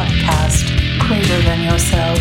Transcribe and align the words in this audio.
podcast 0.00 0.64
greater 1.00 1.42
than 1.42 1.60
yourself. 1.60 2.18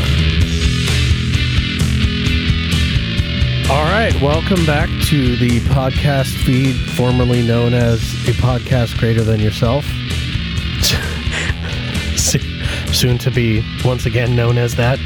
All 3.71 3.83
right, 3.85 4.13
welcome 4.21 4.65
back 4.65 4.89
to 5.05 5.37
the 5.37 5.61
podcast 5.69 6.35
feed 6.43 6.75
formerly 6.97 7.45
known 7.47 7.73
as 7.73 8.01
a 8.27 8.33
podcast 8.33 8.97
greater 8.97 9.23
than 9.23 9.39
yourself. 9.39 9.85
Soon 12.93 13.17
to 13.19 13.31
be 13.31 13.63
once 13.85 14.05
again 14.05 14.35
known 14.35 14.57
as 14.57 14.75
that. 14.75 14.99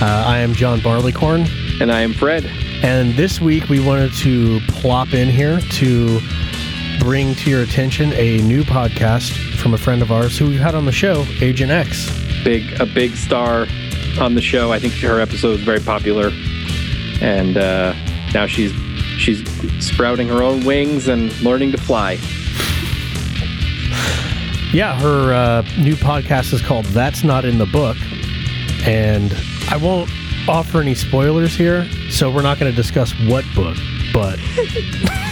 Uh, 0.00 0.22
I 0.26 0.38
am 0.38 0.52
John 0.54 0.78
Barleycorn, 0.80 1.48
And 1.80 1.90
I 1.90 2.02
am 2.02 2.12
Fred. 2.12 2.44
and 2.84 3.14
this 3.14 3.40
week 3.40 3.68
we 3.68 3.80
wanted 3.84 4.12
to 4.18 4.60
plop 4.68 5.12
in 5.12 5.28
here 5.28 5.58
to 5.60 6.20
bring 7.00 7.34
to 7.36 7.50
your 7.50 7.62
attention 7.62 8.12
a 8.12 8.38
new 8.42 8.62
podcast 8.62 9.32
from 9.62 9.74
a 9.74 9.78
friend 9.78 10.02
of 10.02 10.10
ours 10.10 10.36
who 10.36 10.48
we've 10.48 10.58
had 10.58 10.74
on 10.74 10.86
the 10.86 10.92
show, 10.92 11.24
Agent 11.40 11.70
X. 11.70 12.10
Big 12.42 12.80
a 12.80 12.86
big 12.86 13.14
star 13.14 13.68
on 14.20 14.34
the 14.34 14.40
show. 14.40 14.72
I 14.72 14.80
think 14.80 14.92
her 14.94 15.20
episode 15.20 15.52
was 15.52 15.60
very 15.60 15.78
popular. 15.78 16.32
And 17.20 17.56
uh, 17.56 17.94
now 18.34 18.46
she's 18.46 18.72
she's 19.18 19.48
sprouting 19.78 20.26
her 20.28 20.42
own 20.42 20.64
wings 20.64 21.06
and 21.06 21.38
learning 21.42 21.70
to 21.72 21.78
fly. 21.78 22.18
Yeah, 24.72 24.98
her 25.00 25.32
uh, 25.32 25.62
new 25.78 25.94
podcast 25.94 26.52
is 26.52 26.60
called 26.60 26.86
That's 26.86 27.22
Not 27.22 27.44
in 27.44 27.58
the 27.58 27.66
Book. 27.66 27.96
And 28.84 29.32
I 29.68 29.76
won't 29.76 30.10
offer 30.48 30.80
any 30.80 30.96
spoilers 30.96 31.54
here, 31.54 31.88
so 32.10 32.32
we're 32.32 32.42
not 32.42 32.58
going 32.58 32.72
to 32.72 32.76
discuss 32.76 33.12
what 33.28 33.44
book, 33.54 33.76
but 34.12 34.40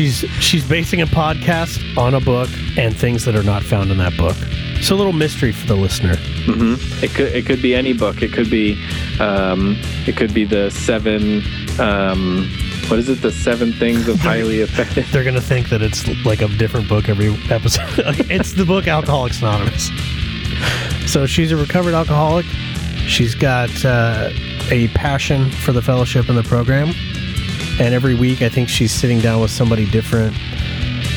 she's 0.00 0.20
she's 0.40 0.66
basing 0.66 1.02
a 1.02 1.06
podcast 1.06 1.78
on 1.98 2.14
a 2.14 2.20
book 2.20 2.48
and 2.78 2.96
things 2.96 3.26
that 3.26 3.36
are 3.36 3.42
not 3.42 3.62
found 3.62 3.90
in 3.90 3.98
that 3.98 4.16
book. 4.16 4.34
So 4.80 4.94
a 4.94 4.96
little 4.96 5.12
mystery 5.12 5.52
for 5.52 5.66
the 5.66 5.76
listener. 5.76 6.16
hmm 6.46 6.76
It 7.04 7.10
could 7.10 7.34
it 7.34 7.44
could 7.44 7.60
be 7.60 7.74
any 7.74 7.92
book. 7.92 8.22
It 8.22 8.32
could 8.32 8.48
be 8.48 8.82
um, 9.20 9.76
it 10.06 10.16
could 10.16 10.32
be 10.32 10.44
the 10.44 10.70
seven 10.70 11.42
um, 11.78 12.48
what 12.88 12.98
is 12.98 13.10
it? 13.10 13.20
The 13.20 13.30
seven 13.30 13.74
things 13.74 14.08
of 14.08 14.18
highly 14.20 14.60
effective. 14.60 15.10
They're 15.12 15.22
going 15.22 15.34
to 15.34 15.40
think 15.42 15.68
that 15.68 15.82
it's 15.82 16.08
like 16.24 16.40
a 16.40 16.48
different 16.48 16.88
book 16.88 17.10
every 17.10 17.34
episode. 17.50 17.84
it's 18.30 18.54
the 18.54 18.64
book 18.64 18.88
Alcoholics 18.88 19.42
Anonymous. 19.42 19.90
So 21.12 21.26
she's 21.26 21.52
a 21.52 21.56
recovered 21.56 21.92
alcoholic. 21.94 22.46
She's 23.06 23.34
got 23.34 23.70
uh, 23.84 24.30
a 24.70 24.88
passion 24.94 25.50
for 25.50 25.72
the 25.72 25.82
fellowship 25.82 26.28
and 26.30 26.38
the 26.38 26.42
program. 26.42 26.92
And 27.80 27.94
every 27.94 28.14
week, 28.14 28.42
I 28.42 28.48
think 28.50 28.68
she's 28.68 28.92
sitting 28.92 29.20
down 29.20 29.40
with 29.40 29.50
somebody 29.50 29.86
different 29.90 30.36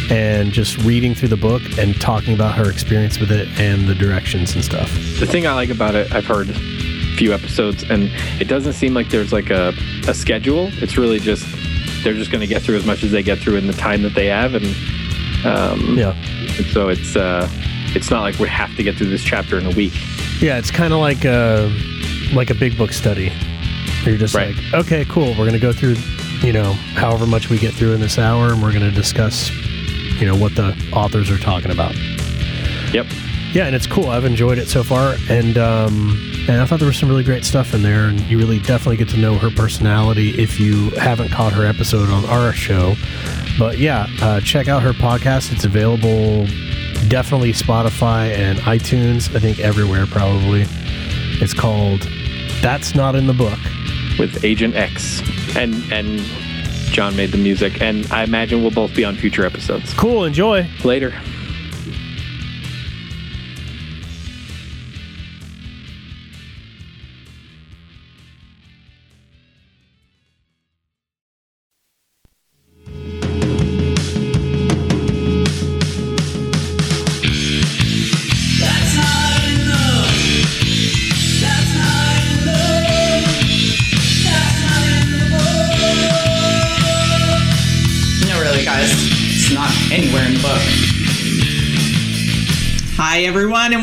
and 0.09 0.51
just 0.51 0.77
reading 0.79 1.13
through 1.13 1.27
the 1.29 1.37
book 1.37 1.61
and 1.77 1.99
talking 1.99 2.33
about 2.33 2.55
her 2.55 2.69
experience 2.71 3.19
with 3.19 3.31
it 3.31 3.47
and 3.59 3.87
the 3.87 3.95
directions 3.95 4.55
and 4.55 4.63
stuff. 4.63 4.89
The 5.19 5.25
thing 5.25 5.45
I 5.45 5.53
like 5.53 5.69
about 5.69 5.93
it, 5.95 6.11
I've 6.13 6.25
heard 6.25 6.49
a 6.49 6.53
few 7.17 7.33
episodes, 7.33 7.83
and 7.83 8.09
it 8.41 8.47
doesn't 8.47 8.73
seem 8.73 8.93
like 8.93 9.09
there's 9.09 9.33
like 9.33 9.49
a, 9.49 9.73
a 10.07 10.13
schedule. 10.13 10.69
It's 10.81 10.97
really 10.97 11.19
just 11.19 11.45
they're 12.03 12.13
just 12.13 12.31
going 12.31 12.41
to 12.41 12.47
get 12.47 12.61
through 12.61 12.77
as 12.77 12.85
much 12.85 13.03
as 13.03 13.11
they 13.11 13.23
get 13.23 13.39
through 13.39 13.55
in 13.57 13.67
the 13.67 13.73
time 13.73 14.01
that 14.03 14.13
they 14.15 14.27
have, 14.27 14.55
and 14.55 14.65
um, 15.45 15.97
Yeah. 15.97 16.13
and 16.57 16.65
so 16.67 16.87
it's 16.89 17.15
uh, 17.17 17.47
it's 17.95 18.09
not 18.09 18.21
like 18.21 18.39
we 18.39 18.47
have 18.47 18.73
to 18.77 18.83
get 18.83 18.95
through 18.97 19.09
this 19.09 19.23
chapter 19.23 19.57
in 19.57 19.65
a 19.65 19.71
week. 19.75 19.93
Yeah, 20.41 20.57
it's 20.57 20.71
kind 20.71 20.93
of 20.93 20.99
like 20.99 21.23
a, 21.25 21.69
like 22.33 22.49
a 22.49 22.55
big 22.55 22.77
book 22.77 22.91
study. 22.93 23.31
You're 24.05 24.17
just 24.17 24.33
Right. 24.33 24.55
like, 24.55 24.73
okay, 24.85 25.05
cool. 25.05 25.29
We're 25.29 25.47
going 25.47 25.53
to 25.53 25.59
go 25.59 25.71
through, 25.71 25.95
you 26.43 26.51
know, 26.51 26.73
however 26.73 27.25
much 27.25 27.49
we 27.49 27.57
get 27.57 27.73
through 27.73 27.93
in 27.93 28.01
this 28.01 28.19
hour, 28.19 28.51
and 28.51 28.61
we're 28.61 28.73
going 28.73 28.83
to 28.83 28.91
discuss, 28.91 29.49
you 30.19 30.25
know, 30.25 30.35
what 30.35 30.55
the 30.55 30.75
authors 30.91 31.31
are 31.31 31.37
talking 31.37 31.71
about. 31.71 31.95
Yep. 32.93 33.07
Yeah, 33.53 33.65
and 33.65 33.75
it's 33.75 33.87
cool. 33.87 34.09
I've 34.09 34.25
enjoyed 34.25 34.57
it 34.57 34.67
so 34.67 34.83
far, 34.83 35.15
and 35.29 35.57
um, 35.57 36.19
and 36.49 36.59
I 36.59 36.65
thought 36.65 36.79
there 36.79 36.87
was 36.87 36.97
some 36.97 37.07
really 37.07 37.23
great 37.23 37.45
stuff 37.45 37.73
in 37.73 37.83
there, 37.83 38.05
and 38.05 38.19
you 38.21 38.37
really 38.37 38.59
definitely 38.59 38.97
get 38.97 39.09
to 39.09 39.17
know 39.17 39.37
her 39.37 39.51
personality 39.51 40.41
if 40.41 40.59
you 40.59 40.89
haven't 40.91 41.29
caught 41.29 41.53
her 41.53 41.65
episode 41.65 42.09
on 42.09 42.25
our 42.25 42.51
show. 42.51 42.95
But 43.59 43.77
yeah, 43.77 44.07
uh, 44.21 44.41
check 44.41 44.67
out 44.67 44.81
her 44.81 44.93
podcast. 44.93 45.53
It's 45.53 45.65
available 45.65 46.47
definitely 47.07 47.51
Spotify 47.51 48.33
and 48.35 48.57
iTunes. 48.59 49.33
I 49.35 49.39
think 49.39 49.59
everywhere 49.59 50.07
probably. 50.07 50.65
It's 51.41 51.53
called 51.53 52.01
"That's 52.61 52.95
Not 52.95 53.15
in 53.15 53.27
the 53.27 53.33
Book." 53.33 53.59
With 54.19 54.43
Agent 54.43 54.75
X, 54.75 55.21
and 55.55 55.73
and 55.91 56.19
John 56.91 57.15
made 57.15 57.31
the 57.31 57.37
music, 57.37 57.81
and 57.81 58.05
I 58.11 58.23
imagine 58.23 58.61
we'll 58.61 58.71
both 58.71 58.95
be 58.95 59.03
on 59.03 59.15
future 59.15 59.45
episodes 59.45 59.93
Cool. 59.93 60.25
Enjoy. 60.25 60.67
later. 60.83 61.13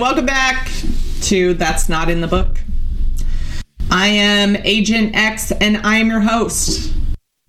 Welcome 0.01 0.25
back 0.25 0.71
to 1.21 1.53
That's 1.53 1.91
Not 1.91 2.09
in 2.09 2.23
the 2.23 2.27
Book. 2.27 2.59
I 3.91 4.07
am 4.07 4.57
Agent 4.57 5.15
X, 5.15 5.53
and 5.53 5.77
I 5.77 5.99
am 5.99 6.09
your 6.09 6.21
host. 6.21 6.95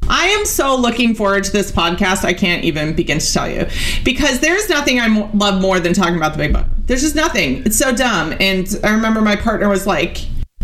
I 0.10 0.26
am 0.28 0.44
so 0.46 0.76
looking 0.76 1.16
forward 1.16 1.46
to 1.46 1.52
this 1.54 1.72
podcast. 1.72 2.26
I 2.26 2.34
can't 2.34 2.66
even 2.66 2.94
begin 2.94 3.20
to 3.20 3.34
tell 3.34 3.50
you 3.50 3.68
because 4.04 4.42
there's 4.42 4.68
nothing 4.68 5.00
I 5.00 5.08
love 5.34 5.62
more 5.62 5.80
than 5.80 5.94
talking 5.94 6.18
about 6.18 6.34
the 6.34 6.40
big 6.40 6.52
book. 6.52 6.66
There's 6.88 7.00
just 7.00 7.16
nothing. 7.16 7.64
It's 7.66 7.78
so 7.78 7.96
dumb. 7.96 8.36
And 8.42 8.68
I 8.84 8.92
remember 8.92 9.22
my 9.22 9.38
partner 9.38 9.70
was 9.70 9.88
like, 9.88 10.18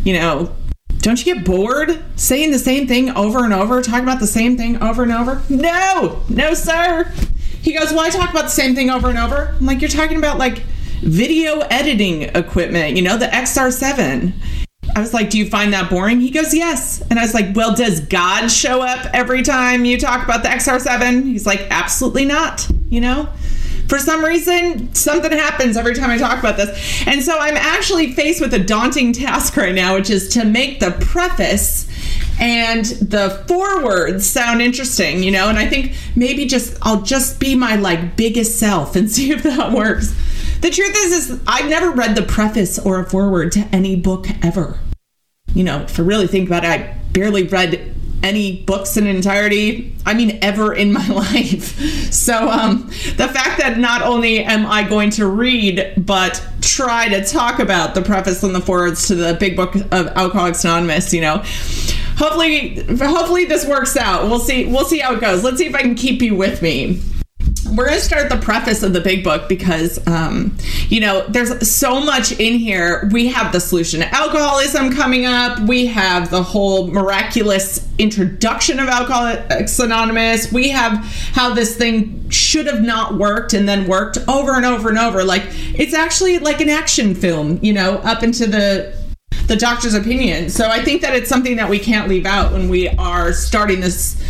you 0.03 0.11
know, 0.11 0.53
don't 0.97 1.25
you 1.25 1.35
get 1.35 1.45
bored 1.45 2.03
saying 2.17 2.51
the 2.51 2.59
same 2.59 2.85
thing 2.85 3.11
over 3.11 3.45
and 3.45 3.53
over, 3.53 3.81
talking 3.81 4.03
about 4.03 4.19
the 4.19 4.27
same 4.27 4.57
thing 4.57 4.83
over 4.83 5.03
and 5.03 5.13
over? 5.13 5.41
No, 5.47 6.21
no, 6.27 6.53
sir. 6.53 7.09
He 7.61 7.71
goes, 7.73 7.93
Well, 7.93 8.01
I 8.01 8.09
talk 8.09 8.29
about 8.29 8.43
the 8.43 8.49
same 8.49 8.75
thing 8.75 8.89
over 8.89 9.07
and 9.07 9.17
over. 9.17 9.55
I'm 9.57 9.65
like, 9.65 9.79
You're 9.79 9.89
talking 9.89 10.17
about 10.17 10.37
like 10.37 10.63
video 11.01 11.59
editing 11.59 12.23
equipment, 12.23 12.95
you 12.95 13.01
know, 13.01 13.17
the 13.17 13.27
XR7. 13.27 14.33
I 14.95 14.99
was 14.99 15.13
like, 15.13 15.29
Do 15.29 15.37
you 15.37 15.49
find 15.49 15.73
that 15.73 15.89
boring? 15.89 16.21
He 16.21 16.31
goes, 16.31 16.53
Yes. 16.53 17.01
And 17.09 17.19
I 17.19 17.23
was 17.23 17.33
like, 17.33 17.55
Well, 17.55 17.75
does 17.75 17.99
God 17.99 18.47
show 18.47 18.81
up 18.81 19.05
every 19.13 19.43
time 19.43 19.85
you 19.85 19.97
talk 19.97 20.23
about 20.23 20.43
the 20.43 20.49
XR7? 20.49 21.23
He's 21.23 21.45
like, 21.45 21.61
Absolutely 21.69 22.25
not, 22.25 22.67
you 22.89 23.01
know? 23.01 23.29
For 23.87 23.99
some 23.99 24.23
reason, 24.23 24.93
something 24.93 25.31
happens 25.31 25.77
every 25.77 25.95
time 25.95 26.09
I 26.09 26.17
talk 26.17 26.39
about 26.39 26.57
this. 26.57 27.07
And 27.07 27.23
so 27.23 27.37
I'm 27.39 27.55
actually 27.55 28.11
faced 28.13 28.41
with 28.41 28.53
a 28.53 28.59
daunting 28.59 29.13
task 29.13 29.55
right 29.55 29.73
now, 29.73 29.95
which 29.95 30.09
is 30.09 30.27
to 30.29 30.43
make 30.43 30.81
the 30.81 30.91
preface 30.91 31.87
and 32.39 32.85
the 32.85 33.43
foreword 33.47 34.21
sound 34.21 34.61
interesting, 34.61 35.23
you 35.23 35.31
know? 35.31 35.47
And 35.47 35.57
I 35.57 35.67
think 35.67 35.95
maybe 36.15 36.45
just 36.45 36.77
I'll 36.81 37.01
just 37.01 37.39
be 37.39 37.55
my 37.55 37.77
like 37.77 38.17
biggest 38.17 38.59
self 38.59 38.95
and 38.95 39.09
see 39.11 39.31
if 39.31 39.43
that 39.43 39.71
works. 39.71 40.13
The 40.61 40.69
truth 40.69 40.95
is 40.95 41.29
is 41.29 41.41
I've 41.45 41.69
never 41.69 41.91
read 41.91 42.15
the 42.15 42.23
preface 42.23 42.79
or 42.79 42.99
a 42.99 43.09
foreword 43.09 43.51
to 43.53 43.61
any 43.71 43.95
book 43.95 44.27
ever. 44.43 44.79
You 45.53 45.63
know, 45.63 45.81
if 45.81 45.99
I 45.99 46.03
really 46.03 46.27
think 46.27 46.47
about 46.47 46.63
it, 46.63 46.69
I 46.69 46.97
barely 47.11 47.43
read 47.43 47.95
any 48.23 48.63
books 48.63 48.97
in 48.97 49.05
entirety 49.05 49.95
i 50.05 50.11
mean 50.11 50.39
ever 50.41 50.73
in 50.73 50.91
my 50.91 51.07
life. 51.33 51.79
So 52.11 52.49
um 52.49 52.87
the 53.15 53.27
fact 53.27 53.59
that 53.59 53.77
not 53.77 54.01
only 54.01 54.43
am 54.43 54.65
i 54.65 54.81
going 54.81 55.11
to 55.11 55.27
read 55.27 55.93
but 55.97 56.43
try 56.61 57.07
to 57.09 57.23
talk 57.23 57.59
about 57.59 57.93
the 57.93 58.01
preface 58.01 58.41
and 58.41 58.55
the 58.55 58.59
forwards 58.59 59.07
to 59.07 59.15
the 59.15 59.35
big 59.35 59.55
book 59.55 59.75
of 59.75 60.07
alcoholics 60.07 60.65
anonymous 60.65 61.13
you 61.13 61.21
know 61.21 61.43
hopefully 62.17 62.83
hopefully 62.97 63.45
this 63.45 63.65
works 63.65 63.95
out. 63.95 64.23
We'll 64.23 64.39
see 64.39 64.65
we'll 64.65 64.85
see 64.85 64.99
how 64.99 65.13
it 65.13 65.21
goes. 65.21 65.43
Let's 65.43 65.57
see 65.57 65.67
if 65.67 65.75
i 65.75 65.81
can 65.81 65.95
keep 65.95 66.21
you 66.21 66.35
with 66.35 66.61
me 66.61 67.01
we're 67.75 67.85
going 67.85 67.99
to 67.99 68.03
start 68.03 68.29
the 68.29 68.37
preface 68.37 68.83
of 68.83 68.93
the 68.93 69.01
big 69.01 69.23
book 69.23 69.49
because 69.49 70.05
um, 70.07 70.55
you 70.87 70.99
know 70.99 71.25
there's 71.27 71.69
so 71.69 71.99
much 71.99 72.31
in 72.33 72.57
here. 72.57 73.09
We 73.11 73.27
have 73.27 73.51
the 73.51 73.59
solution 73.59 73.99
to 74.01 74.13
alcoholism 74.13 74.93
coming 74.93 75.25
up. 75.25 75.59
We 75.59 75.87
have 75.87 76.29
the 76.29 76.43
whole 76.43 76.87
miraculous 76.87 77.87
introduction 77.97 78.79
of 78.79 78.87
alcoholics 78.87 79.79
anonymous. 79.79 80.51
We 80.51 80.69
have 80.69 80.97
how 81.33 81.53
this 81.53 81.75
thing 81.75 82.29
should 82.29 82.67
have 82.67 82.81
not 82.81 83.15
worked 83.15 83.53
and 83.53 83.67
then 83.67 83.87
worked 83.87 84.17
over 84.27 84.53
and 84.53 84.65
over 84.65 84.89
and 84.89 84.97
over. 84.97 85.23
Like 85.23 85.43
it's 85.47 85.93
actually 85.93 86.39
like 86.39 86.61
an 86.61 86.69
action 86.69 87.15
film 87.15 87.59
you 87.61 87.73
know 87.73 87.95
up 87.97 88.23
into 88.23 88.47
the 88.47 88.95
the 89.47 89.55
doctor's 89.55 89.93
opinion. 89.93 90.49
So 90.49 90.69
I 90.69 90.83
think 90.83 91.01
that 91.01 91.15
it's 91.15 91.29
something 91.29 91.55
that 91.55 91.69
we 91.69 91.79
can't 91.79 92.09
leave 92.09 92.25
out 92.25 92.51
when 92.51 92.69
we 92.69 92.89
are 92.89 93.31
starting 93.31 93.79
this 93.79 94.21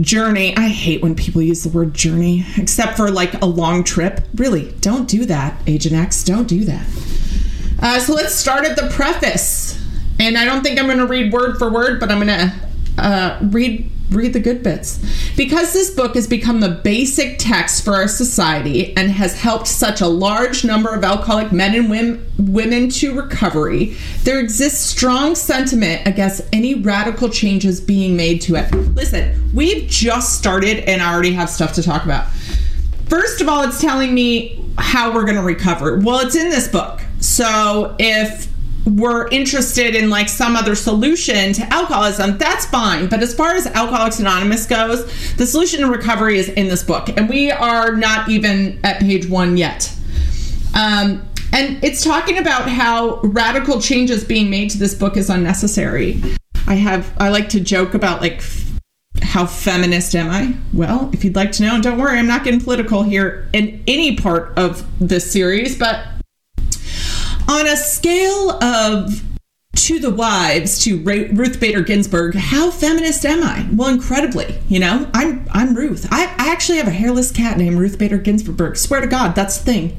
journey. 0.00 0.56
I 0.56 0.68
hate 0.68 1.02
when 1.02 1.14
people 1.14 1.42
use 1.42 1.62
the 1.62 1.68
word 1.68 1.94
journey, 1.94 2.44
except 2.56 2.96
for 2.96 3.10
like 3.10 3.40
a 3.42 3.46
long 3.46 3.84
trip. 3.84 4.20
Really, 4.34 4.72
don't 4.80 5.08
do 5.08 5.24
that, 5.26 5.60
Agent 5.66 5.94
X. 5.94 6.24
Don't 6.24 6.48
do 6.48 6.64
that. 6.64 6.86
Uh, 7.80 8.00
so 8.00 8.14
let's 8.14 8.34
start 8.34 8.64
at 8.64 8.76
the 8.76 8.88
preface. 8.88 9.82
And 10.18 10.38
I 10.38 10.44
don't 10.44 10.62
think 10.62 10.78
I'm 10.78 10.86
going 10.86 10.98
to 10.98 11.06
read 11.06 11.32
word 11.32 11.58
for 11.58 11.70
word, 11.70 12.00
but 12.00 12.10
I'm 12.10 12.26
going 12.26 12.28
to 12.28 12.54
uh, 12.98 13.38
read 13.42 13.90
read 14.10 14.32
the 14.32 14.40
good 14.40 14.62
bits. 14.62 15.04
Because 15.36 15.72
this 15.72 15.90
book 15.90 16.14
has 16.14 16.26
become 16.26 16.60
the 16.60 16.68
basic 16.68 17.38
text 17.38 17.84
for 17.84 17.94
our 17.94 18.08
society 18.08 18.96
and 18.96 19.10
has 19.10 19.38
helped 19.38 19.66
such 19.66 20.00
a 20.00 20.06
large 20.06 20.64
number 20.64 20.94
of 20.94 21.04
alcoholic 21.04 21.52
men 21.52 21.74
and 21.74 21.90
women, 21.90 22.26
women 22.38 22.88
to 22.88 23.14
recovery, 23.14 23.96
there 24.22 24.38
exists 24.38 24.84
strong 24.84 25.34
sentiment 25.34 26.06
against 26.06 26.42
any 26.52 26.74
radical 26.74 27.28
changes 27.28 27.80
being 27.80 28.16
made 28.16 28.40
to 28.42 28.56
it. 28.56 28.72
Listen, 28.94 29.50
we've 29.54 29.88
just 29.88 30.38
started 30.38 30.78
and 30.88 31.02
I 31.02 31.12
already 31.12 31.32
have 31.32 31.50
stuff 31.50 31.74
to 31.74 31.82
talk 31.82 32.04
about. 32.04 32.28
First 33.08 33.40
of 33.40 33.48
all, 33.48 33.62
it's 33.62 33.80
telling 33.80 34.14
me 34.14 34.64
how 34.78 35.14
we're 35.14 35.24
going 35.24 35.36
to 35.36 35.42
recover. 35.42 35.98
Well, 35.98 36.26
it's 36.26 36.34
in 36.34 36.50
this 36.50 36.68
book. 36.68 37.00
So 37.20 37.94
if 37.98 38.48
we're 38.86 39.26
interested 39.28 39.94
in 39.94 40.08
like 40.08 40.28
some 40.28 40.54
other 40.54 40.74
solution 40.74 41.52
to 41.54 41.74
alcoholism, 41.74 42.38
that's 42.38 42.66
fine. 42.66 43.08
But 43.08 43.22
as 43.22 43.34
far 43.34 43.52
as 43.52 43.66
Alcoholics 43.66 44.20
Anonymous 44.20 44.66
goes, 44.66 45.34
the 45.34 45.46
solution 45.46 45.80
to 45.80 45.88
recovery 45.88 46.38
is 46.38 46.48
in 46.50 46.68
this 46.68 46.82
book, 46.82 47.08
and 47.16 47.28
we 47.28 47.50
are 47.50 47.96
not 47.96 48.28
even 48.28 48.78
at 48.84 49.00
page 49.00 49.28
one 49.28 49.56
yet. 49.56 49.92
Um, 50.74 51.28
and 51.52 51.82
it's 51.82 52.04
talking 52.04 52.38
about 52.38 52.68
how 52.68 53.20
radical 53.22 53.80
changes 53.80 54.24
being 54.24 54.50
made 54.50 54.70
to 54.70 54.78
this 54.78 54.94
book 54.94 55.16
is 55.16 55.30
unnecessary. 55.30 56.22
I 56.66 56.74
have 56.74 57.12
I 57.18 57.28
like 57.30 57.48
to 57.50 57.60
joke 57.60 57.94
about 57.94 58.20
like 58.20 58.42
how 59.22 59.46
feminist 59.46 60.14
am 60.14 60.30
I? 60.30 60.54
Well, 60.72 61.10
if 61.12 61.24
you'd 61.24 61.36
like 61.36 61.52
to 61.52 61.62
know, 61.62 61.80
don't 61.80 61.98
worry, 61.98 62.18
I'm 62.18 62.26
not 62.26 62.44
getting 62.44 62.60
political 62.60 63.02
here 63.02 63.48
in 63.52 63.82
any 63.86 64.16
part 64.16 64.56
of 64.56 64.86
this 65.00 65.30
series, 65.30 65.78
but 65.78 66.06
on 67.48 67.66
a 67.66 67.76
scale 67.76 68.62
of 68.62 69.22
to 69.74 69.98
the 69.98 70.10
wives 70.10 70.82
to 70.84 71.02
Ruth 71.02 71.60
Bader 71.60 71.82
Ginsburg, 71.82 72.34
how 72.34 72.70
feminist 72.70 73.24
am 73.24 73.42
I? 73.42 73.68
Well, 73.72 73.88
incredibly. 73.88 74.58
You 74.68 74.80
know, 74.80 75.08
I'm 75.14 75.46
I'm 75.52 75.76
Ruth. 75.76 76.08
I, 76.10 76.24
I 76.38 76.50
actually 76.50 76.78
have 76.78 76.88
a 76.88 76.92
hairless 76.92 77.30
cat 77.30 77.58
named 77.58 77.78
Ruth 77.78 77.98
Bader 77.98 78.18
Ginsburg. 78.18 78.76
Swear 78.76 79.00
to 79.00 79.06
God, 79.06 79.34
that's 79.34 79.58
the 79.58 79.64
thing. 79.64 79.96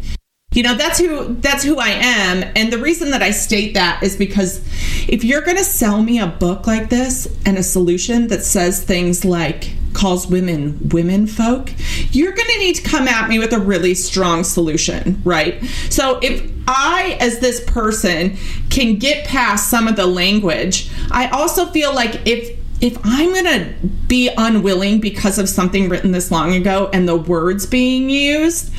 You 0.58 0.64
know, 0.64 0.74
that's 0.74 0.98
who 0.98 1.36
that's 1.36 1.64
who 1.64 1.78
I 1.78 1.90
am, 1.90 2.44
and 2.56 2.74
the 2.74 2.80
reason 2.80 3.12
that 3.12 3.22
I 3.22 3.30
state 3.30 3.76
that 3.76 4.02
is 4.02 4.16
because 4.16 4.66
if 5.08 5.24
you're 5.24 5.42
going 5.42 5.58
to 5.58 5.64
sell 5.64 6.02
me 6.02 6.20
a 6.20 6.26
book 6.26 6.66
like 6.66 6.90
this 6.90 7.28
and 7.46 7.60
a 7.60 7.64
solution 7.64 8.26
that 8.30 8.44
says 8.44 8.84
things 8.84 9.24
like 9.24 9.74
calls 9.94 10.26
women 10.26 10.80
women 10.90 11.28
folk, 11.28 11.72
you're 12.12 12.32
going 12.32 12.48
to 12.48 12.58
need 12.58 12.74
to 12.74 12.82
come 12.82 13.08
at 13.08 13.30
me 13.30 13.38
with 13.38 13.54
a 13.54 13.60
really 13.60 13.94
strong 13.94 14.44
solution, 14.44 15.22
right? 15.24 15.64
So 15.92 16.18
if 16.24 16.50
I 16.68 17.18
as 17.20 17.38
this 17.38 17.64
person 17.66 18.36
can 18.72 18.96
get 18.96 19.28
past 19.28 19.70
some 19.70 19.88
of 19.88 19.96
the 19.96 20.08
language, 20.08 20.90
I 21.12 21.28
also 21.28 21.68
feel 21.68 21.94
like 21.94 22.26
if 22.26 22.58
if 22.82 22.98
I'm 23.04 23.32
going 23.32 23.46
to 23.46 23.88
be 24.08 24.32
unwilling 24.36 25.02
because 25.02 25.38
of 25.38 25.50
something 25.50 25.88
written 25.88 26.14
this 26.14 26.32
long 26.32 26.56
ago 26.56 26.90
and 26.94 27.08
the 27.08 27.16
words 27.16 27.68
being 27.68 28.10
used, 28.10 28.72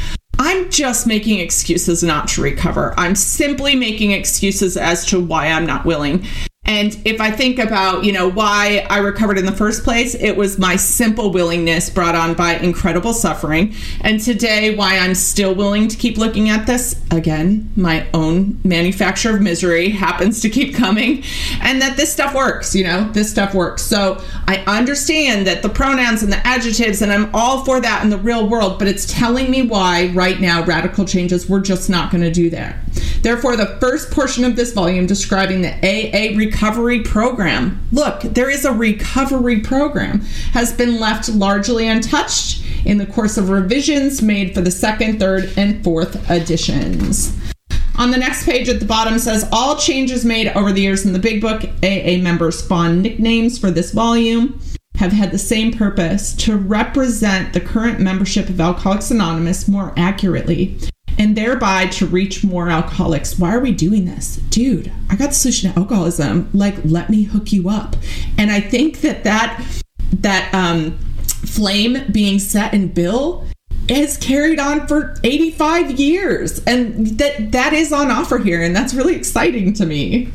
I'm 0.51 0.71
just 0.71 1.07
making 1.07 1.41
excuses 1.41 2.03
not 2.03 2.27
to 2.29 2.41
recover. 2.41 2.95
I'm 2.97 3.15
simply 3.15 3.77
making 3.77 4.13
excuses 4.13 4.79
as 4.79 5.05
to 5.09 5.21
why 5.21 5.49
I'm 5.49 5.67
not 5.67 5.85
willing. 5.85 6.25
And 6.69 7.01
if 7.07 7.19
I 7.19 7.31
think 7.31 7.59
about, 7.59 8.05
you 8.05 8.13
know, 8.13 8.29
why 8.29 8.87
I 8.91 8.99
recovered 8.99 9.39
in 9.39 9.47
the 9.47 9.53
first 9.53 9.85
place, 9.85 10.15
it 10.15 10.37
was 10.37 10.59
my 10.59 10.77
simple 10.77 11.33
willingness 11.33 11.89
brought 11.89 12.15
on 12.15 12.35
by 12.35 12.57
incredible 12.57 13.15
suffering. 13.15 13.75
And 14.03 14.21
today, 14.21 14.77
why 14.77 14.99
I'm 14.99 15.15
still 15.15 15.55
willing 15.55 15.89
to 15.89 15.97
keep 15.97 16.19
looking 16.19 16.51
at 16.51 16.67
this, 16.67 17.03
again, 17.11 17.73
my 17.75 18.07
own 18.13 18.61
manufacture 18.65 19.35
of 19.35 19.41
misery 19.41 19.89
happens 19.89 20.43
to 20.43 20.51
keep 20.51 20.75
coming. 20.75 21.25
And 21.63 21.81
that 21.81 21.97
this 21.97 22.13
stuff 22.13 22.35
works, 22.35 22.75
you 22.75 22.85
know, 22.85 23.11
this 23.13 23.31
stuff 23.31 23.55
works. 23.55 23.81
So 23.81 24.23
I 24.47 24.59
understand 24.67 25.47
that 25.47 25.63
the 25.63 25.71
pronouns 25.71 26.23
and 26.23 26.31
the 26.31 26.47
adjectives, 26.47 27.01
and 27.01 27.11
I'm 27.11 27.35
all 27.35 27.65
for 27.65 27.81
that 27.81 28.05
in 28.05 28.11
the 28.11 28.19
real 28.19 28.47
world, 28.47 28.79
but 28.79 28.89
it's 28.89 29.11
telling 29.11 29.51
me 29.51 29.63
why 29.63 30.09
right 30.09 30.39
now 30.39 30.63
radical 30.65 31.07
changes, 31.07 31.49
we're 31.49 31.61
just 31.61 31.89
not 31.89 32.13
going 32.13 32.25
to 32.25 32.31
do 32.31 32.51
that. 32.51 32.77
Therefore, 33.23 33.57
the 33.57 33.79
first 33.81 34.11
portion 34.11 34.45
of 34.45 34.55
this 34.55 34.75
volume 34.75 35.07
describing 35.07 35.63
the 35.63 35.73
AA 35.73 36.37
recovery 36.37 36.58
recovery 36.59 37.03
program. 37.03 37.81
Look, 37.93 38.23
there 38.23 38.51
is 38.51 38.65
a 38.65 38.73
recovery 38.73 39.61
program, 39.61 40.23
has 40.55 40.73
been 40.73 40.99
left 40.99 41.29
largely 41.29 41.87
untouched 41.87 42.65
in 42.85 42.99
the 42.99 43.07
course 43.07 43.37
of 43.37 43.49
revisions 43.49 44.21
made 44.23 44.55
for 44.55 44.61
the 44.61 44.73
second, 44.73 45.21
third, 45.21 45.53
and 45.57 45.85
fourth 45.85 46.29
editions. 46.29 47.33
On 47.97 48.11
the 48.11 48.19
next 48.19 48.45
page 48.45 48.69
at 48.69 48.81
the 48.81 48.87
bottom 48.87 49.21
says 49.21 49.49
all 49.53 49.77
changes 49.77 50.25
made 50.25 50.49
over 50.49 50.73
the 50.73 50.81
years 50.81 51.07
in 51.07 51.13
the 51.13 51.21
big 51.21 51.41
book, 51.41 51.63
AA 51.85 52.21
members 52.21 52.59
spawn 52.59 53.03
nicknames 53.03 53.57
for 53.57 53.71
this 53.71 53.93
volume 53.93 54.61
have 54.97 55.13
had 55.13 55.31
the 55.31 55.39
same 55.39 55.73
purpose 55.73 56.35
to 56.35 56.57
represent 56.57 57.53
the 57.53 57.61
current 57.61 58.01
membership 58.01 58.49
of 58.49 58.61
Alcoholics 58.61 59.13
Anonymous 59.13 59.69
more 59.69 59.93
accurately 59.97 60.77
and 61.19 61.37
thereby 61.37 61.87
to 61.87 62.07
reach 62.07 62.45
more 62.45 62.71
alcoholics. 62.71 63.39
Why 63.39 63.55
are 63.55 63.61
we 63.61 63.73
doing 63.73 64.05
this? 64.05 64.37
Dude, 64.51 64.93
I 65.11 65.17
got 65.17 65.31
the 65.31 65.35
solution 65.35 65.73
to 65.73 65.79
alcoholism. 65.79 66.49
Like, 66.53 66.77
let 66.85 67.11
me 67.11 67.25
hook 67.25 67.53
you 67.53 67.69
up. 67.69 67.97
And 68.37 68.51
I 68.51 68.61
think 68.61 69.01
that 69.01 69.25
that, 69.25 69.65
that, 70.13 70.55
um, 70.55 70.99
flame 71.27 71.99
being 72.13 72.39
set 72.39 72.75
in 72.75 72.89
Bill 72.89 73.45
has 73.89 74.17
carried 74.19 74.61
on 74.61 74.87
for 74.87 75.17
85 75.25 75.93
years 75.93 76.63
and 76.67 77.07
that 77.19 77.53
that 77.53 77.73
is 77.73 77.93
on 77.93 78.11
offer 78.11 78.39
here 78.39 78.63
and 78.63 78.77
that's 78.77 78.93
really 78.93 79.17
exciting 79.17 79.73
to 79.75 79.87
me 79.87 80.31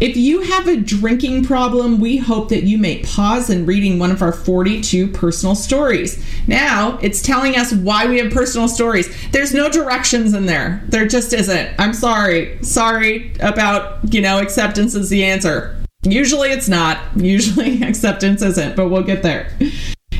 if 0.00 0.16
you 0.16 0.40
have 0.40 0.66
a 0.66 0.78
drinking 0.78 1.44
problem, 1.44 2.00
we 2.00 2.16
hope 2.16 2.48
that 2.48 2.64
you 2.64 2.78
may 2.78 3.02
pause 3.02 3.50
in 3.50 3.66
reading 3.66 3.98
one 3.98 4.10
of 4.10 4.22
our 4.22 4.32
42 4.32 5.08
personal 5.08 5.54
stories. 5.54 6.24
Now, 6.46 6.98
it's 7.02 7.20
telling 7.20 7.56
us 7.56 7.72
why 7.72 8.06
we 8.06 8.18
have 8.18 8.32
personal 8.32 8.66
stories. 8.66 9.14
There's 9.30 9.52
no 9.52 9.68
directions 9.68 10.32
in 10.32 10.46
there. 10.46 10.82
There 10.88 11.06
just 11.06 11.34
isn't. 11.34 11.74
I'm 11.78 11.92
sorry. 11.92 12.58
Sorry 12.62 13.34
about, 13.40 14.12
you 14.12 14.22
know, 14.22 14.38
acceptance 14.38 14.94
is 14.94 15.10
the 15.10 15.22
answer. 15.22 15.76
Usually 16.02 16.48
it's 16.48 16.68
not. 16.68 16.98
Usually 17.16 17.82
acceptance 17.82 18.40
isn't, 18.40 18.76
but 18.76 18.88
we'll 18.88 19.02
get 19.02 19.22
there. 19.22 19.50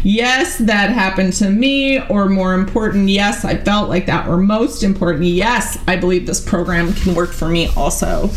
Yes, 0.02 0.56
that 0.58 0.90
happened 0.90 1.34
to 1.34 1.50
me, 1.50 2.00
or 2.08 2.26
more 2.26 2.54
important, 2.54 3.10
yes, 3.10 3.44
I 3.44 3.56
felt 3.56 3.90
like 3.90 4.06
that, 4.06 4.28
or 4.28 4.38
most 4.38 4.82
important, 4.82 5.26
yes, 5.26 5.78
I 5.86 5.96
believe 5.96 6.26
this 6.26 6.40
program 6.40 6.94
can 6.94 7.14
work 7.14 7.32
for 7.32 7.48
me 7.48 7.68
also. 7.76 8.30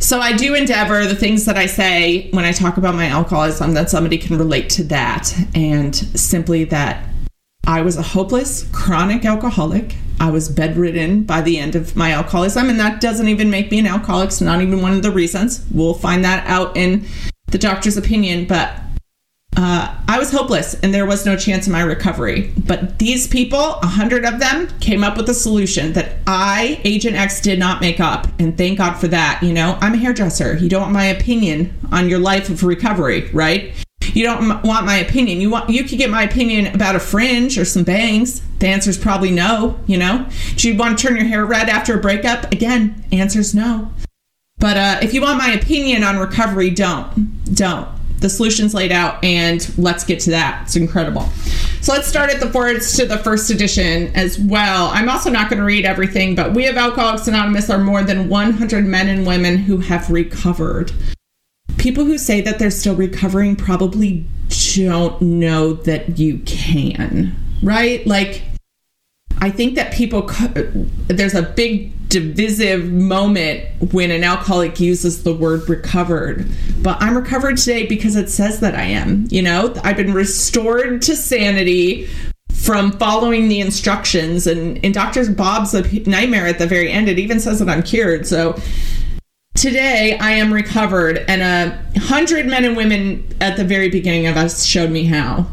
So 0.00 0.18
I 0.18 0.32
do 0.32 0.54
endeavor 0.54 1.06
the 1.06 1.14
things 1.14 1.44
that 1.44 1.58
I 1.58 1.66
say 1.66 2.30
when 2.30 2.46
I 2.46 2.52
talk 2.52 2.78
about 2.78 2.94
my 2.94 3.04
alcoholism 3.04 3.74
that 3.74 3.90
somebody 3.90 4.16
can 4.16 4.38
relate 4.38 4.70
to 4.70 4.84
that 4.84 5.30
and 5.54 5.94
simply 5.94 6.64
that 6.64 7.04
I 7.66 7.82
was 7.82 7.98
a 7.98 8.02
hopeless 8.02 8.66
chronic 8.72 9.26
alcoholic. 9.26 9.96
I 10.18 10.30
was 10.30 10.48
bedridden 10.48 11.24
by 11.24 11.42
the 11.42 11.58
end 11.58 11.74
of 11.76 11.96
my 11.96 12.12
alcoholism 12.12 12.70
and 12.70 12.80
that 12.80 13.02
doesn't 13.02 13.28
even 13.28 13.50
make 13.50 13.70
me 13.70 13.78
an 13.78 13.86
alcoholic. 13.86 14.28
It's 14.28 14.40
not 14.40 14.62
even 14.62 14.80
one 14.80 14.94
of 14.94 15.02
the 15.02 15.10
reasons. 15.10 15.66
We'll 15.70 15.92
find 15.92 16.24
that 16.24 16.46
out 16.46 16.78
in 16.78 17.06
the 17.48 17.58
doctor's 17.58 17.98
opinion, 17.98 18.46
but 18.46 18.74
uh, 19.60 19.94
I 20.08 20.18
was 20.18 20.30
hopeless 20.30 20.74
and 20.74 20.94
there 20.94 21.04
was 21.04 21.26
no 21.26 21.36
chance 21.36 21.66
of 21.66 21.72
my 21.72 21.82
recovery. 21.82 22.50
But 22.66 22.98
these 22.98 23.26
people, 23.26 23.74
a 23.74 23.86
hundred 23.86 24.24
of 24.24 24.40
them, 24.40 24.68
came 24.80 25.04
up 25.04 25.18
with 25.18 25.28
a 25.28 25.34
solution 25.34 25.92
that 25.92 26.16
I, 26.26 26.80
Agent 26.84 27.14
X, 27.14 27.42
did 27.42 27.58
not 27.58 27.80
make 27.80 28.00
up. 28.00 28.26
And 28.38 28.56
thank 28.56 28.78
God 28.78 28.94
for 28.94 29.08
that. 29.08 29.40
You 29.42 29.52
know, 29.52 29.76
I'm 29.82 29.94
a 29.94 29.98
hairdresser. 29.98 30.56
You 30.56 30.70
don't 30.70 30.82
want 30.82 30.92
my 30.94 31.06
opinion 31.06 31.78
on 31.92 32.08
your 32.08 32.18
life 32.18 32.48
of 32.48 32.62
recovery, 32.62 33.30
right? 33.32 33.74
You 34.14 34.24
don't 34.24 34.62
want 34.62 34.86
my 34.86 34.96
opinion. 34.96 35.42
You 35.42 35.50
want 35.50 35.68
you 35.68 35.84
could 35.84 35.98
get 35.98 36.10
my 36.10 36.22
opinion 36.22 36.74
about 36.74 36.96
a 36.96 37.00
fringe 37.00 37.58
or 37.58 37.66
some 37.66 37.84
bangs. 37.84 38.40
The 38.58 38.66
answer 38.66 38.90
is 38.90 38.98
probably 38.98 39.30
no. 39.30 39.78
You 39.86 39.98
know, 39.98 40.26
do 40.56 40.68
you 40.68 40.76
want 40.76 40.98
to 40.98 41.06
turn 41.06 41.16
your 41.16 41.26
hair 41.26 41.44
red 41.44 41.68
after 41.68 41.98
a 41.98 42.00
breakup? 42.00 42.50
Again, 42.50 43.04
answer's 43.12 43.54
no. 43.54 43.92
But 44.58 44.76
uh, 44.76 44.98
if 45.02 45.14
you 45.14 45.20
want 45.22 45.38
my 45.38 45.50
opinion 45.50 46.02
on 46.02 46.18
recovery, 46.18 46.70
don't, 46.70 47.54
don't 47.54 47.88
the 48.20 48.28
solutions 48.28 48.74
laid 48.74 48.92
out 48.92 49.22
and 49.24 49.76
let's 49.78 50.04
get 50.04 50.20
to 50.20 50.30
that. 50.30 50.62
It's 50.64 50.76
incredible. 50.76 51.28
So 51.80 51.92
let's 51.92 52.06
start 52.06 52.30
at 52.30 52.40
the 52.40 52.50
forwards 52.50 52.94
to 52.96 53.06
the 53.06 53.18
first 53.18 53.50
edition 53.50 54.14
as 54.14 54.38
well. 54.38 54.90
I'm 54.92 55.08
also 55.08 55.30
not 55.30 55.48
going 55.48 55.58
to 55.58 55.64
read 55.64 55.86
everything, 55.86 56.34
but 56.34 56.54
we 56.54 56.66
of 56.66 56.76
Alcoholics 56.76 57.26
Anonymous 57.26 57.70
are 57.70 57.78
more 57.78 58.02
than 58.02 58.28
100 58.28 58.84
men 58.84 59.08
and 59.08 59.26
women 59.26 59.56
who 59.56 59.78
have 59.78 60.10
recovered. 60.10 60.92
People 61.78 62.04
who 62.04 62.18
say 62.18 62.42
that 62.42 62.58
they're 62.58 62.70
still 62.70 62.94
recovering 62.94 63.56
probably 63.56 64.26
don't 64.74 65.20
know 65.22 65.72
that 65.72 66.18
you 66.18 66.40
can, 66.40 67.34
right? 67.62 68.06
Like, 68.06 68.42
I 69.38 69.50
think 69.50 69.76
that 69.76 69.94
people, 69.94 70.30
there's 71.08 71.34
a 71.34 71.42
big 71.42 71.92
divisive 72.10 72.92
moment 72.92 73.66
when 73.92 74.10
an 74.10 74.24
alcoholic 74.24 74.78
uses 74.80 75.22
the 75.22 75.34
word 75.34 75.66
recovered. 75.68 76.46
But 76.82 77.00
I'm 77.00 77.16
recovered 77.16 77.56
today 77.56 77.86
because 77.86 78.16
it 78.16 78.28
says 78.28 78.60
that 78.60 78.74
I 78.74 78.82
am. 78.82 79.26
You 79.30 79.42
know, 79.42 79.72
I've 79.82 79.96
been 79.96 80.12
restored 80.12 81.02
to 81.02 81.16
sanity 81.16 82.08
from 82.52 82.92
following 82.92 83.48
the 83.48 83.60
instructions. 83.60 84.46
And 84.46 84.78
in 84.78 84.92
Dr. 84.92 85.32
Bob's 85.32 85.72
nightmare 86.06 86.46
at 86.46 86.58
the 86.58 86.66
very 86.66 86.90
end, 86.90 87.08
it 87.08 87.18
even 87.18 87.40
says 87.40 87.60
that 87.60 87.68
I'm 87.68 87.82
cured. 87.82 88.26
So 88.26 88.60
today 89.54 90.18
I 90.18 90.32
am 90.32 90.52
recovered, 90.52 91.18
and 91.28 91.42
a 91.42 92.00
hundred 92.00 92.46
men 92.46 92.64
and 92.64 92.76
women 92.76 93.26
at 93.40 93.56
the 93.56 93.64
very 93.64 93.88
beginning 93.88 94.26
of 94.26 94.36
us 94.36 94.64
showed 94.64 94.90
me 94.90 95.04
how. 95.04 95.46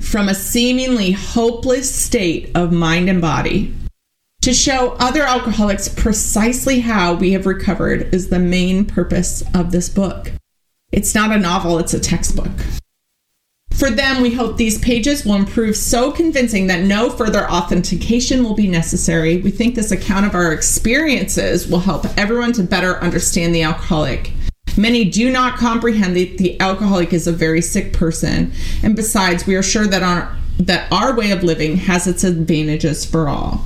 From 0.00 0.28
a 0.28 0.34
seemingly 0.34 1.12
hopeless 1.12 1.92
state 1.92 2.50
of 2.54 2.70
mind 2.70 3.08
and 3.08 3.20
body 3.20 3.74
to 4.44 4.52
show 4.52 4.94
other 5.00 5.22
alcoholics 5.22 5.88
precisely 5.88 6.80
how 6.80 7.14
we 7.14 7.32
have 7.32 7.46
recovered 7.46 8.12
is 8.12 8.28
the 8.28 8.38
main 8.38 8.84
purpose 8.84 9.42
of 9.54 9.72
this 9.72 9.88
book. 9.88 10.32
It's 10.92 11.14
not 11.14 11.32
a 11.32 11.38
novel, 11.38 11.78
it's 11.78 11.94
a 11.94 11.98
textbook. 11.98 12.52
For 13.72 13.88
them, 13.88 14.20
we 14.20 14.34
hope 14.34 14.58
these 14.58 14.76
pages 14.76 15.24
will 15.24 15.36
improve 15.36 15.78
so 15.78 16.12
convincing 16.12 16.66
that 16.66 16.84
no 16.84 17.08
further 17.08 17.50
authentication 17.50 18.44
will 18.44 18.52
be 18.52 18.68
necessary. 18.68 19.38
We 19.38 19.50
think 19.50 19.76
this 19.76 19.92
account 19.92 20.26
of 20.26 20.34
our 20.34 20.52
experiences 20.52 21.66
will 21.66 21.78
help 21.78 22.04
everyone 22.18 22.52
to 22.52 22.64
better 22.64 22.98
understand 22.98 23.54
the 23.54 23.62
alcoholic. 23.62 24.30
Many 24.76 25.06
do 25.06 25.30
not 25.30 25.56
comprehend 25.56 26.16
that 26.16 26.36
the 26.36 26.60
alcoholic 26.60 27.14
is 27.14 27.26
a 27.26 27.32
very 27.32 27.62
sick 27.62 27.94
person, 27.94 28.52
and 28.82 28.94
besides, 28.94 29.46
we 29.46 29.54
are 29.54 29.62
sure 29.62 29.86
that 29.86 30.02
our, 30.02 30.36
that 30.58 30.92
our 30.92 31.16
way 31.16 31.30
of 31.30 31.42
living 31.42 31.78
has 31.78 32.06
its 32.06 32.24
advantages 32.24 33.06
for 33.06 33.26
all. 33.26 33.64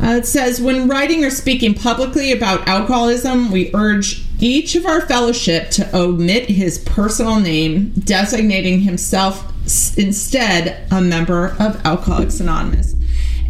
Uh, 0.00 0.16
it 0.16 0.26
says, 0.26 0.60
when 0.60 0.88
writing 0.88 1.24
or 1.24 1.30
speaking 1.30 1.74
publicly 1.74 2.32
about 2.32 2.66
alcoholism, 2.66 3.50
we 3.50 3.70
urge 3.74 4.24
each 4.40 4.74
of 4.74 4.86
our 4.86 5.00
fellowship 5.02 5.70
to 5.70 5.96
omit 5.96 6.48
his 6.48 6.78
personal 6.78 7.38
name, 7.38 7.90
designating 7.90 8.80
himself 8.80 9.48
instead 9.96 10.86
a 10.90 11.00
member 11.00 11.54
of 11.60 11.84
Alcoholics 11.84 12.40
Anonymous 12.40 12.96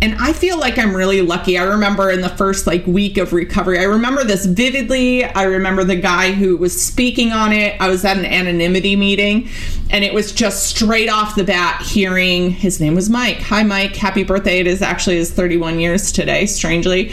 and 0.03 0.17
I 0.19 0.33
feel 0.33 0.59
like 0.59 0.79
I'm 0.79 0.97
really 0.97 1.23
lucky. 1.23 1.57
I 1.57 1.63
remember 1.63 2.11
in 2.11 2.23
the 2.23 2.29
first 2.29 2.67
like 2.67 2.85
week 2.89 3.19
of 3.19 3.33
recovery, 3.33 3.79
I 3.79 3.85
remember 3.85 4.25
this 4.25 4.47
vividly. 4.47 5.25
I 5.25 5.45
remember 5.45 5.85
the 5.85 5.95
guy 5.95 6.33
who 6.33 6.57
was 6.57 6.85
speaking 6.85 7.31
on 7.31 7.53
it. 7.53 7.81
I 7.81 7.89
was 7.89 8.05
at 8.05 8.17
an 8.17 8.27
anonymity 8.27 8.97
meeting, 8.97 9.49
and 9.91 10.03
it 10.03 10.13
was 10.13 10.33
just 10.33 10.65
straight 10.65 11.09
off 11.09 11.37
the 11.37 11.45
bat 11.45 11.83
hearing 11.83 12.51
his 12.51 12.81
name 12.81 12.97
was 12.97 13.09
Mike. 13.09 13.43
Hi, 13.43 13.63
Mike. 13.63 13.95
Happy 13.95 14.25
birthday! 14.25 14.59
It 14.59 14.67
is 14.67 14.83
actually 14.83 15.19
his 15.19 15.31
31 15.31 15.79
years 15.79 16.11
today. 16.11 16.47
Strangely, 16.47 17.11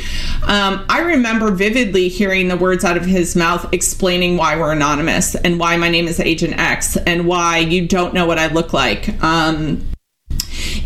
um, 0.48 0.84
I 0.90 1.02
remember 1.02 1.52
vividly 1.52 2.08
hearing 2.08 2.48
the 2.48 2.58
words 2.58 2.84
out 2.84 2.98
of 2.98 3.06
his 3.06 3.36
mouth 3.36 3.72
explaining 3.72 4.36
why 4.36 4.58
we're 4.58 4.72
anonymous 4.72 5.36
and 5.36 5.60
why 5.60 5.78
my 5.78 5.90
name 5.90 6.08
is 6.08 6.20
Agent 6.20 6.58
X 6.58 6.98
and 6.98 7.28
why 7.28 7.60
you 7.60 7.88
don't 7.88 8.16
know 8.16 8.26
what 8.26 8.40
I 8.40 8.48
look 8.48 8.74
like. 8.74 9.22
Um, 9.24 9.89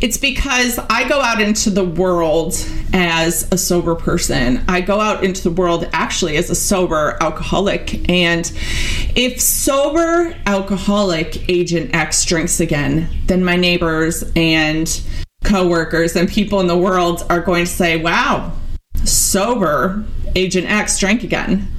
it's 0.04 0.18
because 0.18 0.78
I 0.90 1.08
go 1.08 1.22
out 1.22 1.40
into 1.40 1.70
the 1.70 1.86
world 1.86 2.56
as 2.92 3.50
a 3.54 3.58
sober 3.58 3.96
person. 3.96 4.62
I 4.68 4.82
go 4.82 5.00
out 5.00 5.24
into 5.24 5.44
the 5.44 5.52
world 5.52 5.88
actually 5.94 6.36
as 6.36 6.50
a 6.50 6.56
sober 6.56 7.18
alcoholic. 7.22 8.10
And 8.10 8.52
if 9.16 9.40
sober 9.40 10.36
alcoholic 10.46 11.50
Agent 11.50 11.96
X 11.96 12.26
drinks 12.26 12.60
again, 12.60 13.08
then 13.28 13.46
my 13.46 13.56
neighbors 13.56 14.30
and 14.36 15.02
coworkers 15.46 16.18
and 16.18 16.28
people 16.28 16.60
in 16.60 16.68
the 16.68 16.78
world 16.78 17.26
are 17.30 17.40
going 17.40 17.64
to 17.64 17.72
say, 17.72 17.96
wow, 17.96 18.52
sober 19.06 20.04
Agent 20.36 20.70
X 20.70 21.00
drank 21.00 21.24
again. 21.24 21.70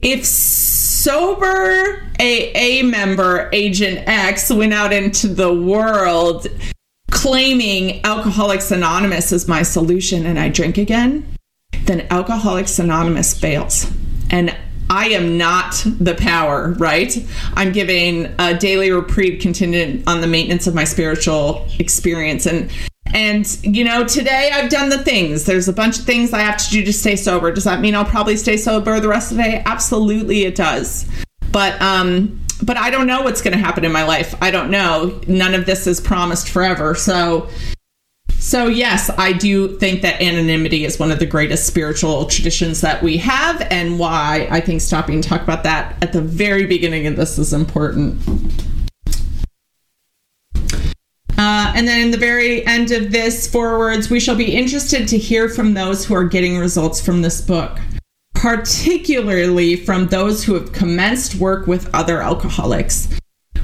If 0.00 0.24
sober 0.24 2.08
AA 2.20 2.84
member 2.84 3.50
Agent 3.52 4.06
X 4.06 4.48
went 4.48 4.72
out 4.72 4.92
into 4.92 5.26
the 5.26 5.52
world 5.52 6.46
claiming 7.18 8.00
Alcoholics 8.04 8.70
Anonymous 8.70 9.32
is 9.32 9.48
my 9.48 9.64
solution 9.64 10.24
and 10.24 10.38
I 10.38 10.50
drink 10.50 10.78
again, 10.78 11.26
then 11.82 12.06
Alcoholics 12.12 12.78
Anonymous 12.78 13.36
fails. 13.36 13.90
And 14.30 14.56
I 14.88 15.08
am 15.08 15.36
not 15.36 15.84
the 15.98 16.14
power, 16.14 16.76
right? 16.78 17.12
I'm 17.54 17.72
giving 17.72 18.32
a 18.38 18.56
daily 18.56 18.92
reprieve 18.92 19.40
contingent 19.40 20.06
on 20.06 20.20
the 20.20 20.28
maintenance 20.28 20.68
of 20.68 20.76
my 20.76 20.84
spiritual 20.84 21.66
experience. 21.80 22.46
And 22.46 22.70
and 23.06 23.58
you 23.64 23.82
know, 23.82 24.04
today 24.04 24.50
I've 24.54 24.70
done 24.70 24.88
the 24.88 24.98
things. 24.98 25.44
There's 25.44 25.66
a 25.66 25.72
bunch 25.72 25.98
of 25.98 26.04
things 26.04 26.32
I 26.32 26.40
have 26.40 26.58
to 26.58 26.70
do 26.70 26.84
to 26.84 26.92
stay 26.92 27.16
sober. 27.16 27.50
Does 27.50 27.64
that 27.64 27.80
mean 27.80 27.96
I'll 27.96 28.04
probably 28.04 28.36
stay 28.36 28.56
sober 28.56 29.00
the 29.00 29.08
rest 29.08 29.32
of 29.32 29.38
the 29.38 29.42
day? 29.42 29.62
Absolutely 29.66 30.44
it 30.44 30.54
does. 30.54 31.04
But 31.50 31.82
um 31.82 32.40
but 32.62 32.76
I 32.76 32.90
don't 32.90 33.06
know 33.06 33.22
what's 33.22 33.42
going 33.42 33.52
to 33.52 33.58
happen 33.58 33.84
in 33.84 33.92
my 33.92 34.04
life. 34.04 34.34
I 34.42 34.50
don't 34.50 34.70
know. 34.70 35.20
None 35.26 35.54
of 35.54 35.66
this 35.66 35.86
is 35.86 36.00
promised 36.00 36.48
forever. 36.48 36.94
So 36.94 37.48
so 38.38 38.68
yes, 38.68 39.10
I 39.18 39.32
do 39.32 39.76
think 39.78 40.02
that 40.02 40.22
anonymity 40.22 40.84
is 40.84 40.98
one 40.98 41.10
of 41.10 41.18
the 41.18 41.26
greatest 41.26 41.66
spiritual 41.66 42.26
traditions 42.26 42.80
that 42.82 43.02
we 43.02 43.18
have 43.18 43.60
and 43.70 43.98
why 43.98 44.46
I 44.50 44.60
think 44.60 44.80
stopping 44.80 45.20
to 45.20 45.28
talk 45.28 45.42
about 45.42 45.64
that 45.64 45.96
at 46.02 46.12
the 46.12 46.20
very 46.20 46.64
beginning 46.64 47.06
of 47.08 47.16
this 47.16 47.36
is 47.36 47.52
important. 47.52 48.16
Uh, 51.36 51.72
and 51.76 51.86
then 51.86 52.00
in 52.00 52.10
the 52.10 52.16
very 52.16 52.66
end 52.66 52.90
of 52.90 53.12
this 53.12 53.46
forwards, 53.46 54.08
we 54.08 54.18
shall 54.18 54.36
be 54.36 54.56
interested 54.56 55.06
to 55.08 55.18
hear 55.18 55.48
from 55.48 55.74
those 55.74 56.04
who 56.04 56.14
are 56.14 56.24
getting 56.24 56.58
results 56.58 57.00
from 57.00 57.22
this 57.22 57.40
book 57.40 57.78
particularly 58.38 59.74
from 59.74 60.06
those 60.06 60.44
who 60.44 60.54
have 60.54 60.72
commenced 60.72 61.34
work 61.34 61.66
with 61.66 61.92
other 61.92 62.22
alcoholics. 62.22 63.08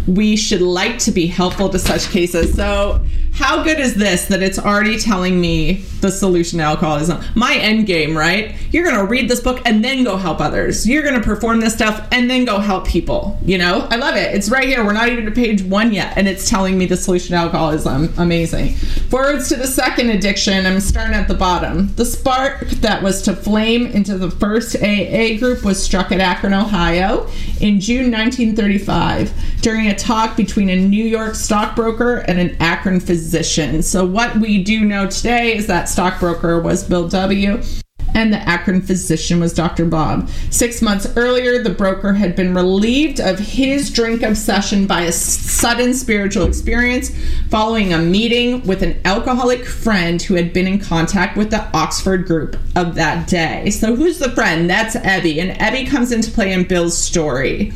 We 0.06 0.36
should 0.36 0.62
like 0.62 0.98
to 1.00 1.10
be 1.10 1.26
helpful 1.26 1.68
to 1.70 1.78
such 1.78 2.10
cases. 2.10 2.54
So, 2.54 3.04
how 3.34 3.64
good 3.64 3.80
is 3.80 3.94
this 3.94 4.26
that 4.26 4.44
it's 4.44 4.60
already 4.60 4.96
telling 4.96 5.40
me 5.40 5.84
the 6.00 6.12
solution 6.12 6.58
to 6.60 6.64
alcoholism? 6.64 7.20
My 7.34 7.54
end 7.54 7.86
game, 7.86 8.16
right? 8.16 8.54
You're 8.70 8.84
going 8.84 8.96
to 8.96 9.04
read 9.04 9.28
this 9.28 9.40
book 9.40 9.60
and 9.64 9.84
then 9.84 10.04
go 10.04 10.16
help 10.16 10.40
others. 10.40 10.88
You're 10.88 11.02
going 11.02 11.16
to 11.16 11.20
perform 11.20 11.58
this 11.58 11.74
stuff 11.74 12.06
and 12.12 12.30
then 12.30 12.44
go 12.44 12.60
help 12.60 12.86
people. 12.86 13.36
You 13.44 13.58
know, 13.58 13.88
I 13.90 13.96
love 13.96 14.14
it. 14.14 14.34
It's 14.36 14.50
right 14.50 14.68
here. 14.68 14.84
We're 14.84 14.92
not 14.92 15.08
even 15.08 15.24
to 15.24 15.32
page 15.32 15.62
one 15.62 15.92
yet, 15.92 16.16
and 16.16 16.28
it's 16.28 16.48
telling 16.48 16.78
me 16.78 16.86
the 16.86 16.96
solution 16.96 17.30
to 17.30 17.38
alcoholism. 17.38 18.14
Amazing. 18.18 18.74
Forwards 19.10 19.48
to 19.48 19.56
the 19.56 19.66
second 19.66 20.10
addiction. 20.10 20.64
I'm 20.64 20.78
starting 20.78 21.14
at 21.14 21.26
the 21.26 21.34
bottom. 21.34 21.92
The 21.96 22.04
spark 22.04 22.68
that 22.68 23.02
was 23.02 23.20
to 23.22 23.34
flame 23.34 23.86
into 23.86 24.16
the 24.16 24.30
first 24.30 24.76
AA 24.76 25.38
group 25.38 25.64
was 25.64 25.82
struck 25.82 26.12
at 26.12 26.20
Akron, 26.20 26.54
Ohio 26.54 27.28
in 27.60 27.80
June 27.80 28.12
1935 28.12 29.32
during 29.60 29.88
a 29.88 29.93
talk 29.94 30.36
between 30.36 30.68
a 30.68 30.76
New 30.76 31.04
York 31.04 31.34
stockbroker 31.34 32.16
and 32.16 32.38
an 32.38 32.56
Akron 32.60 33.00
physician. 33.00 33.82
So, 33.82 34.04
what 34.04 34.36
we 34.36 34.62
do 34.62 34.84
know 34.84 35.06
today 35.08 35.56
is 35.56 35.66
that 35.66 35.88
stockbroker 35.88 36.60
was 36.60 36.84
Bill 36.84 37.08
W. 37.08 37.62
And 38.16 38.32
the 38.32 38.38
Akron 38.48 38.80
physician 38.80 39.40
was 39.40 39.52
Dr. 39.52 39.84
Bob. 39.84 40.28
Six 40.50 40.80
months 40.80 41.12
earlier, 41.16 41.60
the 41.60 41.70
broker 41.70 42.12
had 42.12 42.36
been 42.36 42.54
relieved 42.54 43.18
of 43.18 43.40
his 43.40 43.90
drink 43.90 44.22
obsession 44.22 44.86
by 44.86 45.02
a 45.02 45.12
sudden 45.12 45.94
spiritual 45.94 46.46
experience 46.46 47.10
following 47.50 47.92
a 47.92 47.98
meeting 47.98 48.64
with 48.64 48.84
an 48.84 49.00
alcoholic 49.04 49.64
friend 49.64 50.22
who 50.22 50.34
had 50.34 50.52
been 50.52 50.68
in 50.68 50.78
contact 50.78 51.36
with 51.36 51.50
the 51.50 51.68
Oxford 51.76 52.26
group 52.26 52.56
of 52.76 52.94
that 52.94 53.26
day. 53.26 53.70
So, 53.70 53.96
who's 53.96 54.20
the 54.20 54.30
friend? 54.30 54.70
That's 54.70 54.94
Ebby. 54.94 55.40
And 55.40 55.58
Ebby 55.58 55.88
comes 55.88 56.12
into 56.12 56.30
play 56.30 56.52
in 56.52 56.68
Bill's 56.68 56.96
story. 56.96 57.72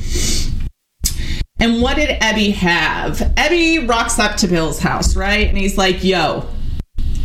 And 1.61 1.83
what 1.83 1.97
did 1.97 2.21
Ebby 2.21 2.53
have? 2.55 3.19
Ebby 3.37 3.89
rocks 3.89 4.19
up 4.19 4.37
to 4.37 4.47
Bill's 4.49 4.79
house, 4.79 5.17
right? 5.17 5.49
And 5.49 5.59
he's 5.59 5.77
like, 5.77 6.05
yo, 6.05 6.47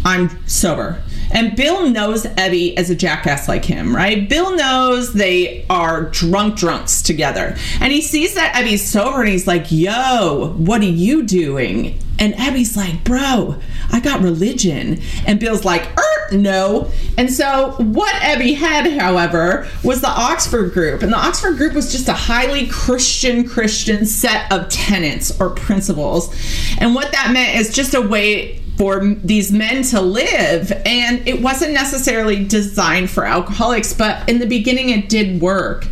I'm 0.03 0.47
sober. 0.47 1.01
And 1.31 1.55
Bill 1.55 1.89
knows 1.89 2.23
Ebby 2.23 2.75
as 2.77 2.89
a 2.89 2.95
jackass 2.95 3.47
like 3.47 3.65
him, 3.65 3.95
right? 3.95 4.27
Bill 4.27 4.55
knows 4.55 5.13
they 5.13 5.65
are 5.69 6.03
drunk 6.05 6.57
drunks 6.57 7.01
together. 7.01 7.55
And 7.79 7.91
he 7.91 8.01
sees 8.01 8.35
that 8.35 8.53
Ebby's 8.55 8.83
sober 8.83 9.21
and 9.21 9.29
he's 9.29 9.47
like, 9.47 9.71
yo, 9.71 10.53
what 10.57 10.81
are 10.81 10.85
you 10.85 11.23
doing? 11.23 11.99
And 12.19 12.33
Ebby's 12.35 12.77
like, 12.77 13.03
bro, 13.03 13.55
I 13.91 13.99
got 13.99 14.21
religion. 14.21 15.01
And 15.25 15.39
Bill's 15.39 15.65
like, 15.65 15.83
er, 15.97 16.35
no. 16.35 16.91
And 17.17 17.31
so 17.31 17.71
what 17.79 18.13
Ebby 18.15 18.55
had, 18.55 18.91
however, 18.99 19.67
was 19.83 20.01
the 20.01 20.09
Oxford 20.09 20.73
group. 20.73 21.01
And 21.01 21.11
the 21.11 21.17
Oxford 21.17 21.57
group 21.57 21.73
was 21.73 21.91
just 21.91 22.07
a 22.07 22.13
highly 22.13 22.67
Christian 22.67 23.47
Christian 23.47 24.05
set 24.05 24.51
of 24.51 24.69
tenets 24.69 25.39
or 25.39 25.49
principles. 25.49 26.33
And 26.79 26.95
what 26.95 27.11
that 27.11 27.31
meant 27.31 27.57
is 27.57 27.73
just 27.73 27.93
a 27.93 28.01
way 28.01 28.59
for 28.77 29.05
these 29.05 29.51
men 29.51 29.83
to 29.83 30.01
live 30.01 30.71
and 30.85 31.27
it 31.27 31.41
wasn't 31.41 31.71
necessarily 31.73 32.43
designed 32.43 33.07
for 33.07 33.23
alcoholics 33.23 33.93
but 33.93 34.27
in 34.27 34.39
the 34.39 34.47
beginning 34.47 34.89
it 34.89 35.09
did 35.09 35.39
work 35.39 35.85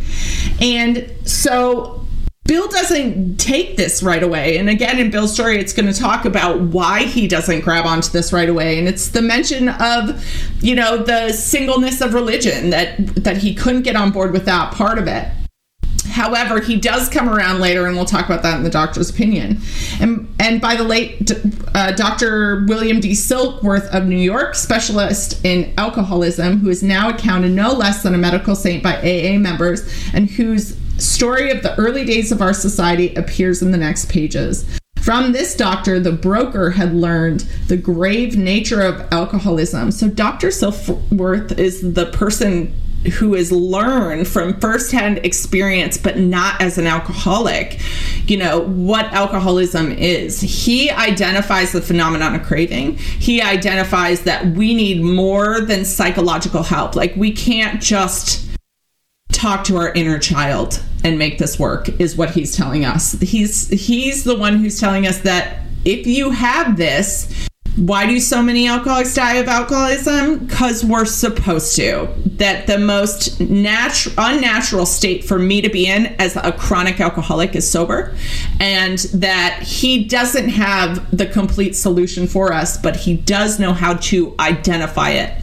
and 0.60 1.08
so 1.24 2.01
Bill 2.44 2.66
doesn't 2.68 3.36
take 3.38 3.76
this 3.76 4.02
right 4.02 4.22
away. 4.22 4.58
And 4.58 4.68
again, 4.68 4.98
in 4.98 5.10
Bill's 5.10 5.32
story, 5.32 5.58
it's 5.58 5.72
going 5.72 5.90
to 5.90 5.98
talk 5.98 6.24
about 6.24 6.60
why 6.60 7.04
he 7.04 7.28
doesn't 7.28 7.60
grab 7.60 7.86
onto 7.86 8.10
this 8.10 8.32
right 8.32 8.48
away. 8.48 8.78
And 8.78 8.88
it's 8.88 9.08
the 9.08 9.22
mention 9.22 9.68
of, 9.68 10.24
you 10.60 10.74
know, 10.74 10.98
the 10.98 11.32
singleness 11.32 12.00
of 12.00 12.14
religion 12.14 12.70
that 12.70 13.14
that 13.14 13.38
he 13.38 13.54
couldn't 13.54 13.82
get 13.82 13.94
on 13.94 14.10
board 14.10 14.32
with 14.32 14.44
that 14.46 14.74
part 14.74 14.98
of 14.98 15.06
it. 15.06 15.28
However, 16.10 16.60
he 16.60 16.76
does 16.76 17.08
come 17.08 17.28
around 17.28 17.60
later, 17.60 17.86
and 17.86 17.96
we'll 17.96 18.04
talk 18.04 18.26
about 18.26 18.42
that 18.42 18.56
in 18.58 18.64
the 18.64 18.70
doctor's 18.70 19.08
opinion. 19.08 19.60
And 20.00 20.28
and 20.38 20.60
by 20.60 20.74
the 20.74 20.84
late 20.84 21.30
uh, 21.74 21.92
Dr. 21.92 22.66
William 22.66 23.00
D. 23.00 23.12
Silkworth 23.12 23.86
of 23.94 24.06
New 24.06 24.18
York, 24.18 24.56
specialist 24.56 25.42
in 25.44 25.72
alcoholism, 25.78 26.58
who 26.58 26.68
is 26.68 26.82
now 26.82 27.08
accounted 27.08 27.52
no 27.52 27.72
less 27.72 28.02
than 28.02 28.14
a 28.14 28.18
medical 28.18 28.54
saint 28.54 28.82
by 28.82 28.96
AA 28.96 29.38
members, 29.38 29.88
and 30.12 30.28
whose 30.28 30.76
story 31.02 31.50
of 31.50 31.62
the 31.62 31.76
early 31.78 32.04
days 32.04 32.32
of 32.32 32.40
our 32.40 32.54
society 32.54 33.14
appears 33.14 33.62
in 33.62 33.70
the 33.70 33.78
next 33.78 34.08
pages. 34.08 34.78
From 35.02 35.32
this 35.32 35.56
doctor, 35.56 35.98
the 35.98 36.12
broker 36.12 36.70
had 36.70 36.94
learned 36.94 37.40
the 37.66 37.76
grave 37.76 38.36
nature 38.36 38.80
of 38.80 39.12
alcoholism. 39.12 39.90
So, 39.90 40.08
Dr. 40.08 40.48
Silkworth 40.48 41.58
is 41.58 41.94
the 41.94 42.06
person 42.06 42.72
who 43.18 43.34
has 43.34 43.50
learned 43.50 44.28
from 44.28 44.60
firsthand 44.60 45.18
experience, 45.18 45.98
but 45.98 46.18
not 46.18 46.62
as 46.62 46.78
an 46.78 46.86
alcoholic, 46.86 47.80
you 48.28 48.36
know, 48.36 48.60
what 48.60 49.06
alcoholism 49.06 49.90
is. 49.90 50.40
He 50.40 50.88
identifies 50.88 51.72
the 51.72 51.82
phenomenon 51.82 52.36
of 52.36 52.44
craving. 52.44 52.96
He 52.96 53.42
identifies 53.42 54.22
that 54.22 54.46
we 54.46 54.72
need 54.72 55.02
more 55.02 55.62
than 55.62 55.84
psychological 55.84 56.62
help. 56.62 56.94
Like, 56.94 57.16
we 57.16 57.32
can't 57.32 57.82
just 57.82 58.51
talk 59.42 59.64
to 59.64 59.76
our 59.76 59.92
inner 59.94 60.20
child 60.20 60.80
and 61.02 61.18
make 61.18 61.36
this 61.38 61.58
work 61.58 61.88
is 62.00 62.16
what 62.16 62.30
he's 62.30 62.56
telling 62.56 62.84
us. 62.84 63.12
He's 63.20 63.68
he's 63.68 64.22
the 64.22 64.36
one 64.36 64.58
who's 64.58 64.78
telling 64.78 65.04
us 65.04 65.18
that 65.22 65.62
if 65.84 66.06
you 66.06 66.30
have 66.30 66.76
this, 66.76 67.48
why 67.74 68.06
do 68.06 68.20
so 68.20 68.40
many 68.40 68.68
alcoholics 68.68 69.12
die 69.16 69.34
of 69.34 69.48
alcoholism? 69.48 70.46
Because 70.46 70.84
we're 70.84 71.06
supposed 71.06 71.74
to. 71.74 72.08
That 72.36 72.68
the 72.68 72.78
most 72.78 73.40
natural, 73.40 74.14
unnatural 74.16 74.86
state 74.86 75.24
for 75.24 75.40
me 75.40 75.60
to 75.60 75.68
be 75.68 75.86
in 75.86 76.06
as 76.20 76.36
a 76.36 76.52
chronic 76.52 77.00
alcoholic 77.00 77.56
is 77.56 77.68
sober, 77.68 78.14
and 78.60 78.98
that 79.14 79.64
he 79.64 80.04
doesn't 80.04 80.50
have 80.50 81.16
the 81.16 81.26
complete 81.26 81.74
solution 81.74 82.28
for 82.28 82.52
us, 82.52 82.76
but 82.76 82.94
he 82.94 83.16
does 83.16 83.58
know 83.58 83.72
how 83.72 83.94
to 83.94 84.36
identify 84.38 85.10
it 85.10 85.41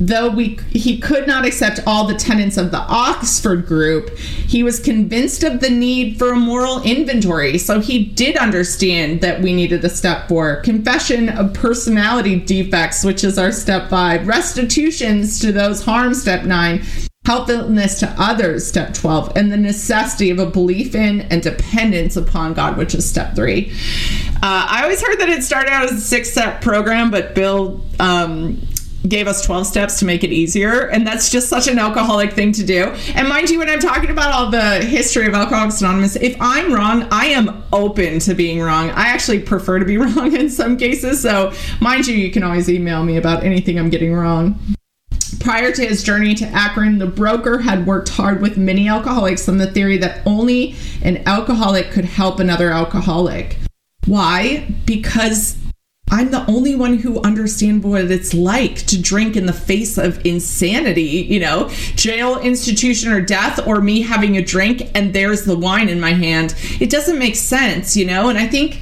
Though 0.00 0.28
we, 0.28 0.58
he 0.70 0.98
could 0.98 1.26
not 1.26 1.44
accept 1.44 1.80
all 1.86 2.06
the 2.06 2.14
tenets 2.14 2.56
of 2.56 2.70
the 2.70 2.78
Oxford 2.78 3.66
group, 3.66 4.16
he 4.16 4.62
was 4.62 4.78
convinced 4.78 5.42
of 5.42 5.60
the 5.60 5.70
need 5.70 6.18
for 6.18 6.32
a 6.32 6.36
moral 6.36 6.80
inventory. 6.82 7.58
So 7.58 7.80
he 7.80 8.04
did 8.04 8.36
understand 8.36 9.20
that 9.22 9.40
we 9.40 9.52
needed 9.52 9.84
a 9.84 9.90
step 9.90 10.28
four 10.28 10.56
confession 10.62 11.28
of 11.28 11.52
personality 11.52 12.38
defects, 12.38 13.04
which 13.04 13.24
is 13.24 13.38
our 13.38 13.50
step 13.50 13.90
five, 13.90 14.28
restitutions 14.28 15.40
to 15.40 15.50
those 15.50 15.84
harmed, 15.84 16.16
step 16.16 16.44
nine, 16.44 16.82
helpfulness 17.28 17.98
to 17.98 18.14
others, 18.16 18.66
step 18.66 18.94
12, 18.94 19.32
and 19.36 19.52
the 19.52 19.56
necessity 19.56 20.30
of 20.30 20.38
a 20.38 20.46
belief 20.46 20.94
in 20.94 21.20
and 21.22 21.42
dependence 21.42 22.16
upon 22.16 22.54
God, 22.54 22.78
which 22.78 22.94
is 22.94 23.08
step 23.08 23.34
three. 23.34 23.70
Uh, 24.36 24.66
I 24.70 24.82
always 24.84 25.02
heard 25.02 25.18
that 25.18 25.28
it 25.28 25.42
started 25.42 25.70
out 25.70 25.84
as 25.84 25.92
a 25.92 26.00
six 26.00 26.30
step 26.30 26.62
program, 26.62 27.10
but 27.10 27.34
Bill 27.34 27.84
um, 28.00 28.62
gave 29.06 29.28
us 29.28 29.44
12 29.44 29.66
steps 29.66 29.98
to 30.00 30.04
make 30.04 30.24
it 30.24 30.32
easier 30.32 30.88
and 30.88 31.06
that's 31.06 31.30
just 31.30 31.48
such 31.48 31.68
an 31.68 31.78
alcoholic 31.78 32.32
thing 32.32 32.50
to 32.50 32.64
do 32.64 32.86
and 33.14 33.28
mind 33.28 33.48
you 33.48 33.58
when 33.58 33.68
i'm 33.68 33.78
talking 33.78 34.10
about 34.10 34.32
all 34.32 34.50
the 34.50 34.84
history 34.84 35.26
of 35.26 35.34
alcoholics 35.34 35.80
anonymous 35.80 36.16
if 36.16 36.36
i'm 36.40 36.72
wrong 36.72 37.06
i 37.12 37.26
am 37.26 37.62
open 37.72 38.18
to 38.18 38.34
being 38.34 38.60
wrong 38.60 38.90
i 38.90 39.06
actually 39.06 39.38
prefer 39.38 39.78
to 39.78 39.84
be 39.84 39.96
wrong 39.98 40.34
in 40.34 40.50
some 40.50 40.76
cases 40.76 41.22
so 41.22 41.52
mind 41.80 42.06
you 42.08 42.16
you 42.16 42.30
can 42.30 42.42
always 42.42 42.68
email 42.68 43.04
me 43.04 43.16
about 43.16 43.44
anything 43.44 43.78
i'm 43.78 43.90
getting 43.90 44.12
wrong 44.12 44.58
Prior 45.40 45.70
to 45.72 45.86
his 45.86 46.02
journey 46.02 46.34
to 46.34 46.46
Akron, 46.46 46.98
the 46.98 47.06
broker 47.06 47.58
had 47.58 47.86
worked 47.86 48.08
hard 48.08 48.40
with 48.40 48.56
many 48.56 48.88
alcoholics 48.88 49.48
on 49.48 49.58
the 49.58 49.70
theory 49.70 49.96
that 49.98 50.20
only 50.26 50.74
an 51.02 51.22
alcoholic 51.26 51.90
could 51.90 52.06
help 52.06 52.40
another 52.40 52.70
alcoholic. 52.70 53.58
Why? 54.06 54.66
Because 54.84 55.56
I'm 56.10 56.30
the 56.30 56.44
only 56.46 56.74
one 56.74 56.98
who 56.98 57.20
understand 57.22 57.82
what 57.82 58.10
it's 58.10 58.32
like 58.32 58.76
to 58.86 59.00
drink 59.00 59.36
in 59.36 59.46
the 59.46 59.52
face 59.52 59.98
of 59.98 60.24
insanity, 60.24 61.02
you 61.02 61.40
know, 61.40 61.68
jail, 61.96 62.38
institution, 62.38 63.12
or 63.12 63.20
death, 63.20 63.66
or 63.66 63.80
me 63.80 64.02
having 64.02 64.36
a 64.36 64.42
drink 64.42 64.90
and 64.94 65.14
there's 65.14 65.44
the 65.44 65.56
wine 65.56 65.88
in 65.88 66.00
my 66.00 66.12
hand. 66.12 66.54
It 66.80 66.90
doesn't 66.90 67.18
make 67.18 67.36
sense, 67.36 67.96
you 67.96 68.06
know? 68.06 68.28
And 68.28 68.38
I 68.38 68.46
think 68.46 68.80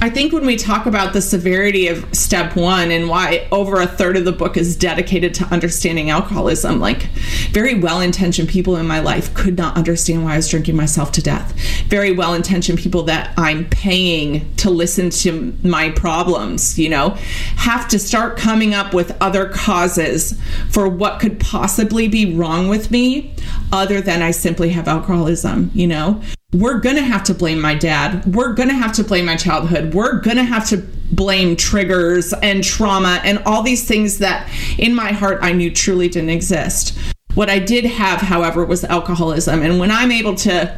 I 0.00 0.10
think 0.10 0.32
when 0.32 0.46
we 0.46 0.54
talk 0.54 0.86
about 0.86 1.12
the 1.12 1.20
severity 1.20 1.88
of 1.88 2.14
step 2.14 2.54
one 2.54 2.92
and 2.92 3.08
why 3.08 3.48
over 3.50 3.80
a 3.80 3.86
third 3.86 4.16
of 4.16 4.24
the 4.24 4.30
book 4.30 4.56
is 4.56 4.76
dedicated 4.76 5.34
to 5.34 5.44
understanding 5.46 6.08
alcoholism, 6.08 6.78
like 6.78 7.02
very 7.50 7.74
well 7.74 8.00
intentioned 8.00 8.48
people 8.48 8.76
in 8.76 8.86
my 8.86 9.00
life 9.00 9.34
could 9.34 9.56
not 9.56 9.76
understand 9.76 10.22
why 10.22 10.34
I 10.34 10.36
was 10.36 10.48
drinking 10.48 10.76
myself 10.76 11.10
to 11.12 11.22
death. 11.22 11.52
Very 11.88 12.12
well 12.12 12.34
intentioned 12.34 12.78
people 12.78 13.02
that 13.04 13.34
I'm 13.36 13.68
paying 13.70 14.54
to 14.56 14.70
listen 14.70 15.10
to 15.10 15.56
my 15.64 15.90
problems, 15.90 16.78
you 16.78 16.88
know, 16.88 17.10
have 17.56 17.88
to 17.88 17.98
start 17.98 18.36
coming 18.36 18.74
up 18.74 18.94
with 18.94 19.16
other 19.20 19.48
causes 19.48 20.40
for 20.70 20.88
what 20.88 21.18
could 21.18 21.40
possibly 21.40 22.06
be 22.06 22.36
wrong 22.36 22.68
with 22.68 22.92
me 22.92 23.34
other 23.72 24.00
than 24.00 24.22
I 24.22 24.30
simply 24.30 24.68
have 24.70 24.86
alcoholism, 24.86 25.72
you 25.74 25.88
know? 25.88 26.22
We're 26.54 26.80
to 26.96 27.02
have 27.02 27.24
to 27.24 27.34
blame 27.34 27.60
my 27.60 27.74
dad. 27.74 28.24
We're 28.34 28.54
to 28.68 28.74
have 28.74 28.92
to 28.94 29.04
blame 29.04 29.26
my 29.26 29.36
childhood. 29.36 29.92
We're 29.92 30.20
to 30.36 30.44
have 30.44 30.66
to 30.70 30.78
blame 31.12 31.56
triggers 31.56 32.32
and 32.32 32.64
trauma 32.64 33.20
and 33.22 33.38
all 33.44 33.62
these 33.62 33.86
things 33.86 34.18
that 34.18 34.48
in 34.78 34.94
my 34.94 35.12
heart 35.12 35.40
I 35.42 35.52
knew 35.52 35.70
truly 35.70 36.08
didn't 36.08 36.30
exist. 36.30 36.98
What 37.34 37.50
I 37.50 37.58
did 37.58 37.84
have, 37.84 38.20
however, 38.20 38.64
was 38.64 38.82
alcoholism. 38.84 39.62
And 39.62 39.78
when 39.78 39.90
I'm 39.90 40.10
able 40.10 40.34
to 40.36 40.74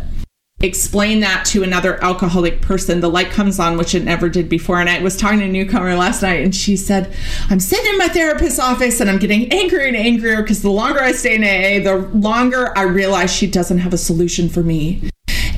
explain 0.60 1.20
that 1.20 1.46
to 1.46 1.62
another 1.62 2.02
alcoholic 2.02 2.60
person, 2.60 3.00
the 3.00 3.08
light 3.08 3.30
comes 3.30 3.60
on, 3.60 3.78
which 3.78 3.94
it 3.94 4.04
never 4.04 4.28
did 4.28 4.48
before. 4.48 4.80
And 4.80 4.90
I 4.90 5.00
was 5.00 5.16
talking 5.16 5.38
to 5.38 5.44
a 5.44 5.48
newcomer 5.48 5.94
last 5.94 6.20
night, 6.20 6.42
and 6.42 6.54
she 6.54 6.76
said, 6.76 7.14
I'm 7.48 7.60
sitting 7.60 7.92
in 7.92 7.96
my 7.96 8.08
therapist's 8.08 8.58
office 8.58 9.00
and 9.00 9.08
I'm 9.08 9.18
getting 9.18 9.50
angrier 9.52 9.86
and 9.86 9.96
angrier 9.96 10.42
because 10.42 10.62
the 10.62 10.70
longer 10.70 11.00
I 11.00 11.12
stay 11.12 11.36
in 11.36 11.44
AA, 11.44 11.82
the 11.82 12.08
longer 12.08 12.76
I 12.76 12.82
realize 12.82 13.32
she 13.32 13.46
doesn't 13.46 13.78
have 13.78 13.94
a 13.94 13.98
solution 13.98 14.48
for 14.48 14.64
me 14.64 15.10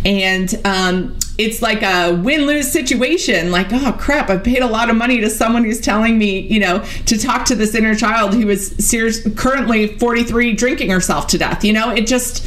and 0.04 0.54
um, 0.64 1.18
it's 1.38 1.62
like 1.62 1.82
a 1.82 2.14
win-lose 2.14 2.70
situation. 2.70 3.50
Like 3.50 3.72
oh 3.72 3.96
crap 3.98 4.30
i've 4.30 4.44
paid 4.44 4.62
a 4.62 4.66
lot 4.66 4.90
of 4.90 4.96
money 4.96 5.20
to 5.20 5.30
someone 5.30 5.64
who's 5.64 5.80
telling 5.80 6.18
me 6.18 6.40
you 6.40 6.60
know 6.60 6.84
to 7.06 7.18
talk 7.18 7.44
to 7.46 7.54
this 7.54 7.74
inner 7.74 7.94
child 7.94 8.34
who 8.34 8.48
is 8.48 8.74
serious, 8.78 9.26
currently 9.34 9.98
43 9.98 10.54
drinking 10.54 10.90
herself 10.90 11.26
to 11.28 11.38
death 11.38 11.64
you 11.64 11.72
know? 11.72 11.90
It 11.90 12.06
just 12.06 12.46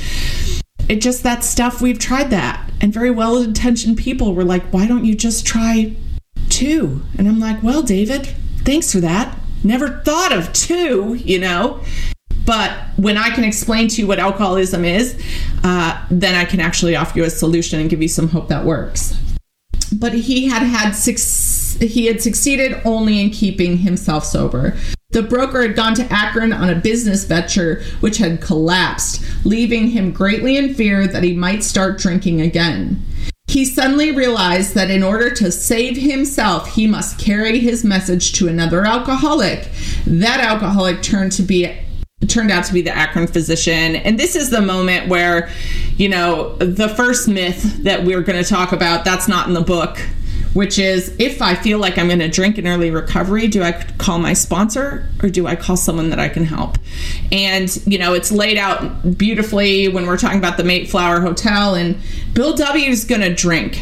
it 0.87 1.01
just 1.01 1.23
that 1.23 1.43
stuff 1.43 1.81
we've 1.81 1.97
tried 1.97 2.29
that. 2.29 2.69
And 2.79 2.93
very 2.93 3.09
well-intentioned 3.09 3.97
people 3.97 4.35
were 4.35 4.43
like 4.43 4.63
why 4.73 4.87
don't 4.87 5.05
you 5.05 5.15
just 5.15 5.45
try 5.45 5.95
two? 6.49 7.01
And 7.17 7.27
i'm 7.27 7.39
like 7.39 7.61
well 7.63 7.81
david 7.81 8.27
thanks 8.59 8.91
for 8.91 8.99
that. 8.99 9.37
Never 9.63 10.01
thought 10.05 10.31
of 10.31 10.53
two 10.53 11.15
you 11.15 11.39
know 11.39 11.81
but 12.45 12.71
when 12.97 13.17
I 13.17 13.29
can 13.29 13.43
explain 13.43 13.87
to 13.89 14.01
you 14.01 14.07
what 14.07 14.19
alcoholism 14.19 14.85
is, 14.85 15.21
uh, 15.63 16.05
then 16.11 16.35
I 16.35 16.45
can 16.45 16.59
actually 16.59 16.95
offer 16.95 17.19
you 17.19 17.25
a 17.25 17.29
solution 17.29 17.79
and 17.79 17.89
give 17.89 18.01
you 18.01 18.07
some 18.07 18.29
hope 18.29 18.47
that 18.49 18.65
works. 18.65 19.17
But 19.91 20.13
he 20.13 20.47
had 20.47 20.63
had 20.63 20.91
six, 20.91 21.77
he 21.79 22.05
had 22.05 22.21
succeeded 22.21 22.81
only 22.85 23.21
in 23.21 23.29
keeping 23.29 23.77
himself 23.77 24.25
sober. 24.25 24.77
The 25.11 25.23
broker 25.23 25.61
had 25.61 25.75
gone 25.75 25.95
to 25.95 26.11
Akron 26.11 26.51
on 26.51 26.69
a 26.69 26.75
business 26.75 27.23
venture 27.23 27.83
which 28.01 28.17
had 28.17 28.41
collapsed, 28.41 29.23
leaving 29.45 29.87
him 29.89 30.11
greatly 30.11 30.57
in 30.57 30.73
fear 30.73 31.07
that 31.07 31.23
he 31.23 31.33
might 31.33 31.63
start 31.63 31.97
drinking 31.97 32.41
again. 32.41 33.01
He 33.47 33.63
suddenly 33.63 34.11
realized 34.11 34.73
that 34.73 34.89
in 34.89 35.03
order 35.03 35.29
to 35.35 35.51
save 35.51 35.97
himself, 35.97 36.73
he 36.73 36.87
must 36.87 37.19
carry 37.19 37.59
his 37.59 37.85
message 37.85 38.33
to 38.33 38.47
another 38.47 38.85
alcoholic. 38.85 39.69
That 40.05 40.41
alcoholic 40.41 41.01
turned 41.01 41.31
to 41.33 41.43
be 41.43 41.71
turned 42.27 42.51
out 42.51 42.65
to 42.65 42.73
be 42.73 42.81
the 42.81 42.95
Akron 42.95 43.27
physician. 43.27 43.95
And 43.95 44.19
this 44.19 44.35
is 44.35 44.49
the 44.49 44.61
moment 44.61 45.09
where, 45.09 45.49
you 45.97 46.09
know, 46.09 46.55
the 46.57 46.89
first 46.89 47.27
myth 47.27 47.83
that 47.83 48.03
we're 48.03 48.21
going 48.21 48.41
to 48.41 48.49
talk 48.49 48.71
about, 48.71 49.05
that's 49.05 49.27
not 49.27 49.47
in 49.47 49.53
the 49.53 49.61
book, 49.61 49.97
which 50.53 50.79
is 50.79 51.15
if 51.19 51.41
I 51.41 51.55
feel 51.55 51.79
like 51.79 51.97
I'm 51.97 52.09
in 52.11 52.21
a 52.21 52.29
drink 52.29 52.57
in 52.57 52.67
early 52.67 52.91
recovery, 52.91 53.47
do 53.47 53.61
I 53.63 53.73
call 53.97 54.19
my 54.19 54.33
sponsor 54.33 55.09
or 55.21 55.29
do 55.29 55.47
I 55.47 55.55
call 55.55 55.77
someone 55.77 56.09
that 56.09 56.19
I 56.19 56.29
can 56.29 56.45
help? 56.45 56.77
And, 57.31 57.75
you 57.85 57.97
know, 57.97 58.13
it's 58.13 58.31
laid 58.31 58.57
out 58.57 59.17
beautifully 59.17 59.87
when 59.89 60.05
we're 60.05 60.17
talking 60.17 60.39
about 60.39 60.57
the 60.57 60.63
Mayflower 60.63 61.19
Hotel, 61.19 61.75
and 61.75 61.97
Bill 62.33 62.55
W. 62.55 62.89
is 62.89 63.05
going 63.05 63.21
to 63.21 63.33
drink 63.33 63.81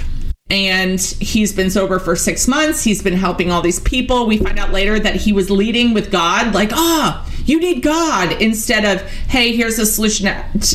and 0.49 0.99
he's 1.01 1.53
been 1.53 1.71
sober 1.71 1.99
for 1.99 2.15
six 2.15 2.47
months. 2.47 2.84
He's 2.84 3.01
been 3.01 3.13
helping 3.13 3.51
all 3.51 3.62
these 3.62 3.79
people. 3.79 4.27
We 4.27 4.38
find 4.38 4.60
out 4.60 4.71
later 4.71 4.99
that 4.99 5.15
he 5.15 5.34
was 5.34 5.49
leading 5.49 5.93
with 5.93 6.12
God, 6.12 6.53
like, 6.53 6.69
ah, 6.73 7.25
oh, 7.25 7.33
You 7.45 7.60
need 7.60 7.82
God 7.82 8.41
instead 8.41 8.86
of, 8.86 9.01
hey, 9.27 9.56
here's 9.56 9.79
a 9.79 9.86
solution. 9.86 10.27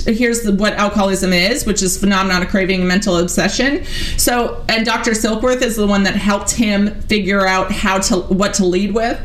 Here's 0.06 0.48
what 0.48 0.74
alcoholism 0.74 1.32
is, 1.32 1.66
which 1.66 1.82
is 1.82 1.98
phenomenon 1.98 2.42
of 2.42 2.48
craving 2.48 2.80
and 2.80 2.88
mental 2.88 3.16
obsession. 3.16 3.84
So, 4.16 4.64
and 4.68 4.84
Dr. 4.84 5.12
Silkworth 5.12 5.62
is 5.62 5.76
the 5.76 5.86
one 5.86 6.02
that 6.02 6.16
helped 6.16 6.52
him 6.52 7.00
figure 7.02 7.46
out 7.46 7.72
how 7.72 7.98
to 7.98 8.20
what 8.20 8.54
to 8.54 8.66
lead 8.66 8.94
with. 8.94 9.18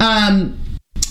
Um, 0.00 0.56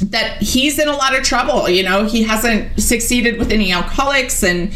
that 0.02 0.42
he's 0.42 0.80
in 0.80 0.88
a 0.88 0.94
lot 0.94 1.18
of 1.18 1.24
trouble. 1.24 1.70
You 1.70 1.84
know, 1.84 2.06
he 2.06 2.24
hasn't 2.24 2.80
succeeded 2.80 3.38
with 3.38 3.52
any 3.52 3.72
alcoholics 3.72 4.44
and 4.44 4.74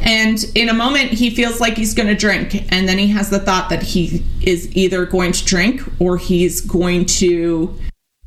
and 0.00 0.44
in 0.54 0.68
a 0.68 0.74
moment 0.74 1.10
he 1.10 1.30
feels 1.30 1.60
like 1.60 1.76
he's 1.76 1.94
going 1.94 2.08
to 2.08 2.14
drink 2.14 2.70
and 2.70 2.88
then 2.88 2.98
he 2.98 3.08
has 3.08 3.30
the 3.30 3.38
thought 3.38 3.70
that 3.70 3.82
he 3.82 4.22
is 4.42 4.74
either 4.76 5.06
going 5.06 5.32
to 5.32 5.44
drink 5.44 5.82
or 5.98 6.18
he's 6.18 6.60
going 6.60 7.06
to 7.06 7.74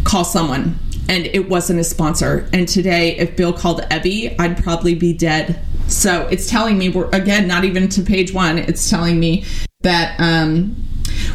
call 0.03 0.25
someone 0.25 0.77
and 1.09 1.25
it 1.25 1.49
wasn't 1.49 1.77
a 1.77 1.83
sponsor 1.83 2.47
and 2.53 2.67
today 2.67 3.17
if 3.17 3.35
bill 3.35 3.51
called 3.51 3.81
ebby 3.91 4.33
i'd 4.39 4.61
probably 4.63 4.95
be 4.95 5.11
dead 5.11 5.59
so 5.87 6.27
it's 6.27 6.49
telling 6.49 6.77
me 6.77 6.87
we're 6.87 7.09
again 7.09 7.47
not 7.47 7.65
even 7.65 7.89
to 7.89 8.01
page 8.01 8.33
one 8.33 8.57
it's 8.57 8.89
telling 8.89 9.19
me 9.19 9.43
that 9.81 10.17
um, 10.19 10.75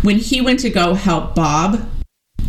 when 0.03 0.17
he 0.17 0.41
went 0.41 0.61
to 0.61 0.71
go 0.71 0.95
help 0.95 1.35
bob 1.35 1.87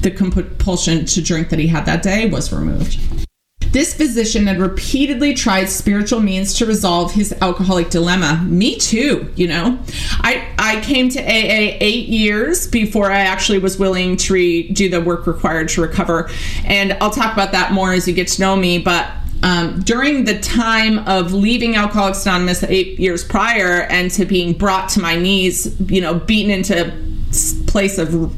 the 0.05 0.11
compulsion 0.11 1.03
to 1.03 1.21
drink 1.21 1.49
that 1.49 1.57
he 1.57 1.65
had 1.65 1.85
that 1.87 2.03
day 2.03 2.29
was 2.29 2.53
removed. 2.53 3.24
This 3.75 3.93
physician 3.93 4.47
had 4.47 4.57
repeatedly 4.57 5.33
tried 5.33 5.65
spiritual 5.65 6.21
means 6.21 6.53
to 6.59 6.65
resolve 6.65 7.11
his 7.11 7.33
alcoholic 7.41 7.89
dilemma. 7.89 8.41
Me 8.47 8.77
too, 8.77 9.29
you 9.35 9.49
know. 9.49 9.77
I 10.21 10.47
I 10.57 10.79
came 10.79 11.09
to 11.09 11.19
AA 11.19 11.75
8 11.81 12.07
years 12.07 12.67
before 12.67 13.11
I 13.11 13.17
actually 13.17 13.59
was 13.59 13.77
willing 13.77 14.15
to 14.15 14.33
re- 14.33 14.69
do 14.69 14.87
the 14.87 15.01
work 15.01 15.27
required 15.27 15.67
to 15.69 15.81
recover. 15.81 16.29
And 16.63 16.93
I'll 17.01 17.09
talk 17.09 17.33
about 17.33 17.51
that 17.51 17.73
more 17.73 17.91
as 17.91 18.07
you 18.07 18.13
get 18.13 18.29
to 18.29 18.41
know 18.41 18.55
me, 18.55 18.77
but 18.77 19.11
um, 19.43 19.81
during 19.81 20.23
the 20.23 20.39
time 20.39 20.99
of 20.99 21.33
leaving 21.33 21.75
Alcoholics 21.75 22.25
Anonymous 22.25 22.63
eight 22.63 22.97
years 22.97 23.25
prior 23.25 23.81
and 23.89 24.09
to 24.11 24.23
being 24.23 24.53
brought 24.53 24.87
to 24.91 25.01
my 25.01 25.17
knees, 25.17 25.77
you 25.81 25.99
know, 25.99 26.13
beaten 26.13 26.49
into 26.49 26.93
place 27.67 27.97
of 27.97 28.33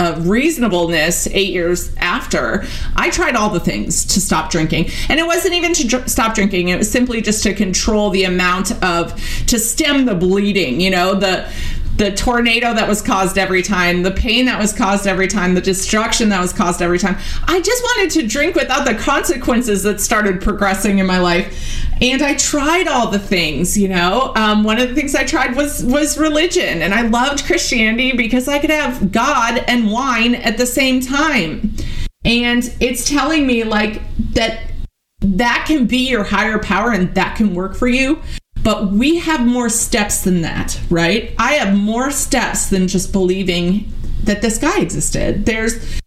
of 0.00 0.28
reasonableness 0.28 1.26
eight 1.28 1.52
years 1.52 1.94
after, 1.98 2.64
I 2.96 3.10
tried 3.10 3.36
all 3.36 3.50
the 3.50 3.60
things 3.60 4.04
to 4.06 4.20
stop 4.20 4.50
drinking. 4.50 4.90
And 5.08 5.20
it 5.20 5.26
wasn't 5.26 5.54
even 5.54 5.74
to 5.74 5.86
dr- 5.86 6.10
stop 6.10 6.34
drinking, 6.34 6.68
it 6.68 6.78
was 6.78 6.90
simply 6.90 7.20
just 7.20 7.42
to 7.42 7.54
control 7.54 8.10
the 8.10 8.24
amount 8.24 8.72
of, 8.82 9.14
to 9.46 9.58
stem 9.58 10.06
the 10.06 10.14
bleeding, 10.14 10.80
you 10.80 10.90
know, 10.90 11.14
the, 11.14 11.48
the 12.00 12.10
tornado 12.10 12.72
that 12.72 12.88
was 12.88 13.02
caused 13.02 13.36
every 13.36 13.60
time, 13.60 14.02
the 14.02 14.10
pain 14.10 14.46
that 14.46 14.58
was 14.58 14.72
caused 14.72 15.06
every 15.06 15.28
time, 15.28 15.52
the 15.52 15.60
destruction 15.60 16.30
that 16.30 16.40
was 16.40 16.50
caused 16.50 16.80
every 16.80 16.98
time. 16.98 17.18
I 17.44 17.60
just 17.60 17.82
wanted 17.82 18.10
to 18.12 18.26
drink 18.26 18.54
without 18.54 18.86
the 18.86 18.94
consequences 18.94 19.82
that 19.82 20.00
started 20.00 20.40
progressing 20.40 20.98
in 20.98 21.04
my 21.04 21.18
life. 21.18 21.84
And 22.00 22.22
I 22.22 22.36
tried 22.36 22.88
all 22.88 23.10
the 23.10 23.18
things, 23.18 23.76
you 23.76 23.86
know. 23.86 24.32
Um, 24.34 24.64
one 24.64 24.78
of 24.78 24.88
the 24.88 24.94
things 24.94 25.14
I 25.14 25.24
tried 25.24 25.54
was 25.54 25.84
was 25.84 26.16
religion, 26.16 26.80
and 26.80 26.94
I 26.94 27.02
loved 27.02 27.44
Christianity 27.44 28.12
because 28.12 28.48
I 28.48 28.60
could 28.60 28.70
have 28.70 29.12
God 29.12 29.62
and 29.68 29.92
wine 29.92 30.36
at 30.36 30.56
the 30.56 30.64
same 30.64 31.02
time. 31.02 31.74
And 32.24 32.74
it's 32.80 33.06
telling 33.06 33.46
me 33.46 33.62
like 33.64 34.00
that 34.32 34.72
that 35.20 35.64
can 35.68 35.84
be 35.84 36.08
your 36.08 36.24
higher 36.24 36.58
power 36.58 36.92
and 36.92 37.14
that 37.14 37.36
can 37.36 37.54
work 37.54 37.74
for 37.74 37.88
you 37.88 38.22
but 38.62 38.92
we 38.92 39.18
have 39.18 39.46
more 39.46 39.68
steps 39.68 40.22
than 40.22 40.42
that, 40.42 40.80
right? 40.90 41.34
I 41.38 41.54
have 41.54 41.76
more 41.76 42.10
steps 42.10 42.68
than 42.68 42.88
just 42.88 43.12
believing 43.12 43.92
that 44.24 44.42
this 44.42 44.58
guy 44.58 44.80
existed. 44.80 45.46
There's 45.46 46.00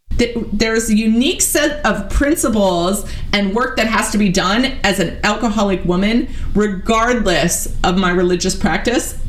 there's 0.54 0.90
a 0.92 0.96
unique 0.96 1.42
set 1.42 1.84
of 1.86 2.08
principles 2.10 3.12
and 3.34 3.56
work 3.56 3.78
that 3.78 3.88
has 3.88 4.12
to 4.12 4.20
be 4.20 4.30
done 4.30 4.66
as 4.84 5.00
an 5.00 5.20
alcoholic 5.24 5.84
woman, 5.86 6.30
regardless 6.54 7.76
of 7.84 7.98
my 7.98 8.12
religious 8.12 8.56
practice. 8.56 9.20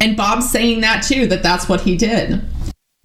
And 0.00 0.16
Bob's 0.16 0.50
saying 0.50 0.80
that 0.80 1.04
too, 1.04 1.26
that 1.28 1.44
that's 1.44 1.68
what 1.68 1.82
he 1.82 1.96
did. 1.96 2.42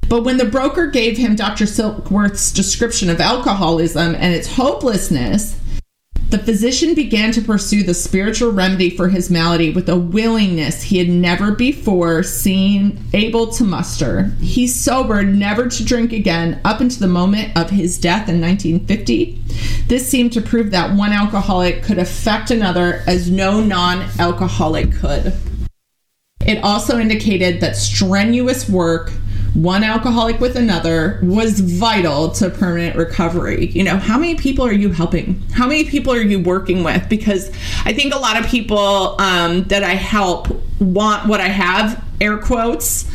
But 0.10 0.23
when 0.23 0.38
the 0.38 0.45
broker 0.45 0.88
gave 0.88 1.17
him 1.17 1.36
Dr. 1.36 1.65
Silkworth's 1.65 2.51
description 2.51 3.10
of 3.10 3.19
alcoholism 3.19 4.15
and 4.15 4.34
its 4.34 4.55
hopelessness, 4.55 5.60
the 6.36 6.39
physician 6.39 6.95
began 6.95 7.32
to 7.32 7.41
pursue 7.41 7.84
the 7.84 7.93
spiritual 7.93 8.51
remedy 8.51 8.89
for 8.89 9.08
his 9.08 9.30
malady 9.30 9.71
with 9.71 9.88
a 9.88 9.95
willingness 9.95 10.82
he 10.84 10.97
had 10.97 11.08
never 11.08 11.51
before 11.51 12.23
seen 12.23 12.99
able 13.13 13.47
to 13.54 13.63
muster. 13.63 14.34
He 14.41 14.67
sobered 14.67 15.34
never 15.34 15.69
to 15.69 15.86
drink 15.86 16.12
again 16.12 16.60
up 16.65 16.82
until 16.82 16.99
the 16.99 17.13
moment 17.13 17.56
of 17.56 17.69
his 17.69 17.97
death 17.97 18.28
in 18.28 18.41
1950. 18.41 19.41
This 19.88 20.10
seemed 20.10 20.34
to 20.34 20.41
prove 20.41 20.71
that 20.71 20.93
one 20.95 21.13
alcoholic 21.13 21.84
could 21.84 21.99
affect 21.99 22.51
another 22.51 23.04
as 23.08 23.32
no 23.32 23.62
non 23.62 24.06
alcoholic 24.19 24.91
could. 24.91 25.32
It 26.45 26.62
also 26.63 26.99
indicated 26.99 27.62
that 27.62 27.78
strenuous 27.78 28.67
work 28.67 29.12
one 29.56 29.84
alcoholic 29.84 30.39
with 30.41 30.58
another 30.58 31.20
was 31.24 31.62
vital 31.62 32.30
to 32.30 32.50
permanent 32.50 32.96
recovery. 32.98 33.68
You 33.68 33.84
know, 33.86 33.98
how 33.98 34.18
many 34.18 34.36
people 34.36 34.65
are 34.65 34.74
you 34.74 34.91
helping? 34.91 35.41
How 35.54 35.65
many 35.65 35.86
people 35.86 36.13
are 36.13 36.22
you 36.22 36.41
working 36.41 36.84
with? 36.84 37.08
Because 37.08 37.50
I 37.86 37.94
think 37.94 38.13
a 38.13 38.18
lot 38.18 38.38
of 38.38 38.46
people 38.48 39.20
um, 39.20 39.63
that 39.65 39.84
I 39.84 39.94
help 39.94 40.50
want 40.82 41.28
what 41.28 41.39
I 41.39 41.48
have, 41.48 42.04
air 42.20 42.38
quotes. 42.38 43.10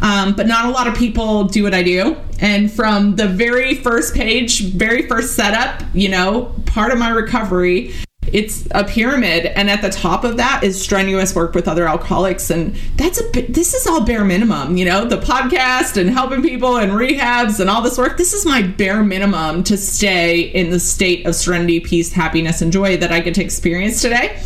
Um, 0.00 0.34
but 0.34 0.48
not 0.48 0.64
a 0.66 0.70
lot 0.70 0.88
of 0.88 0.96
people 0.96 1.44
do 1.44 1.62
what 1.62 1.74
I 1.74 1.84
do. 1.84 2.16
And 2.40 2.72
from 2.72 3.14
the 3.14 3.28
very 3.28 3.76
first 3.76 4.14
page, 4.14 4.62
very 4.72 5.06
first 5.06 5.36
setup, 5.36 5.80
you 5.94 6.08
know, 6.08 6.56
part 6.66 6.90
of 6.90 6.98
my 6.98 7.10
recovery 7.10 7.94
it's 8.28 8.66
a 8.70 8.84
pyramid 8.84 9.46
and 9.46 9.68
at 9.68 9.82
the 9.82 9.90
top 9.90 10.24
of 10.24 10.36
that 10.36 10.62
is 10.62 10.80
strenuous 10.80 11.34
work 11.34 11.54
with 11.54 11.66
other 11.66 11.86
alcoholics 11.86 12.50
and 12.50 12.74
that's 12.96 13.20
a 13.20 13.30
bit 13.30 13.52
this 13.52 13.74
is 13.74 13.86
all 13.86 14.04
bare 14.04 14.24
minimum 14.24 14.76
you 14.76 14.84
know? 14.84 15.04
The 15.04 15.18
podcast 15.18 15.96
and 15.96 16.08
helping 16.08 16.42
people 16.42 16.76
and 16.76 16.92
rehabs 16.92 17.60
and 17.60 17.68
all 17.68 17.82
this 17.82 17.98
work. 17.98 18.16
This 18.16 18.32
is 18.32 18.46
my 18.46 18.62
bare 18.62 19.02
minimum 19.02 19.64
to 19.64 19.76
stay 19.76 20.40
in 20.40 20.70
the 20.70 20.78
state 20.78 21.26
of 21.26 21.34
serenity 21.34 21.80
peace 21.80 22.12
happiness 22.12 22.62
and 22.62 22.72
joy 22.72 22.96
that 22.96 23.12
i 23.12 23.20
get 23.20 23.34
to 23.34 23.44
experience 23.44 24.00
today. 24.00 24.40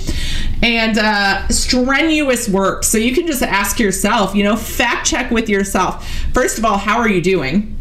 And 0.62 0.98
uh, 0.98 1.46
strenuous 1.48 2.48
work. 2.48 2.82
So 2.82 2.98
you 2.98 3.14
can 3.14 3.26
just 3.26 3.42
ask 3.42 3.78
yourself 3.78 4.34
you 4.34 4.42
know 4.42 4.56
fact 4.56 5.06
check 5.06 5.30
with 5.30 5.48
yourself. 5.48 6.08
First 6.32 6.58
of 6.58 6.64
all 6.64 6.78
how 6.78 6.98
are 6.98 7.08
you 7.08 7.20
doing? 7.20 7.76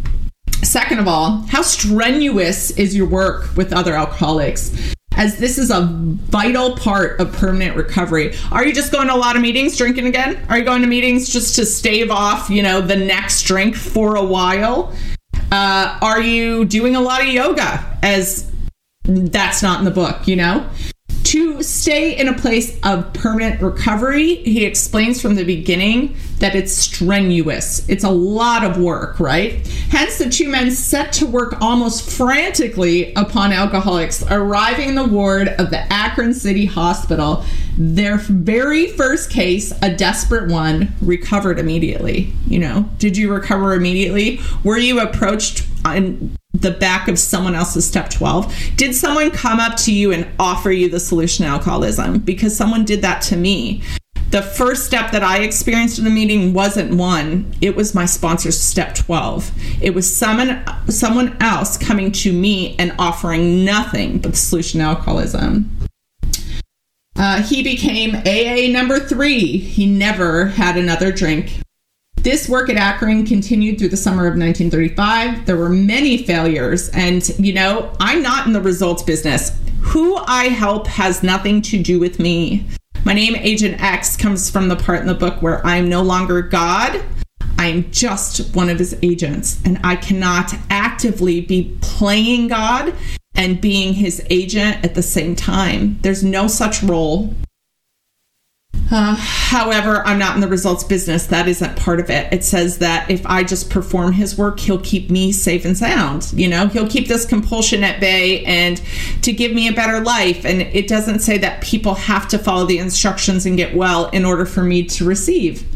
Second 0.62 1.00
of 1.00 1.08
all, 1.08 1.46
how 1.50 1.62
strenuous 1.62 2.72
is 2.72 2.96
your 2.96 3.08
work 3.08 3.56
with 3.56 3.72
other 3.72 3.94
alcoholics? 3.94 4.95
As 5.16 5.38
this 5.38 5.58
is 5.58 5.72
a 5.72 5.82
vital 5.82 6.76
part 6.76 7.20
of 7.20 7.32
permanent 7.34 7.76
recovery. 7.76 8.36
Are 8.52 8.66
you 8.66 8.74
just 8.74 8.92
going 8.92 9.08
to 9.08 9.14
a 9.14 9.18
lot 9.18 9.36
of 9.36 9.42
meetings 9.42 9.78
drinking 9.78 10.08
again? 10.08 10.46
Are 10.50 10.58
you 10.58 10.66
going 10.66 10.82
to 10.82 10.88
meetings 10.88 11.30
just 11.30 11.56
to 11.56 11.66
stave 11.66 12.12
off, 12.12 12.50
you 12.50 12.62
know, 12.62 12.82
the 12.82 12.96
next 12.96 13.44
drink 13.44 13.76
for 13.76 14.16
a 14.16 14.24
while? 14.24 14.96
Uh, 15.52 15.98
are 16.02 16.22
you 16.22 16.66
doing 16.66 16.96
a 16.96 17.02
lot 17.02 17.22
of 17.22 17.28
yoga 17.28 17.98
as 18.02 18.52
that's 19.04 19.62
not 19.62 19.80
in 19.80 19.86
the 19.86 19.92
book, 19.92 20.28
you 20.28 20.36
know? 20.36 20.68
To 21.26 21.64
stay 21.64 22.16
in 22.16 22.28
a 22.28 22.38
place 22.38 22.80
of 22.84 23.12
permanent 23.14 23.60
recovery, 23.60 24.36
he 24.36 24.64
explains 24.64 25.20
from 25.20 25.34
the 25.34 25.44
beginning 25.44 26.16
that 26.38 26.56
it's 26.56 26.72
strenuous. 26.72 27.88
It's 27.90 28.04
a 28.04 28.12
lot 28.12 28.64
of 28.64 28.78
work, 28.78 29.20
right? 29.20 29.66
Hence, 29.90 30.20
the 30.20 30.30
two 30.30 30.48
men 30.48 30.70
set 30.70 31.12
to 31.14 31.26
work 31.26 31.60
almost 31.62 32.12
frantically 32.12 33.12
upon 33.16 33.52
alcoholics, 33.52 34.24
arriving 34.30 34.90
in 34.90 34.96
the 34.96 35.04
ward 35.04 35.48
of 35.48 35.72
the 35.72 35.92
Akron 35.92 36.36
City 36.36 36.66
Hospital. 36.66 37.44
Their 37.76 38.18
very 38.18 38.88
first 38.88 39.32
case, 39.32 39.74
a 39.82 39.94
desperate 39.94 40.52
one, 40.52 40.94
recovered 41.02 41.58
immediately. 41.58 42.34
You 42.46 42.60
know, 42.60 42.90
did 43.00 43.18
you 43.18 43.34
recover 43.34 43.74
immediately? 43.74 44.40
Were 44.64 44.78
you 44.78 45.00
approached 45.00 45.66
in 45.86 46.38
the 46.62 46.72
back 46.72 47.08
of 47.08 47.20
someone 47.20 47.56
else's 47.56 47.86
step 47.86 48.10
12 48.10 48.54
did 48.76 48.96
someone 48.96 49.30
come 49.32 49.60
up 49.60 49.76
to 49.76 49.94
you 49.94 50.12
and 50.12 50.28
offer 50.40 50.72
you 50.72 50.90
the 50.90 51.00
solution 51.00 51.46
to 51.46 51.52
alcoholism? 51.52 52.20
Because 52.20 52.56
someone 52.56 52.86
did 52.86 53.02
that 53.02 53.22
to 53.24 53.36
me. 53.36 53.82
The 54.32 54.42
first 54.42 54.86
step 54.86 55.12
that 55.12 55.24
i 55.24 55.40
experienced 55.40 55.98
in 55.98 56.04
the 56.04 56.12
meeting 56.12 56.54
wasn't 56.54 56.96
one. 56.96 57.54
It 57.62 57.76
was 57.76 57.96
my 57.96 58.06
sponsor's 58.06 58.60
step 58.60 58.96
12 58.96 59.52
it 59.82 59.94
was 59.94 60.14
someone 60.14 60.64
someone 60.90 61.38
else 61.42 61.78
coming 61.78 62.12
to 62.12 62.34
me 62.34 62.76
and 62.78 62.94
offering 62.98 63.64
nothing 63.64 64.20
but 64.20 64.32
the 64.32 64.38
solution 64.38 64.80
to 64.80 64.86
alcoholism. 64.86 65.70
Uh, 67.18 67.42
he 67.42 67.64
became 67.64 68.16
aa 68.16 68.72
number 68.72 69.00
three. 69.00 69.58
He 69.58 69.86
never 69.86 70.48
had 70.48 70.78
another 70.78 71.12
drink 71.12 71.62
this 72.26 72.50
work 72.50 72.72
at 72.72 72.76
Akron 72.76 73.24
continued 73.24 73.78
through 73.78 73.90
the 73.90 73.96
summer 73.96 74.24
of 74.24 74.34
1935. 74.34 75.46
There 75.46 75.58
were 75.58 75.70
many 75.70 76.18
failures, 76.18 76.90
and 76.90 77.30
you 77.38 77.54
know, 77.54 77.94
I'm 78.00 78.24
not 78.24 78.48
in 78.48 78.54
the 78.54 78.62
results 78.62 79.04
business. 79.04 79.56
Who 79.82 80.16
I 80.16 80.46
help 80.46 80.88
has 80.88 81.22
nothing 81.22 81.62
to 81.62 81.82
do 81.82 82.00
with 82.00 82.18
me. 82.18 82.66
My 83.06 83.14
name, 83.14 83.36
Agent 83.36 83.80
X, 83.80 84.18
comes 84.18 84.50
from 84.50 84.70
the 84.70 84.76
part 84.76 85.02
in 85.02 85.06
the 85.06 85.14
book 85.14 85.44
where 85.44 85.64
I'm 85.64 85.88
no 85.88 86.02
longer 86.02 86.42
God. 86.42 87.00
I'm 87.60 87.92
just 87.92 88.56
one 88.56 88.72
of 88.72 88.80
his 88.80 88.98
agents, 89.04 89.62
and 89.64 89.80
I 89.84 89.96
cannot 89.96 90.52
actively 90.72 91.42
be 91.42 91.78
playing 91.82 92.48
God 92.48 92.96
and 93.36 93.62
being 93.62 93.94
his 93.94 94.26
agent 94.32 94.84
at 94.84 94.96
the 94.96 95.04
same 95.04 95.36
time. 95.36 96.00
There's 96.02 96.24
no 96.24 96.48
such 96.48 96.82
role. 96.82 97.36
Uh, 98.96 99.14
however, 99.14 100.02
I'm 100.06 100.18
not 100.18 100.36
in 100.36 100.42
the 100.42 100.48
results 100.48 100.86
business. 100.86 101.28
That 101.28 101.50
isn't 101.50 101.76
part 101.76 102.00
of 102.00 102.10
it. 102.10 102.32
It 102.32 102.46
says 102.46 102.78
that 102.78 103.12
if 103.12 103.26
I 103.26 103.44
just 103.44 103.70
perform 103.70 104.14
his 104.14 104.38
work, 104.38 104.58
he'll 104.58 104.80
keep 104.80 105.10
me 105.10 105.34
safe 105.34 105.66
and 105.66 105.78
sound. 105.78 106.32
You 106.32 106.48
know, 106.48 106.68
he'll 106.68 106.88
keep 106.88 107.10
this 107.10 107.26
compulsion 107.26 107.84
at 107.84 108.00
bay 108.00 108.46
and 108.46 108.82
to 109.24 109.34
give 109.34 109.52
me 109.52 109.68
a 109.68 109.74
better 109.74 110.00
life. 110.00 110.46
And 110.46 110.62
it 110.62 110.88
doesn't 110.88 111.20
say 111.20 111.38
that 111.40 111.62
people 111.62 111.96
have 111.96 112.30
to 112.30 112.38
follow 112.38 112.66
the 112.66 112.78
instructions 112.78 113.46
and 113.46 113.58
get 113.58 113.76
well 113.76 114.08
in 114.12 114.24
order 114.24 114.46
for 114.46 114.64
me 114.64 114.86
to 114.86 115.04
receive. 115.04 115.68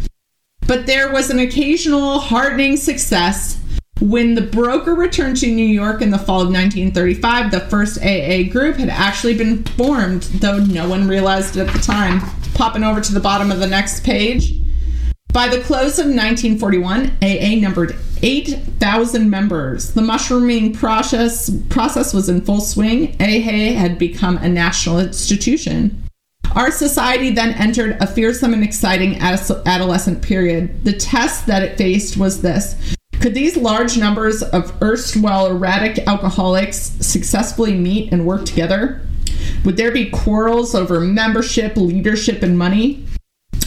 But 0.66 0.86
there 0.86 1.12
was 1.12 1.30
an 1.30 1.40
occasional 1.40 2.20
heartening 2.20 2.78
success 2.78 3.60
when 4.00 4.36
the 4.36 4.42
broker 4.42 4.96
returned 4.96 5.36
to 5.38 5.48
New 5.48 5.66
York 5.66 6.02
in 6.02 6.10
the 6.10 6.18
fall 6.18 6.40
of 6.40 6.48
1935, 6.48 7.52
the 7.52 7.60
first 7.60 8.02
AA 8.02 8.50
group 8.50 8.78
had 8.78 8.88
actually 8.88 9.36
been 9.36 9.66
formed, 9.66 10.24
though 10.40 10.58
no 10.58 10.88
one 10.88 11.06
realized 11.06 11.58
it 11.58 11.68
at 11.68 11.74
the 11.74 11.80
time. 11.80 12.22
Popping 12.54 12.84
over 12.84 13.02
to 13.02 13.14
the 13.14 13.20
bottom 13.20 13.52
of 13.52 13.60
the 13.60 13.68
next 13.68 14.04
page. 14.04 14.54
By 15.32 15.48
the 15.48 15.62
close 15.62 16.00
of 16.00 16.08
1941, 16.08 17.18
AA 17.22 17.60
numbered 17.60 17.96
8,000 18.22 19.30
members. 19.30 19.94
The 19.94 20.02
mushrooming 20.02 20.74
process, 20.74 21.50
process 21.70 22.14
was 22.14 22.30
in 22.30 22.42
full 22.42 22.62
swing. 22.62 23.16
AA 23.20 23.74
had 23.78 23.98
become 23.98 24.38
a 24.38 24.50
national 24.50 25.00
institution. 25.00 26.04
Our 26.56 26.72
society 26.72 27.30
then 27.30 27.54
entered 27.54 27.98
a 28.02 28.08
fearsome 28.08 28.54
and 28.54 28.64
exciting 28.64 29.18
adolescent 29.18 30.22
period. 30.22 30.84
The 30.84 30.94
test 30.94 31.46
that 31.46 31.62
it 31.62 31.78
faced 31.78 32.18
was 32.18 32.42
this 32.42 32.96
could 33.20 33.34
these 33.34 33.58
large 33.58 33.98
numbers 33.98 34.42
of 34.42 34.82
erstwhile 34.82 35.48
erratic 35.48 36.08
alcoholics 36.08 36.78
successfully 36.78 37.74
meet 37.74 38.14
and 38.14 38.26
work 38.26 38.46
together? 38.46 39.02
Would 39.66 39.78
there 39.78 39.92
be 39.92 40.10
quarrels 40.10 40.74
over 40.74 41.00
membership, 41.00 41.76
leadership, 41.76 42.44
and 42.44 42.58
money? 42.58 43.06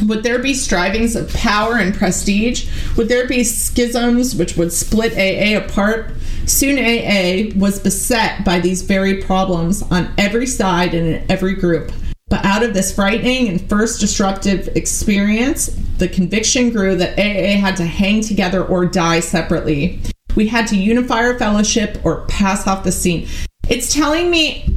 Would 0.06 0.22
there 0.22 0.38
be 0.38 0.54
strivings 0.54 1.14
of 1.14 1.32
power 1.32 1.76
and 1.76 1.94
prestige? 1.94 2.68
Would 2.96 3.08
there 3.08 3.28
be 3.28 3.44
schisms 3.44 4.34
which 4.34 4.56
would 4.56 4.72
split 4.72 5.12
AA 5.12 5.58
apart? 5.58 6.12
Soon 6.46 6.78
AA 6.78 7.56
was 7.56 7.78
beset 7.78 8.44
by 8.44 8.58
these 8.58 8.82
very 8.82 9.22
problems 9.22 9.82
on 9.82 10.12
every 10.18 10.46
side 10.46 10.94
and 10.94 11.06
in 11.06 11.30
every 11.30 11.54
group. 11.54 11.92
But 12.28 12.44
out 12.44 12.62
of 12.62 12.72
this 12.72 12.94
frightening 12.94 13.48
and 13.48 13.68
first 13.68 14.00
disruptive 14.00 14.68
experience, 14.74 15.66
the 15.98 16.08
conviction 16.08 16.70
grew 16.70 16.96
that 16.96 17.18
AA 17.18 17.60
had 17.60 17.76
to 17.76 17.84
hang 17.84 18.22
together 18.22 18.64
or 18.64 18.86
die 18.86 19.20
separately. 19.20 20.00
We 20.34 20.48
had 20.48 20.66
to 20.68 20.76
unify 20.76 21.18
our 21.18 21.38
fellowship 21.38 22.00
or 22.04 22.24
pass 22.26 22.66
off 22.66 22.84
the 22.84 22.92
scene. 22.92 23.28
It's 23.68 23.92
telling 23.92 24.30
me 24.30 24.71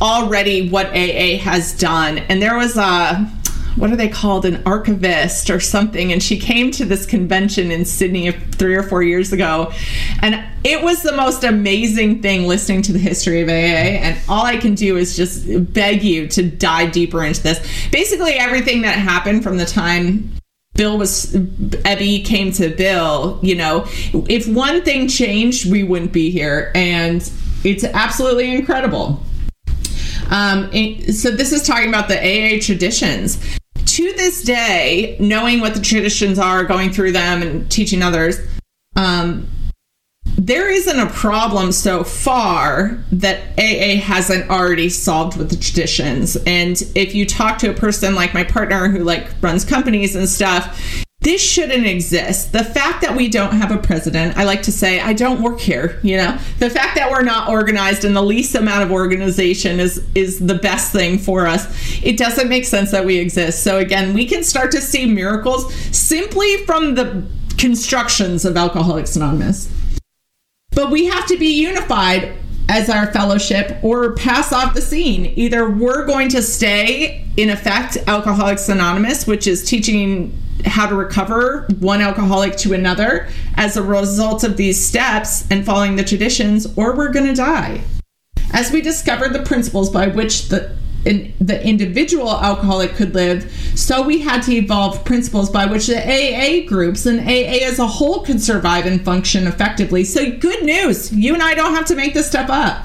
already 0.00 0.68
what 0.68 0.86
AA 0.88 1.38
has 1.38 1.72
done. 1.76 2.18
And 2.18 2.42
there 2.42 2.56
was 2.56 2.76
a 2.76 3.30
what 3.76 3.90
are 3.90 3.96
they 3.96 4.08
called 4.08 4.46
an 4.46 4.62
archivist 4.64 5.50
or 5.50 5.60
something 5.60 6.10
and 6.10 6.22
she 6.22 6.38
came 6.38 6.70
to 6.70 6.84
this 6.84 7.04
convention 7.04 7.70
in 7.70 7.84
sydney 7.84 8.30
three 8.32 8.74
or 8.74 8.82
four 8.82 9.02
years 9.02 9.32
ago 9.34 9.70
and 10.22 10.42
it 10.64 10.82
was 10.82 11.02
the 11.02 11.12
most 11.12 11.44
amazing 11.44 12.22
thing 12.22 12.46
listening 12.46 12.80
to 12.80 12.92
the 12.92 12.98
history 12.98 13.42
of 13.42 13.48
aa 13.48 13.52
and 13.52 14.18
all 14.28 14.46
i 14.46 14.56
can 14.56 14.74
do 14.74 14.96
is 14.96 15.14
just 15.14 15.44
beg 15.74 16.02
you 16.02 16.26
to 16.26 16.42
dive 16.42 16.90
deeper 16.90 17.22
into 17.22 17.42
this 17.42 17.60
basically 17.90 18.32
everything 18.32 18.82
that 18.82 18.98
happened 18.98 19.42
from 19.42 19.58
the 19.58 19.66
time 19.66 20.30
Bill 20.74 20.98
was 20.98 21.32
Ebby 21.32 22.22
came 22.22 22.52
to 22.52 22.68
Bill, 22.68 23.40
you 23.42 23.54
know, 23.54 23.86
if 24.28 24.46
one 24.46 24.82
thing 24.82 25.08
changed, 25.08 25.70
we 25.70 25.82
wouldn't 25.82 26.12
be 26.12 26.30
here. 26.30 26.70
And 26.74 27.22
it's 27.64 27.82
absolutely 27.82 28.54
incredible. 28.54 29.22
Um, 30.30 30.70
so 31.12 31.30
this 31.30 31.52
is 31.52 31.66
talking 31.66 31.88
about 31.88 32.08
the 32.08 32.18
AA 32.18 32.60
traditions 32.60 33.38
to 33.96 34.12
this 34.12 34.42
day, 34.42 35.16
knowing 35.20 35.60
what 35.60 35.74
the 35.74 35.80
traditions 35.80 36.38
are, 36.38 36.64
going 36.64 36.90
through 36.90 37.12
them 37.12 37.40
and 37.40 37.70
teaching 37.70 38.02
others, 38.02 38.38
um, 38.94 39.48
there 40.36 40.68
isn't 40.70 40.98
a 40.98 41.06
problem 41.06 41.72
so 41.72 42.04
far 42.04 43.02
that 43.10 43.40
AA 43.58 43.98
hasn't 43.98 44.50
already 44.50 44.90
solved 44.90 45.38
with 45.38 45.48
the 45.48 45.56
traditions. 45.56 46.36
And 46.46 46.82
if 46.94 47.14
you 47.14 47.24
talk 47.24 47.56
to 47.58 47.70
a 47.70 47.72
person 47.72 48.14
like 48.14 48.34
my 48.34 48.44
partner 48.44 48.88
who 48.88 48.98
like 48.98 49.28
runs 49.40 49.64
companies 49.64 50.14
and 50.14 50.28
stuff, 50.28 51.04
this 51.26 51.42
shouldn't 51.42 51.84
exist. 51.84 52.52
The 52.52 52.62
fact 52.62 53.02
that 53.02 53.16
we 53.16 53.28
don't 53.28 53.52
have 53.52 53.72
a 53.72 53.78
president, 53.78 54.36
I 54.36 54.44
like 54.44 54.62
to 54.62 54.70
say, 54.70 55.00
I 55.00 55.12
don't 55.12 55.42
work 55.42 55.58
here, 55.58 55.98
you 56.04 56.16
know. 56.16 56.38
The 56.60 56.70
fact 56.70 56.94
that 56.94 57.10
we're 57.10 57.24
not 57.24 57.48
organized 57.48 58.04
and 58.04 58.14
the 58.14 58.22
least 58.22 58.54
amount 58.54 58.84
of 58.84 58.92
organization 58.92 59.80
is 59.80 60.06
is 60.14 60.38
the 60.38 60.54
best 60.54 60.92
thing 60.92 61.18
for 61.18 61.48
us. 61.48 61.66
It 62.00 62.16
doesn't 62.16 62.48
make 62.48 62.64
sense 62.64 62.92
that 62.92 63.04
we 63.04 63.18
exist. 63.18 63.64
So 63.64 63.78
again, 63.78 64.14
we 64.14 64.24
can 64.24 64.44
start 64.44 64.70
to 64.70 64.80
see 64.80 65.04
miracles 65.04 65.74
simply 65.90 66.58
from 66.58 66.94
the 66.94 67.26
constructions 67.58 68.44
of 68.44 68.56
Alcoholics 68.56 69.16
Anonymous. 69.16 69.68
But 70.70 70.92
we 70.92 71.06
have 71.06 71.26
to 71.26 71.36
be 71.36 71.60
unified 71.60 72.34
as 72.68 72.90
our 72.90 73.12
fellowship 73.12 73.78
or 73.82 74.14
pass 74.14 74.52
off 74.52 74.74
the 74.74 74.82
scene. 74.82 75.32
Either 75.36 75.70
we're 75.70 76.06
going 76.06 76.28
to 76.30 76.42
stay 76.42 77.24
in 77.36 77.50
effect 77.50 77.96
Alcoholics 78.06 78.68
Anonymous, 78.68 79.26
which 79.26 79.46
is 79.46 79.68
teaching 79.68 80.36
how 80.64 80.86
to 80.86 80.94
recover 80.94 81.66
one 81.78 82.00
alcoholic 82.00 82.56
to 82.56 82.72
another 82.72 83.28
as 83.54 83.76
a 83.76 83.82
result 83.82 84.42
of 84.42 84.56
these 84.56 84.82
steps 84.84 85.46
and 85.50 85.64
following 85.64 85.96
the 85.96 86.04
traditions, 86.04 86.66
or 86.76 86.96
we're 86.96 87.12
going 87.12 87.26
to 87.26 87.34
die. 87.34 87.80
As 88.52 88.72
we 88.72 88.80
discovered 88.80 89.32
the 89.32 89.42
principles 89.42 89.90
by 89.90 90.08
which 90.08 90.48
the 90.48 90.74
in, 91.06 91.32
the 91.40 91.64
individual 91.64 92.30
alcoholic 92.30 92.94
could 92.94 93.14
live, 93.14 93.50
so 93.74 94.02
we 94.02 94.20
had 94.20 94.42
to 94.42 94.52
evolve 94.52 95.04
principles 95.04 95.48
by 95.50 95.66
which 95.66 95.86
the 95.86 95.96
AA 95.96 96.66
groups 96.66 97.06
and 97.06 97.20
AA 97.20 97.64
as 97.64 97.78
a 97.78 97.86
whole 97.86 98.22
could 98.22 98.42
survive 98.42 98.86
and 98.86 99.04
function 99.04 99.46
effectively. 99.46 100.04
So, 100.04 100.30
good 100.30 100.64
news, 100.64 101.12
you 101.12 101.34
and 101.34 101.42
I 101.42 101.54
don't 101.54 101.74
have 101.74 101.86
to 101.86 101.94
make 101.94 102.14
this 102.14 102.28
stuff 102.28 102.50
up. 102.50 102.84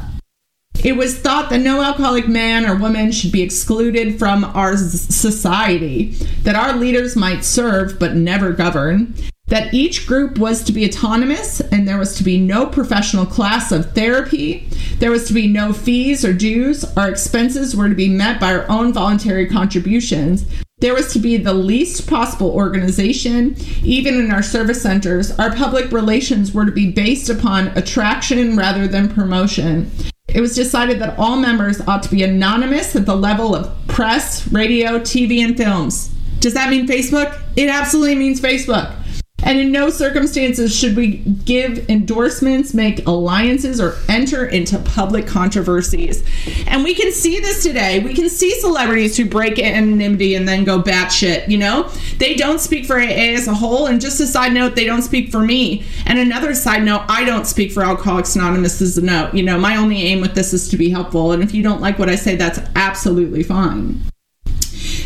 It 0.83 0.95
was 0.95 1.19
thought 1.19 1.49
that 1.51 1.59
no 1.59 1.81
alcoholic 1.81 2.27
man 2.27 2.65
or 2.65 2.75
woman 2.75 3.11
should 3.11 3.31
be 3.31 3.43
excluded 3.43 4.17
from 4.17 4.43
our 4.43 4.77
society, 4.77 6.11
that 6.43 6.55
our 6.55 6.75
leaders 6.75 7.15
might 7.15 7.43
serve 7.43 7.99
but 7.99 8.15
never 8.15 8.51
govern, 8.51 9.13
that 9.51 9.73
each 9.73 10.07
group 10.07 10.37
was 10.37 10.63
to 10.63 10.71
be 10.71 10.85
autonomous 10.85 11.59
and 11.59 11.85
there 11.85 11.97
was 11.97 12.15
to 12.15 12.23
be 12.23 12.39
no 12.39 12.65
professional 12.65 13.25
class 13.25 13.73
of 13.73 13.93
therapy, 13.93 14.65
there 14.99 15.11
was 15.11 15.27
to 15.27 15.33
be 15.33 15.45
no 15.45 15.73
fees 15.73 16.23
or 16.23 16.31
dues, 16.31 16.85
our 16.95 17.09
expenses 17.09 17.75
were 17.75 17.89
to 17.89 17.95
be 17.95 18.07
met 18.07 18.39
by 18.39 18.55
our 18.55 18.65
own 18.69 18.93
voluntary 18.93 19.45
contributions. 19.45 20.45
There 20.79 20.93
was 20.93 21.11
to 21.11 21.19
be 21.19 21.35
the 21.35 21.53
least 21.53 22.09
possible 22.09 22.49
organization. 22.49 23.57
Even 23.83 24.15
in 24.15 24.31
our 24.31 24.41
service 24.41 24.81
centers, 24.81 25.37
our 25.37 25.53
public 25.53 25.91
relations 25.91 26.53
were 26.53 26.65
to 26.65 26.71
be 26.71 26.89
based 26.89 27.29
upon 27.29 27.67
attraction 27.77 28.55
rather 28.55 28.87
than 28.87 29.13
promotion. 29.13 29.91
It 30.29 30.39
was 30.39 30.55
decided 30.55 30.99
that 30.99 31.19
all 31.19 31.35
members 31.35 31.81
ought 31.81 32.03
to 32.03 32.09
be 32.09 32.23
anonymous 32.23 32.95
at 32.95 33.05
the 33.05 33.17
level 33.17 33.53
of 33.53 33.69
press, 33.87 34.47
radio, 34.47 34.97
TV, 34.97 35.39
and 35.39 35.57
films. 35.57 36.07
Does 36.39 36.53
that 36.53 36.69
mean 36.69 36.87
Facebook? 36.87 37.37
It 37.57 37.69
absolutely 37.69 38.15
means 38.15 38.39
Facebook. 38.39 38.95
And 39.43 39.59
in 39.59 39.71
no 39.71 39.89
circumstances 39.89 40.75
should 40.75 40.95
we 40.95 41.17
give 41.17 41.89
endorsements, 41.89 42.73
make 42.73 43.05
alliances, 43.07 43.81
or 43.81 43.97
enter 44.07 44.45
into 44.45 44.79
public 44.79 45.27
controversies. 45.27 46.23
And 46.67 46.83
we 46.83 46.93
can 46.93 47.11
see 47.11 47.39
this 47.39 47.63
today. 47.63 47.99
We 47.99 48.13
can 48.13 48.29
see 48.29 48.51
celebrities 48.59 49.17
who 49.17 49.25
break 49.25 49.59
anonymity 49.59 50.35
and 50.35 50.47
then 50.47 50.63
go 50.63 50.81
batshit. 50.81 51.47
You 51.47 51.57
know, 51.57 51.89
they 52.17 52.35
don't 52.35 52.59
speak 52.59 52.85
for 52.85 52.99
AA 52.99 53.33
as 53.33 53.47
a 53.47 53.53
whole. 53.53 53.87
And 53.87 53.99
just 53.99 54.19
a 54.19 54.27
side 54.27 54.53
note, 54.53 54.75
they 54.75 54.85
don't 54.85 55.01
speak 55.01 55.31
for 55.31 55.39
me. 55.39 55.85
And 56.05 56.19
another 56.19 56.53
side 56.53 56.83
note, 56.83 57.03
I 57.07 57.23
don't 57.25 57.45
speak 57.45 57.71
for 57.71 57.83
Alcoholics 57.83 58.35
Anonymous 58.35 58.81
as 58.81 58.97
a 58.97 59.01
note. 59.01 59.33
You 59.33 59.43
know, 59.43 59.57
my 59.57 59.75
only 59.77 60.03
aim 60.03 60.21
with 60.21 60.35
this 60.35 60.53
is 60.53 60.67
to 60.69 60.77
be 60.77 60.89
helpful. 60.89 61.31
And 61.31 61.43
if 61.43 61.53
you 61.53 61.63
don't 61.63 61.81
like 61.81 61.97
what 61.99 62.09
I 62.09 62.15
say, 62.15 62.35
that's 62.35 62.59
absolutely 62.75 63.43
fine. 63.43 64.10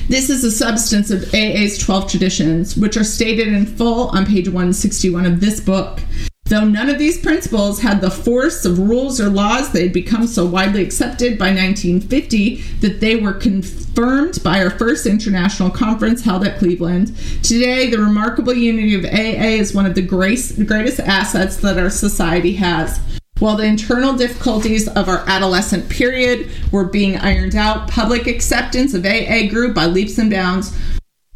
This 0.07 0.29
is 0.29 0.43
the 0.43 0.51
substance 0.51 1.09
of 1.09 1.33
AA's 1.33 1.79
12 1.79 2.11
traditions, 2.11 2.77
which 2.77 2.95
are 2.95 3.03
stated 3.03 3.47
in 3.47 3.65
full 3.65 4.09
on 4.09 4.27
page 4.27 4.47
161 4.47 5.25
of 5.25 5.39
this 5.39 5.59
book. 5.59 5.99
Though 6.43 6.63
none 6.63 6.91
of 6.91 6.99
these 6.99 7.19
principles 7.19 7.81
had 7.81 8.01
the 8.01 8.11
force 8.11 8.65
of 8.65 8.77
rules 8.77 9.19
or 9.19 9.29
laws, 9.29 9.71
they 9.71 9.81
had 9.81 9.93
become 9.93 10.27
so 10.27 10.45
widely 10.45 10.83
accepted 10.83 11.39
by 11.39 11.47
1950 11.47 12.57
that 12.81 12.99
they 12.99 13.15
were 13.15 13.33
confirmed 13.33 14.43
by 14.43 14.63
our 14.63 14.69
first 14.69 15.07
international 15.07 15.71
conference 15.71 16.23
held 16.23 16.45
at 16.45 16.59
Cleveland. 16.59 17.07
Today, 17.41 17.89
the 17.89 17.97
remarkable 17.97 18.53
unity 18.53 18.93
of 18.93 19.05
AA 19.05 19.57
is 19.57 19.73
one 19.73 19.87
of 19.87 19.95
the 19.95 20.03
greatest 20.03 20.99
assets 20.99 21.57
that 21.57 21.79
our 21.79 21.89
society 21.89 22.53
has. 22.53 22.99
While 23.39 23.57
the 23.57 23.65
internal 23.65 24.13
difficulties 24.13 24.87
of 24.87 25.09
our 25.09 25.27
adolescent 25.27 25.89
period 25.89 26.49
were 26.71 26.85
being 26.85 27.17
ironed 27.17 27.55
out, 27.55 27.89
public 27.89 28.27
acceptance 28.27 28.93
of 28.93 29.05
AA 29.05 29.49
grew 29.49 29.73
by 29.73 29.87
leaps 29.87 30.17
and 30.17 30.31
bounds. 30.31 30.73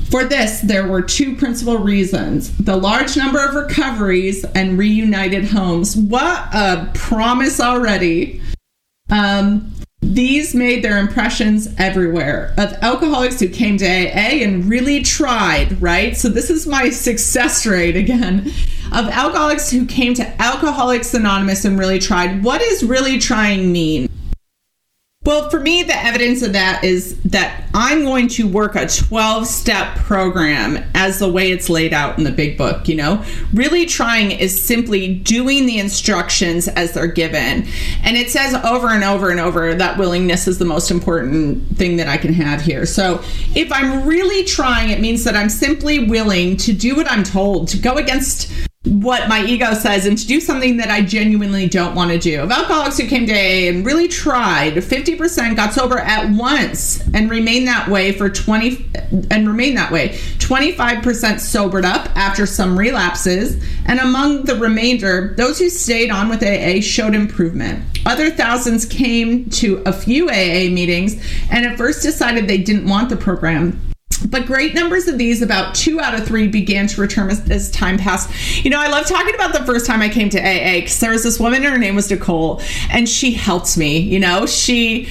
For 0.10 0.24
this, 0.24 0.62
there 0.62 0.88
were 0.88 1.02
two 1.02 1.36
principal 1.36 1.78
reasons 1.78 2.56
the 2.58 2.78
large 2.78 3.18
number 3.18 3.44
of 3.44 3.54
recoveries 3.54 4.46
and 4.56 4.78
reunited 4.78 5.46
homes. 5.46 5.98
What 5.98 6.48
a 6.54 6.90
promise 6.94 7.60
already! 7.60 8.42
Um, 9.10 9.74
these 10.02 10.56
made 10.56 10.84
their 10.84 10.98
impressions 10.98 11.68
everywhere 11.78 12.54
of 12.58 12.72
alcoholics 12.82 13.42
who 13.42 13.50
came 13.50 13.78
to 13.78 13.86
AA 13.86 14.42
and 14.42 14.66
really 14.66 15.04
tried, 15.04 15.82
right? 15.82 16.16
So, 16.16 16.30
this 16.30 16.50
is 16.50 16.66
my 16.66 16.90
success 16.90 17.66
rate 17.66 17.98
again 17.98 18.52
of 18.92 19.08
alcoholics 19.08 19.70
who 19.70 19.86
came 19.86 20.14
to 20.16 20.42
Alcoholics 20.42 21.14
Anonymous 21.14 21.66
and 21.66 21.78
really 21.78 22.00
tried. 22.00 22.44
What 22.44 22.62
does 22.62 22.84
really 22.84 23.18
trying 23.20 23.72
mean? 23.72 24.10
Well, 25.26 25.50
for 25.50 25.60
me, 25.60 25.84
the 25.84 25.96
evidence 25.96 26.42
of 26.44 26.54
that 26.54 26.86
is 26.86 27.22
that 27.24 27.70
I'm 27.74 28.06
going 28.06 28.30
to 28.30 28.48
work 28.48 28.76
a 28.76 28.88
12 28.88 29.46
step 29.46 29.98
program 29.98 30.84
as 30.96 31.20
the 31.20 31.30
way 31.30 31.52
it's 31.52 31.70
laid 31.70 31.94
out 31.94 32.18
in 32.18 32.24
the 32.24 32.32
big 32.32 32.58
book. 32.58 32.88
You 32.88 32.96
know, 32.96 33.26
really 33.54 33.86
trying 33.86 34.32
is 34.32 34.60
simply 34.60 35.14
doing 35.14 35.66
the 35.66 35.78
instructions 35.78 36.70
as 36.70 36.94
they're 36.94 37.06
given. 37.06 37.68
And 38.02 38.16
it 38.16 38.32
says 38.32 38.56
over 38.64 38.88
and 38.88 39.04
over 39.04 39.30
and 39.30 39.42
over 39.42 39.76
that 39.76 39.98
willingness 39.98 40.48
is 40.48 40.58
the 40.58 40.66
most 40.66 40.90
important 40.90 41.78
thing 41.78 41.98
that 41.98 42.08
I 42.08 42.16
can 42.16 42.34
have 42.34 42.62
here. 42.62 42.86
So 42.86 43.22
if 43.54 43.72
I'm 43.74 44.08
really 44.08 44.46
trying, 44.46 44.90
it 44.90 45.02
means 45.02 45.26
that 45.26 45.36
I'm 45.36 45.50
simply 45.50 46.08
willing 46.08 46.56
to 46.58 46.72
do 46.72 46.96
what 46.96 47.12
I'm 47.12 47.26
told, 47.26 47.68
to 47.68 47.78
go 47.78 47.96
against 47.96 48.69
what 48.90 49.30
my 49.30 49.46
ego 49.46 49.74
says 49.74 50.08
and 50.08 50.18
to 50.18 50.26
do 50.26 50.40
something 50.40 50.78
that 50.78 50.90
I 50.90 51.02
genuinely 51.02 51.68
don't 51.68 51.94
want 51.94 52.12
to 52.12 52.18
do. 52.18 52.42
Of 52.42 52.52
alcoholics 52.52 52.98
who 52.98 53.08
came 53.08 53.28
to 53.28 53.34
AA 53.34 53.70
and 53.70 53.86
really 53.86 54.08
tried, 54.08 54.74
50% 54.74 55.56
got 55.56 55.74
sober 55.74 56.00
at 56.00 56.32
once 56.32 57.02
and 57.14 57.30
remained 57.30 57.68
that 57.68 57.88
way 57.88 58.12
for 58.12 58.30
20 58.30 58.86
and 59.30 59.48
remained 59.48 59.78
that 59.78 59.92
way. 59.92 60.10
25% 60.40 61.40
sobered 61.40 61.86
up 61.86 62.10
after 62.16 62.48
some 62.48 62.78
relapses, 62.78 63.64
and 63.86 64.00
among 64.00 64.46
the 64.46 64.56
remainder, 64.56 65.36
those 65.38 65.60
who 65.60 65.70
stayed 65.70 66.10
on 66.10 66.28
with 66.28 66.42
AA 66.42 66.82
showed 66.82 67.14
improvement. 67.14 67.84
Other 68.06 68.32
thousands 68.32 68.86
came 68.86 69.50
to 69.52 69.84
a 69.86 69.94
few 69.94 70.30
AA 70.30 70.70
meetings 70.72 71.22
and 71.52 71.66
at 71.66 71.78
first 71.78 72.02
decided 72.02 72.48
they 72.48 72.58
didn't 72.58 72.88
want 72.88 73.10
the 73.10 73.18
program 73.18 73.80
but 74.28 74.46
great 74.46 74.74
numbers 74.74 75.08
of 75.08 75.18
these, 75.18 75.42
about 75.42 75.76
two 75.76 76.00
out 76.00 76.14
of 76.14 76.26
three, 76.26 76.48
began 76.48 76.88
to 76.88 77.02
return 77.02 77.30
as, 77.30 77.50
as, 77.50 77.72
time 77.72 77.98
passed. 77.98 78.64
You 78.64 78.70
know, 78.70 78.80
I 78.80 78.88
love 78.90 79.06
talking 79.06 79.36
about 79.36 79.54
the 79.54 79.64
first 79.66 79.86
time 79.86 80.02
I 80.02 80.10
came 80.10 80.30
to 80.30 80.40
AA 80.40 80.82
because 80.82 81.00
there 81.00 81.12
was 81.12 81.24
this 81.24 81.40
woman, 81.40 81.64
her 81.64 81.78
name 81.78 81.96
was 81.96 82.10
Nicole, 82.10 82.62
and 82.92 83.08
she 83.08 83.32
helped 83.32 83.78
me. 83.78 84.00
You 84.00 84.20
know, 84.20 84.46
she 84.46 85.08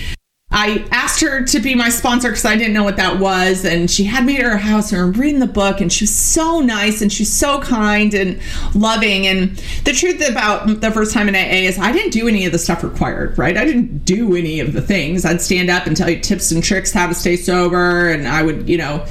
I 0.60 0.84
asked 0.90 1.20
her 1.20 1.44
to 1.44 1.60
be 1.60 1.76
my 1.76 1.88
sponsor 1.88 2.30
because 2.30 2.44
I 2.44 2.56
didn't 2.56 2.72
know 2.72 2.82
what 2.82 2.96
that 2.96 3.20
was. 3.20 3.64
And 3.64 3.88
she 3.88 4.02
had 4.02 4.26
me 4.26 4.38
at 4.38 4.42
her 4.42 4.56
house 4.56 4.90
and 4.90 5.00
are 5.00 5.06
reading 5.06 5.38
the 5.38 5.46
book. 5.46 5.80
And 5.80 5.92
she 5.92 6.02
was 6.02 6.12
so 6.12 6.58
nice 6.58 7.00
and 7.00 7.12
she's 7.12 7.32
so 7.32 7.60
kind 7.60 8.12
and 8.12 8.40
loving. 8.74 9.28
And 9.28 9.56
the 9.84 9.92
truth 9.92 10.28
about 10.28 10.80
the 10.80 10.90
first 10.90 11.14
time 11.14 11.28
in 11.28 11.36
AA 11.36 11.68
is 11.68 11.78
I 11.78 11.92
didn't 11.92 12.10
do 12.10 12.26
any 12.26 12.44
of 12.44 12.50
the 12.50 12.58
stuff 12.58 12.82
required, 12.82 13.38
right? 13.38 13.56
I 13.56 13.64
didn't 13.64 14.04
do 14.04 14.34
any 14.34 14.58
of 14.58 14.72
the 14.72 14.82
things. 14.82 15.24
I'd 15.24 15.40
stand 15.40 15.70
up 15.70 15.86
and 15.86 15.96
tell 15.96 16.10
you 16.10 16.18
tips 16.18 16.50
and 16.50 16.62
tricks 16.62 16.92
how 16.92 17.06
to 17.06 17.14
stay 17.14 17.36
sober. 17.36 18.10
And 18.10 18.26
I 18.26 18.42
would, 18.42 18.68
you 18.68 18.78
know, 18.78 19.06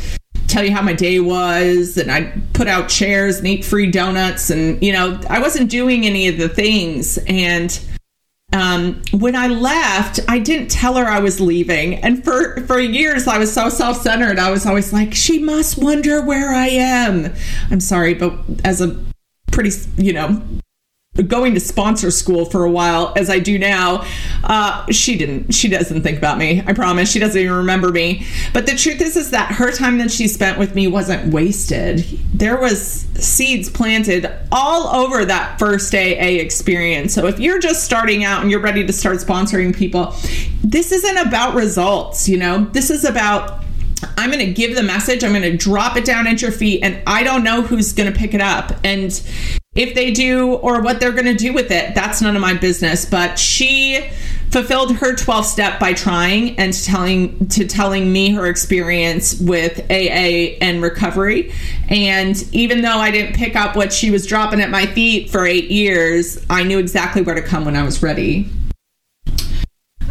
tell 0.47 0.65
you 0.65 0.73
how 0.73 0.81
my 0.81 0.93
day 0.93 1.21
was 1.21 1.97
and 1.97 2.11
I'd 2.11 2.53
put 2.53 2.67
out 2.67 2.89
chairs 2.89 3.37
and 3.37 3.47
eat 3.47 3.63
free 3.63 3.89
donuts. 3.89 4.49
And, 4.49 4.83
you 4.83 4.91
know, 4.91 5.17
I 5.29 5.39
wasn't 5.39 5.71
doing 5.71 6.05
any 6.05 6.27
of 6.27 6.37
the 6.37 6.49
things. 6.49 7.17
And, 7.19 7.79
um, 8.57 9.01
when 9.11 9.35
I 9.35 9.47
left, 9.47 10.19
I 10.27 10.39
didn't 10.39 10.69
tell 10.69 10.95
her 10.95 11.05
I 11.05 11.19
was 11.19 11.39
leaving, 11.39 11.95
and 11.95 12.23
for 12.23 12.59
for 12.65 12.79
years 12.79 13.27
I 13.27 13.37
was 13.37 13.53
so 13.53 13.69
self 13.69 14.01
centered. 14.01 14.39
I 14.39 14.49
was 14.49 14.65
always 14.65 14.91
like, 14.91 15.13
"She 15.13 15.37
must 15.37 15.77
wonder 15.77 16.23
where 16.23 16.53
I 16.53 16.67
am." 16.67 17.33
I'm 17.69 17.79
sorry, 17.79 18.15
but 18.15 18.33
as 18.65 18.81
a 18.81 18.99
pretty, 19.51 19.71
you 19.97 20.11
know, 20.11 20.41
going 21.23 21.53
to 21.53 21.59
sponsor 21.59 22.11
school 22.11 22.45
for 22.45 22.63
a 22.63 22.71
while 22.71 23.13
as 23.15 23.29
I 23.29 23.39
do 23.39 23.57
now, 23.57 24.05
uh, 24.43 24.85
she 24.91 25.17
didn't. 25.17 25.53
She 25.53 25.67
doesn't 25.67 26.03
think 26.03 26.17
about 26.17 26.37
me. 26.37 26.63
I 26.65 26.73
promise. 26.73 27.11
She 27.11 27.19
doesn't 27.19 27.39
even 27.39 27.55
remember 27.55 27.91
me. 27.91 28.25
But 28.53 28.65
the 28.65 28.75
truth 28.75 29.01
is, 29.01 29.15
is 29.15 29.31
that 29.31 29.53
her 29.53 29.71
time 29.71 29.97
that 29.99 30.11
she 30.11 30.27
spent 30.27 30.57
with 30.57 30.75
me 30.75 30.87
wasn't 30.87 31.33
wasted. 31.33 31.99
There 32.33 32.57
was 32.57 33.07
seeds 33.15 33.69
planted 33.69 34.31
all 34.51 34.87
over 34.95 35.25
that 35.25 35.59
first 35.59 35.93
AA 35.93 36.37
experience. 36.39 37.13
So 37.13 37.27
if 37.27 37.39
you're 37.39 37.59
just 37.59 37.83
starting 37.83 38.23
out 38.23 38.41
and 38.41 38.51
you're 38.51 38.59
ready 38.59 38.85
to 38.85 38.93
start 38.93 39.17
sponsoring 39.17 39.75
people, 39.75 40.15
this 40.63 40.91
isn't 40.91 41.17
about 41.17 41.55
results. 41.55 42.29
You 42.29 42.37
know, 42.37 42.65
this 42.71 42.89
is 42.89 43.03
about 43.05 43.63
I'm 44.17 44.31
going 44.31 44.45
to 44.45 44.53
give 44.53 44.75
the 44.75 44.83
message, 44.83 45.23
I'm 45.23 45.31
going 45.31 45.43
to 45.43 45.57
drop 45.57 45.97
it 45.97 46.05
down 46.05 46.27
at 46.27 46.41
your 46.41 46.51
feet, 46.51 46.83
and 46.83 47.01
I 47.07 47.23
don't 47.23 47.43
know 47.43 47.61
who's 47.61 47.93
going 47.93 48.11
to 48.11 48.17
pick 48.17 48.33
it 48.33 48.41
up. 48.41 48.73
And 48.83 49.11
if 49.77 49.95
they 49.95 50.11
do 50.11 50.53
or 50.55 50.81
what 50.81 50.99
they're 50.99 51.11
going 51.11 51.25
to 51.25 51.35
do 51.35 51.53
with 51.53 51.71
it, 51.71 51.95
that's 51.95 52.21
none 52.21 52.35
of 52.35 52.41
my 52.41 52.55
business. 52.55 53.05
But 53.05 53.37
she 53.39 54.09
fulfilled 54.51 54.95
her 54.95 55.13
12 55.15 55.45
step 55.45 55.79
by 55.79 55.93
trying 55.93 56.57
and 56.57 56.73
telling 56.73 57.47
to 57.49 57.67
telling 57.67 58.11
me 58.11 58.31
her 58.31 58.47
experience 58.47 59.39
with 59.39 59.79
AA 59.91 60.57
and 60.61 60.81
recovery. 60.81 61.53
And 61.89 62.41
even 62.53 62.81
though 62.81 62.97
I 62.97 63.11
didn't 63.11 63.35
pick 63.35 63.55
up 63.55 63.75
what 63.75 63.93
she 63.93 64.09
was 64.09 64.25
dropping 64.25 64.61
at 64.61 64.69
my 64.69 64.85
feet 64.85 65.29
for 65.29 65.45
8 65.45 65.69
years, 65.69 66.43
I 66.49 66.63
knew 66.63 66.79
exactly 66.79 67.21
where 67.21 67.35
to 67.35 67.41
come 67.41 67.65
when 67.65 67.75
I 67.75 67.83
was 67.83 68.01
ready. 68.01 68.49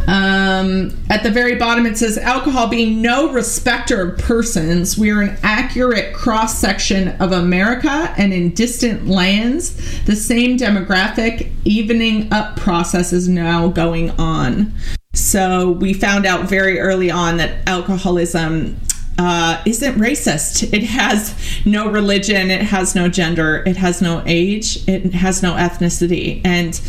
Um, 0.07 0.97
at 1.09 1.23
the 1.23 1.29
very 1.29 1.55
bottom, 1.55 1.85
it 1.85 1.97
says 1.97 2.17
alcohol 2.17 2.67
being 2.67 3.01
no 3.01 3.31
respecter 3.31 4.09
of 4.09 4.17
persons. 4.17 4.97
We 4.97 5.11
are 5.11 5.21
an 5.21 5.37
accurate 5.43 6.13
cross 6.13 6.57
section 6.57 7.09
of 7.21 7.33
America 7.33 8.13
and 8.17 8.33
in 8.33 8.53
distant 8.53 9.07
lands. 9.07 9.75
The 10.05 10.15
same 10.15 10.57
demographic 10.57 11.51
evening 11.65 12.31
up 12.31 12.55
process 12.55 13.11
is 13.11 13.27
now 13.27 13.67
going 13.67 14.11
on. 14.11 14.73
So 15.13 15.71
we 15.71 15.93
found 15.93 16.25
out 16.25 16.47
very 16.47 16.79
early 16.79 17.11
on 17.11 17.37
that 17.37 17.67
alcoholism 17.67 18.79
uh, 19.17 19.61
isn't 19.65 19.95
racist. 19.95 20.71
It 20.73 20.83
has 20.83 21.35
no 21.65 21.89
religion, 21.89 22.51
it 22.51 22.61
has 22.61 22.95
no 22.95 23.09
gender, 23.09 23.63
it 23.65 23.75
has 23.77 24.01
no 24.01 24.23
age, 24.25 24.87
it 24.87 25.13
has 25.13 25.41
no 25.41 25.53
ethnicity. 25.53 26.41
And 26.45 26.79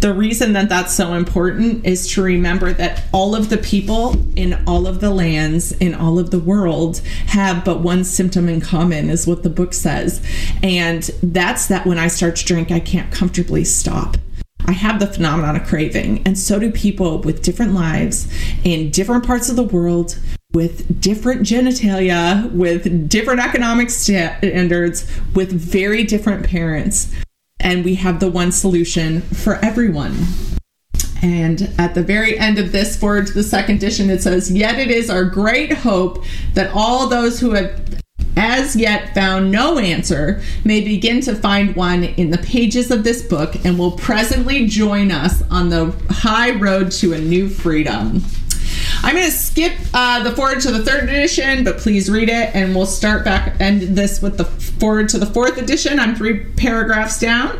the 0.00 0.14
reason 0.14 0.52
that 0.52 0.68
that's 0.68 0.94
so 0.94 1.14
important 1.14 1.84
is 1.84 2.06
to 2.12 2.22
remember 2.22 2.72
that 2.72 3.04
all 3.12 3.34
of 3.34 3.50
the 3.50 3.58
people 3.58 4.16
in 4.36 4.62
all 4.66 4.86
of 4.86 5.00
the 5.00 5.10
lands 5.10 5.72
in 5.72 5.92
all 5.94 6.18
of 6.18 6.30
the 6.30 6.38
world 6.38 6.98
have 7.26 7.64
but 7.64 7.80
one 7.80 8.04
symptom 8.04 8.48
in 8.48 8.60
common 8.60 9.10
is 9.10 9.26
what 9.26 9.42
the 9.42 9.50
book 9.50 9.74
says. 9.74 10.24
And 10.62 11.02
that's 11.22 11.66
that 11.66 11.84
when 11.84 11.98
i 11.98 12.08
start 12.08 12.36
to 12.36 12.44
drink 12.44 12.70
i 12.70 12.80
can't 12.80 13.12
comfortably 13.12 13.64
stop. 13.64 14.16
I 14.66 14.72
have 14.72 15.00
the 15.00 15.06
phenomenon 15.06 15.56
of 15.56 15.66
craving, 15.66 16.22
and 16.26 16.38
so 16.38 16.58
do 16.58 16.70
people 16.70 17.22
with 17.22 17.42
different 17.42 17.72
lives 17.72 18.28
in 18.64 18.90
different 18.90 19.26
parts 19.26 19.48
of 19.48 19.56
the 19.56 19.62
world, 19.62 20.18
with 20.52 21.00
different 21.00 21.40
genitalia, 21.40 22.52
with 22.52 23.08
different 23.08 23.40
economic 23.40 23.88
standards, 23.88 25.10
with 25.34 25.50
very 25.50 26.04
different 26.04 26.44
parents 26.44 27.14
and 27.60 27.84
we 27.84 27.96
have 27.96 28.20
the 28.20 28.30
one 28.30 28.52
solution 28.52 29.22
for 29.22 29.56
everyone. 29.56 30.26
And 31.20 31.72
at 31.78 31.94
the 31.94 32.02
very 32.02 32.38
end 32.38 32.58
of 32.58 32.70
this, 32.70 32.96
forward 32.96 33.26
to 33.26 33.32
the 33.32 33.42
second 33.42 33.76
edition, 33.76 34.08
it 34.10 34.22
says, 34.22 34.52
Yet 34.52 34.78
it 34.78 34.90
is 34.90 35.10
our 35.10 35.24
great 35.24 35.72
hope 35.72 36.24
that 36.54 36.70
all 36.72 37.08
those 37.08 37.40
who 37.40 37.52
have 37.52 38.02
as 38.36 38.76
yet 38.76 39.12
found 39.14 39.50
no 39.50 39.78
answer 39.78 40.40
may 40.64 40.80
begin 40.80 41.20
to 41.20 41.34
find 41.34 41.74
one 41.74 42.04
in 42.04 42.30
the 42.30 42.38
pages 42.38 42.92
of 42.92 43.02
this 43.02 43.20
book 43.20 43.56
and 43.64 43.76
will 43.76 43.92
presently 43.92 44.66
join 44.66 45.10
us 45.10 45.42
on 45.50 45.70
the 45.70 45.92
high 46.08 46.52
road 46.52 46.92
to 46.92 47.12
a 47.12 47.18
new 47.18 47.48
freedom. 47.48 48.22
I'm 49.02 49.14
going 49.14 49.26
to 49.26 49.32
skip 49.32 49.72
uh, 49.94 50.22
the 50.22 50.34
forward 50.34 50.60
to 50.60 50.72
the 50.72 50.84
third 50.84 51.04
edition, 51.04 51.64
but 51.64 51.78
please 51.78 52.10
read 52.10 52.28
it, 52.28 52.54
and 52.54 52.74
we'll 52.74 52.86
start 52.86 53.24
back 53.24 53.60
end 53.60 53.82
this 53.82 54.20
with 54.20 54.36
the 54.38 54.44
forward 54.44 55.08
to 55.10 55.18
the 55.18 55.26
fourth 55.26 55.56
edition. 55.56 56.00
I'm 56.00 56.14
three 56.14 56.44
paragraphs 56.56 57.18
down. 57.18 57.58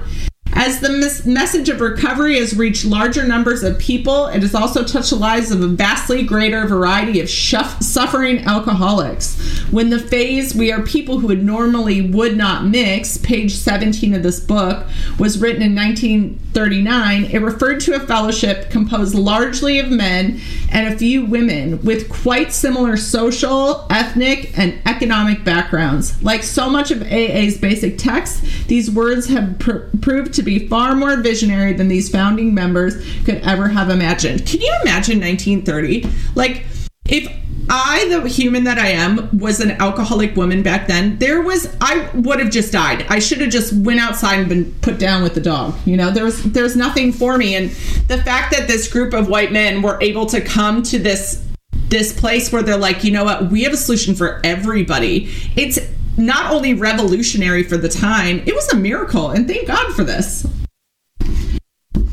As 0.55 0.81
the 0.81 0.89
mes- 0.89 1.25
message 1.25 1.69
of 1.69 1.81
recovery 1.81 2.39
has 2.39 2.57
reached 2.57 2.85
larger 2.85 3.27
numbers 3.27 3.63
of 3.63 3.79
people, 3.79 4.27
it 4.27 4.43
has 4.43 4.55
also 4.55 4.83
touched 4.83 5.11
the 5.11 5.17
lives 5.17 5.51
of 5.51 5.61
a 5.63 5.67
vastly 5.67 6.23
greater 6.23 6.67
variety 6.67 7.21
of 7.21 7.29
shuff- 7.29 7.83
suffering 7.83 8.45
alcoholics. 8.45 9.37
When 9.71 9.91
the 9.91 9.99
phase 9.99 10.55
"We 10.55 10.73
are 10.73 10.81
people 10.83 11.21
who 11.21 11.29
would 11.29 11.45
normally 11.45 12.01
would 12.01 12.37
not 12.37 12.67
mix," 12.67 13.19
page 13.19 13.55
17 13.55 14.15
of 14.15 14.23
this 14.23 14.41
book, 14.41 14.85
was 15.19 15.39
written 15.39 15.63
in 15.63 15.75
1939, 15.75 17.29
it 17.31 17.39
referred 17.39 17.81
to 17.81 17.95
a 17.95 18.01
fellowship 18.01 18.71
composed 18.71 19.15
largely 19.15 19.79
of 19.79 19.91
men 19.91 20.41
and 20.71 20.89
a 20.93 20.97
few 20.97 21.25
women 21.25 21.79
with 21.83 22.09
quite 22.09 22.53
similar 22.53 22.97
social, 22.97 23.87
ethnic, 23.91 24.53
and 24.57 24.75
economic 24.87 25.45
backgrounds. 25.45 26.15
Like 26.23 26.43
so 26.43 26.69
much 26.71 26.91
of 26.91 27.03
AA's 27.03 27.59
basic 27.59 27.99
text, 27.99 28.43
these 28.69 28.91
words 28.91 29.29
have 29.29 29.59
pr- 29.59 29.89
proved 30.01 30.33
to 30.39 30.43
be 30.45 30.69
far 30.69 30.95
more 30.95 31.17
visionary 31.17 31.73
than 31.73 31.89
these 31.89 32.09
founding 32.09 32.55
members 32.55 32.95
could 33.25 33.37
ever 33.43 33.69
have 33.69 33.91
imagined. 33.91 34.47
Can 34.47 34.61
you 34.61 34.73
imagine 34.83 35.21
1930? 35.21 36.09
Like, 36.35 36.65
if 37.07 37.27
I, 37.69 38.07
the 38.09 38.29
human 38.29 38.65
that 38.65 38.79
I 38.79 38.89
am, 38.89 39.37
was 39.37 39.61
an 39.61 39.73
alcoholic 39.73 40.37
woman 40.37 40.63
back 40.63 40.87
then, 40.87 41.19
there 41.19 41.43
was 41.43 41.75
I 41.81 42.09
would 42.15 42.39
have 42.39 42.51
just 42.51 42.73
died. 42.73 43.05
I 43.09 43.19
should 43.19 43.41
have 43.41 43.51
just 43.51 43.73
went 43.73 44.01
outside 44.01 44.39
and 44.39 44.49
been 44.49 44.73
put 44.81 44.99
down 44.99 45.23
with 45.23 45.35
the 45.35 45.41
dog. 45.41 45.75
You 45.85 45.97
know, 45.97 46.11
there 46.11 46.25
was 46.25 46.43
there's 46.45 46.77
nothing 46.77 47.13
for 47.13 47.37
me. 47.37 47.57
And 47.57 47.71
the 48.09 48.23
fact 48.23 48.55
that 48.57 48.69
this 48.69 48.91
group 48.91 49.13
of 49.13 49.29
white 49.29 49.53
men 49.53 49.83
were 49.83 49.99
able 50.01 50.27
to 50.27 50.41
come 50.41 50.83
to 50.85 50.99
this 50.99 51.45
this 51.89 52.19
place 52.19 52.53
where 52.53 52.63
they're 52.63 52.77
like, 52.77 53.05
you 53.05 53.11
know 53.11 53.25
what, 53.25 53.51
we 53.51 53.65
have 53.65 53.73
a 53.73 53.77
solution 53.77 54.15
for 54.15 54.41
everybody. 54.45 55.31
It's 55.57 55.79
not 56.19 56.53
only 56.53 56.75
revolutionary 56.75 57.63
for 57.63 57.77
the 57.77 57.89
time, 57.89 58.43
it 58.47 58.55
was 58.55 58.69
a 58.73 58.77
miracle, 58.77 59.31
and 59.31 59.47
thank 59.47 59.69
God 59.69 59.95
for 59.95 60.05
this. 60.05 60.47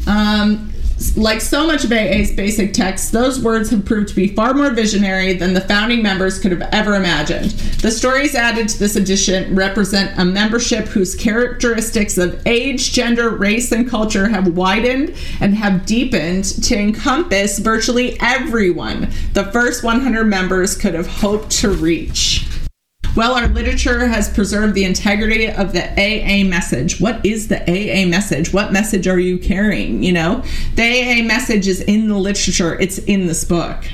Um, 0.07 0.71
like 1.17 1.41
so 1.41 1.67
much 1.67 1.83
of 1.83 1.91
AA's 1.91 2.31
basic 2.31 2.73
text, 2.73 3.11
those 3.11 3.39
words 3.39 3.69
have 3.69 3.85
proved 3.85 4.09
to 4.09 4.15
be 4.15 4.29
far 4.29 4.53
more 4.53 4.69
visionary 4.69 5.33
than 5.33 5.53
the 5.53 5.61
founding 5.61 6.01
members 6.01 6.39
could 6.39 6.51
have 6.51 6.61
ever 6.73 6.95
imagined. 6.95 7.51
The 7.81 7.91
stories 7.91 8.35
added 8.35 8.69
to 8.69 8.79
this 8.79 8.95
edition 8.95 9.55
represent 9.55 10.17
a 10.17 10.25
membership 10.25 10.85
whose 10.85 11.15
characteristics 11.15 12.17
of 12.17 12.41
age, 12.45 12.93
gender, 12.93 13.29
race, 13.29 13.71
and 13.71 13.89
culture 13.89 14.27
have 14.29 14.55
widened 14.55 15.13
and 15.41 15.55
have 15.55 15.85
deepened 15.85 16.45
to 16.63 16.77
encompass 16.77 17.59
virtually 17.59 18.17
everyone 18.19 19.09
the 19.33 19.45
first 19.51 19.83
100 19.83 20.25
members 20.25 20.77
could 20.77 20.93
have 20.93 21.07
hoped 21.07 21.51
to 21.51 21.71
reach. 21.71 22.47
Well, 23.15 23.35
our 23.35 23.47
literature 23.47 24.07
has 24.07 24.29
preserved 24.29 24.73
the 24.73 24.83
integrity 24.83 25.49
of 25.49 25.71
the 25.71 25.89
AA 25.91 26.45
message. 26.45 26.99
What 26.99 27.25
is 27.25 27.47
the 27.47 27.61
AA 27.61 28.05
message? 28.05 28.51
What 28.51 28.73
message 28.73 29.07
are 29.07 29.19
you 29.19 29.37
carrying? 29.37 30.03
You 30.03 30.11
know, 30.11 30.43
the 30.75 30.83
AA 30.83 31.23
message 31.23 31.65
is 31.65 31.79
in 31.79 32.09
the 32.09 32.17
literature, 32.17 32.77
it's 32.77 32.97
in 32.97 33.27
this 33.27 33.45
book. 33.45 33.85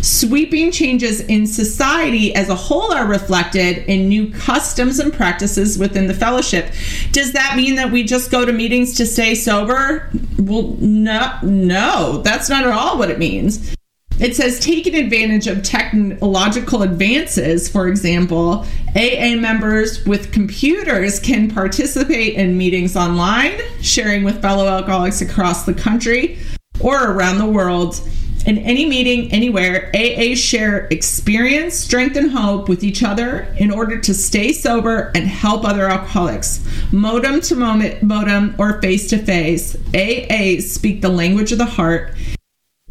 Sweeping 0.00 0.70
changes 0.70 1.20
in 1.22 1.48
society 1.48 2.32
as 2.36 2.48
a 2.48 2.54
whole 2.54 2.92
are 2.92 3.04
reflected 3.04 3.78
in 3.90 4.08
new 4.08 4.30
customs 4.30 5.00
and 5.00 5.12
practices 5.12 5.76
within 5.76 6.06
the 6.06 6.14
fellowship. 6.14 6.72
Does 7.10 7.32
that 7.32 7.56
mean 7.56 7.74
that 7.74 7.90
we 7.90 8.04
just 8.04 8.30
go 8.30 8.44
to 8.44 8.52
meetings 8.52 8.96
to 8.98 9.06
stay 9.06 9.34
sober? 9.34 10.08
Well, 10.38 10.76
no, 10.78 11.36
no, 11.42 12.22
that's 12.22 12.48
not 12.48 12.64
at 12.64 12.70
all 12.70 12.96
what 12.96 13.10
it 13.10 13.18
means. 13.18 13.74
It 14.20 14.34
says 14.34 14.58
taking 14.58 14.96
advantage 14.96 15.46
of 15.46 15.62
technological 15.62 16.82
advances, 16.82 17.68
for 17.68 17.86
example, 17.86 18.66
AA 18.96 19.36
members 19.36 20.04
with 20.06 20.32
computers 20.32 21.20
can 21.20 21.48
participate 21.48 22.34
in 22.34 22.58
meetings 22.58 22.96
online, 22.96 23.60
sharing 23.80 24.24
with 24.24 24.42
fellow 24.42 24.66
alcoholics 24.66 25.20
across 25.20 25.64
the 25.64 25.74
country 25.74 26.38
or 26.80 27.12
around 27.12 27.38
the 27.38 27.46
world. 27.46 28.00
In 28.44 28.58
any 28.58 28.86
meeting, 28.86 29.30
anywhere, 29.30 29.92
AA 29.94 30.34
share 30.34 30.88
experience, 30.90 31.76
strength, 31.76 32.16
and 32.16 32.30
hope 32.30 32.68
with 32.68 32.82
each 32.82 33.04
other 33.04 33.54
in 33.58 33.70
order 33.70 34.00
to 34.00 34.14
stay 34.14 34.52
sober 34.52 35.12
and 35.14 35.28
help 35.28 35.64
other 35.64 35.86
alcoholics. 35.86 36.66
Modem 36.90 37.40
to 37.42 37.54
moment, 37.54 38.02
modem, 38.02 38.56
or 38.58 38.80
face 38.80 39.08
to 39.10 39.18
face, 39.18 39.76
AA 39.94 40.60
speak 40.60 41.02
the 41.02 41.08
language 41.08 41.52
of 41.52 41.58
the 41.58 41.66
heart 41.66 42.14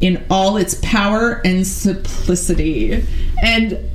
in 0.00 0.24
all 0.30 0.56
its 0.56 0.74
power 0.82 1.40
and 1.44 1.66
simplicity. 1.66 3.04
And 3.42 3.90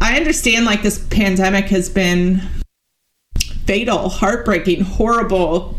I 0.00 0.16
understand 0.16 0.66
like 0.66 0.82
this 0.82 1.04
pandemic 1.08 1.66
has 1.66 1.88
been 1.88 2.42
fatal, 3.64 4.08
heartbreaking, 4.08 4.82
horrible 4.82 5.78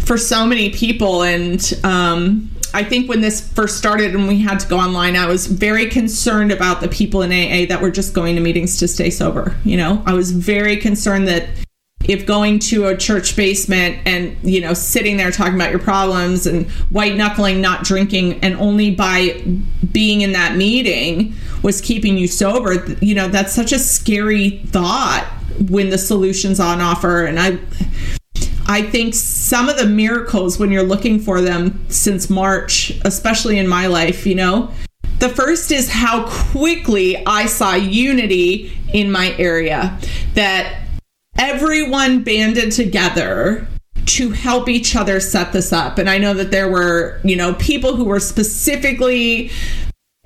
for 0.00 0.18
so 0.18 0.44
many 0.44 0.70
people. 0.70 1.22
And 1.22 1.72
um, 1.84 2.50
I 2.74 2.82
think 2.82 3.08
when 3.08 3.20
this 3.20 3.46
first 3.52 3.78
started 3.78 4.14
and 4.14 4.26
we 4.26 4.40
had 4.40 4.58
to 4.60 4.68
go 4.68 4.78
online, 4.78 5.16
I 5.16 5.26
was 5.26 5.46
very 5.46 5.86
concerned 5.86 6.50
about 6.50 6.80
the 6.80 6.88
people 6.88 7.22
in 7.22 7.30
AA 7.30 7.66
that 7.68 7.80
were 7.80 7.90
just 7.90 8.14
going 8.14 8.34
to 8.34 8.40
meetings 8.40 8.78
to 8.78 8.88
stay 8.88 9.10
sober. 9.10 9.56
You 9.64 9.76
know, 9.76 10.02
I 10.06 10.14
was 10.14 10.32
very 10.32 10.76
concerned 10.76 11.28
that 11.28 11.48
if 12.04 12.26
going 12.26 12.58
to 12.58 12.86
a 12.86 12.96
church 12.96 13.36
basement 13.36 13.98
and 14.06 14.36
you 14.42 14.60
know 14.60 14.74
sitting 14.74 15.16
there 15.16 15.30
talking 15.30 15.54
about 15.54 15.70
your 15.70 15.78
problems 15.78 16.46
and 16.46 16.68
white 16.90 17.16
knuckling 17.16 17.60
not 17.60 17.84
drinking 17.84 18.40
and 18.40 18.56
only 18.56 18.90
by 18.90 19.42
being 19.92 20.20
in 20.22 20.32
that 20.32 20.56
meeting 20.56 21.34
was 21.62 21.80
keeping 21.80 22.16
you 22.16 22.26
sober 22.26 22.84
you 23.00 23.14
know 23.14 23.28
that's 23.28 23.52
such 23.52 23.72
a 23.72 23.78
scary 23.78 24.58
thought 24.66 25.28
when 25.68 25.90
the 25.90 25.98
solutions 25.98 26.58
on 26.58 26.80
offer. 26.80 27.24
And 27.24 27.38
i 27.38 27.58
i 28.66 28.82
think 28.82 29.14
some 29.14 29.68
of 29.68 29.76
the 29.76 29.86
miracles 29.86 30.58
when 30.58 30.70
you're 30.70 30.82
looking 30.82 31.18
for 31.18 31.40
them 31.40 31.84
since 31.88 32.30
march 32.30 32.92
especially 33.04 33.58
in 33.58 33.66
my 33.66 33.86
life 33.86 34.24
you 34.26 34.34
know 34.34 34.70
the 35.18 35.28
first 35.28 35.72
is 35.72 35.90
how 35.90 36.26
quickly 36.28 37.24
i 37.26 37.44
saw 37.46 37.74
unity 37.74 38.72
in 38.92 39.10
my 39.10 39.34
area 39.36 39.98
that 40.34 40.81
everyone 41.42 42.22
banded 42.22 42.70
together 42.70 43.66
to 44.06 44.30
help 44.30 44.68
each 44.68 44.94
other 44.94 45.18
set 45.18 45.52
this 45.52 45.72
up. 45.72 45.98
And 45.98 46.08
I 46.08 46.18
know 46.18 46.34
that 46.34 46.52
there 46.52 46.70
were, 46.70 47.20
you 47.24 47.34
know, 47.34 47.54
people 47.54 47.96
who 47.96 48.04
were 48.04 48.20
specifically 48.20 49.50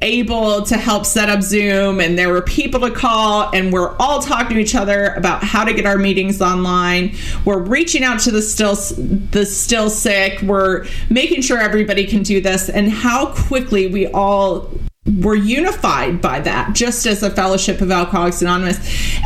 able 0.02 0.60
to 0.62 0.76
help 0.76 1.06
set 1.06 1.30
up 1.30 1.40
Zoom 1.40 2.00
and 2.00 2.18
there 2.18 2.28
were 2.28 2.42
people 2.42 2.80
to 2.80 2.90
call 2.90 3.50
and 3.54 3.72
we're 3.72 3.96
all 3.96 4.20
talking 4.20 4.56
to 4.56 4.62
each 4.62 4.74
other 4.74 5.14
about 5.14 5.42
how 5.42 5.64
to 5.64 5.72
get 5.72 5.86
our 5.86 5.96
meetings 5.96 6.42
online. 6.42 7.16
We're 7.46 7.62
reaching 7.62 8.04
out 8.04 8.20
to 8.20 8.30
the 8.30 8.42
still 8.42 8.74
the 8.74 9.46
still 9.46 9.88
sick. 9.88 10.42
We're 10.42 10.86
making 11.08 11.40
sure 11.40 11.58
everybody 11.58 12.04
can 12.04 12.22
do 12.22 12.42
this 12.42 12.68
and 12.68 12.90
how 12.90 13.32
quickly 13.32 13.86
we 13.86 14.06
all 14.08 14.70
were 15.20 15.36
unified 15.36 16.20
by 16.20 16.40
that 16.40 16.74
just 16.74 17.06
as 17.06 17.22
a 17.22 17.30
fellowship 17.30 17.80
of 17.80 17.90
alcoholics 17.90 18.42
anonymous. 18.42 18.78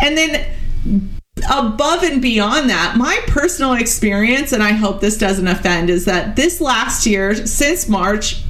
And 0.04 0.16
then 0.16 1.10
above 1.48 2.02
and 2.02 2.20
beyond 2.20 2.68
that, 2.70 2.96
my 2.96 3.18
personal 3.26 3.74
experience, 3.74 4.52
and 4.52 4.62
I 4.62 4.72
hope 4.72 5.00
this 5.00 5.16
doesn't 5.16 5.46
offend, 5.46 5.90
is 5.90 6.04
that 6.06 6.36
this 6.36 6.60
last 6.60 7.06
year, 7.06 7.46
since 7.46 7.88
March, 7.88 8.42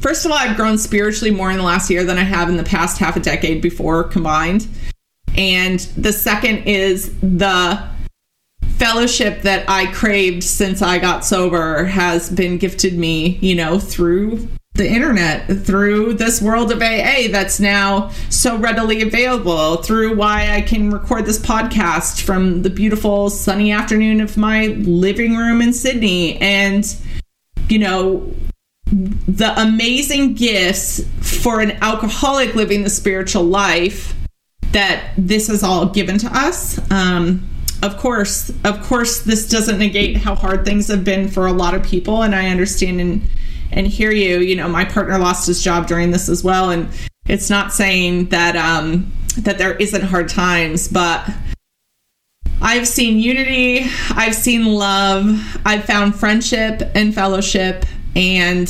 first 0.00 0.24
of 0.24 0.32
all, 0.32 0.38
I've 0.38 0.56
grown 0.56 0.78
spiritually 0.78 1.30
more 1.30 1.50
in 1.50 1.56
the 1.56 1.62
last 1.62 1.90
year 1.90 2.04
than 2.04 2.18
I 2.18 2.24
have 2.24 2.48
in 2.48 2.56
the 2.56 2.64
past 2.64 2.98
half 2.98 3.16
a 3.16 3.20
decade 3.20 3.62
before 3.62 4.04
combined. 4.04 4.66
And 5.36 5.80
the 5.96 6.12
second 6.12 6.64
is 6.64 7.18
the 7.20 7.82
fellowship 8.76 9.42
that 9.42 9.64
I 9.68 9.86
craved 9.92 10.42
since 10.42 10.82
I 10.82 10.98
got 10.98 11.24
sober 11.24 11.84
has 11.84 12.28
been 12.28 12.58
gifted 12.58 12.98
me, 12.98 13.38
you 13.40 13.54
know, 13.54 13.78
through 13.78 14.48
the 14.74 14.88
internet 14.88 15.46
through 15.64 16.14
this 16.14 16.40
world 16.40 16.72
of 16.72 16.80
AA 16.80 17.28
that's 17.30 17.60
now 17.60 18.08
so 18.30 18.56
readily 18.56 19.02
available, 19.02 19.76
through 19.76 20.16
why 20.16 20.50
I 20.50 20.62
can 20.62 20.90
record 20.90 21.26
this 21.26 21.38
podcast 21.38 22.22
from 22.22 22.62
the 22.62 22.70
beautiful 22.70 23.28
sunny 23.28 23.70
afternoon 23.70 24.20
of 24.20 24.36
my 24.36 24.68
living 24.68 25.36
room 25.36 25.60
in 25.60 25.74
Sydney. 25.74 26.38
And, 26.38 26.84
you 27.68 27.80
know, 27.80 28.34
the 28.90 29.52
amazing 29.60 30.34
gifts 30.34 31.04
for 31.20 31.60
an 31.60 31.72
alcoholic 31.82 32.54
living 32.54 32.82
the 32.82 32.90
spiritual 32.90 33.44
life 33.44 34.14
that 34.72 35.12
this 35.18 35.50
is 35.50 35.62
all 35.62 35.86
given 35.86 36.16
to 36.18 36.28
us. 36.28 36.78
Um, 36.90 37.46
of 37.82 37.98
course, 37.98 38.50
of 38.64 38.82
course, 38.82 39.20
this 39.20 39.48
doesn't 39.48 39.78
negate 39.78 40.16
how 40.16 40.34
hard 40.34 40.64
things 40.64 40.88
have 40.88 41.04
been 41.04 41.28
for 41.28 41.46
a 41.46 41.52
lot 41.52 41.74
of 41.74 41.82
people, 41.82 42.22
and 42.22 42.34
I 42.34 42.48
understand 42.48 43.00
and 43.00 43.22
and 43.72 43.86
hear 43.86 44.12
you. 44.12 44.40
You 44.40 44.56
know, 44.56 44.68
my 44.68 44.84
partner 44.84 45.18
lost 45.18 45.46
his 45.46 45.62
job 45.62 45.86
during 45.86 46.10
this 46.10 46.28
as 46.28 46.44
well, 46.44 46.70
and 46.70 46.88
it's 47.26 47.50
not 47.50 47.72
saying 47.72 48.28
that 48.28 48.56
um, 48.56 49.12
that 49.38 49.58
there 49.58 49.74
isn't 49.76 50.02
hard 50.02 50.28
times, 50.28 50.88
but 50.88 51.28
I've 52.60 52.86
seen 52.86 53.18
unity, 53.18 53.86
I've 54.10 54.34
seen 54.34 54.66
love, 54.66 55.60
I've 55.64 55.84
found 55.84 56.14
friendship 56.14 56.82
and 56.94 57.14
fellowship, 57.14 57.84
and 58.14 58.68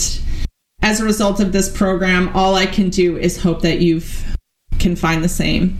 as 0.83 1.01
a 1.01 1.05
result 1.05 1.41
of 1.41 1.53
this 1.53 1.75
program, 1.75 2.31
all 2.35 2.55
I 2.55 2.67
can 2.67 2.91
do 2.91 3.17
is 3.17 3.41
hope 3.41 3.63
that 3.63 3.81
you 3.81 4.01
can 4.79 4.97
find 4.97 5.23
the 5.23 5.29
same. 5.29 5.79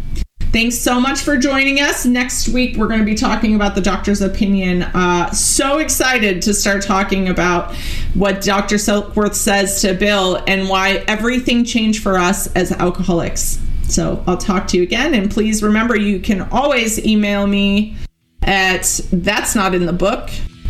Thanks 0.53 0.77
so 0.77 1.01
much 1.01 1.21
for 1.23 1.39
joining 1.39 1.81
us. 1.81 2.05
Next 2.05 2.51
week, 2.51 2.77
we're 2.77 2.87
going 2.87 3.01
to 3.01 3.07
be 3.07 3.15
talking 3.15 3.55
about 3.55 3.75
the 3.75 3.81
doctor's 3.81 4.21
opinion. 4.21 4.83
Uh, 4.83 5.31
so 5.31 5.79
excited 5.79 6.43
to 6.43 6.53
start 6.53 6.83
talking 6.83 7.31
about 7.31 7.75
what 8.13 8.43
Dr. 8.43 8.75
Silkworth 8.77 9.35
says 9.35 9.81
to 9.81 9.95
Bill 9.95 10.45
and 10.47 10.69
why 10.69 11.05
everything 11.09 11.65
changed 11.65 12.03
for 12.03 12.19
us 12.19 12.53
as 12.55 12.71
alcoholics. 12.71 13.61
So 13.85 14.23
I'll 14.27 14.37
talk 14.37 14.69
to 14.69 14.77
you 14.77 14.83
again. 14.83 15.15
And 15.15 15.31
please 15.31 15.63
remember, 15.63 15.97
you 15.97 16.21
can 16.21 16.43
always 16.43 17.03
email 17.03 17.47
me 17.47 17.97
at 18.43 19.01
that's 19.11 19.55
not 19.55 19.75
in 19.75 19.87
the 19.87 19.93
book 19.95 20.29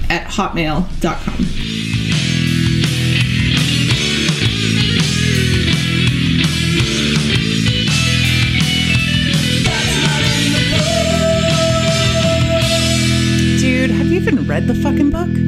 at 0.09 0.29
hotmail.com. 0.29 2.02
read 14.63 14.77
the 14.77 14.83
fucking 14.83 15.11
book? 15.11 15.42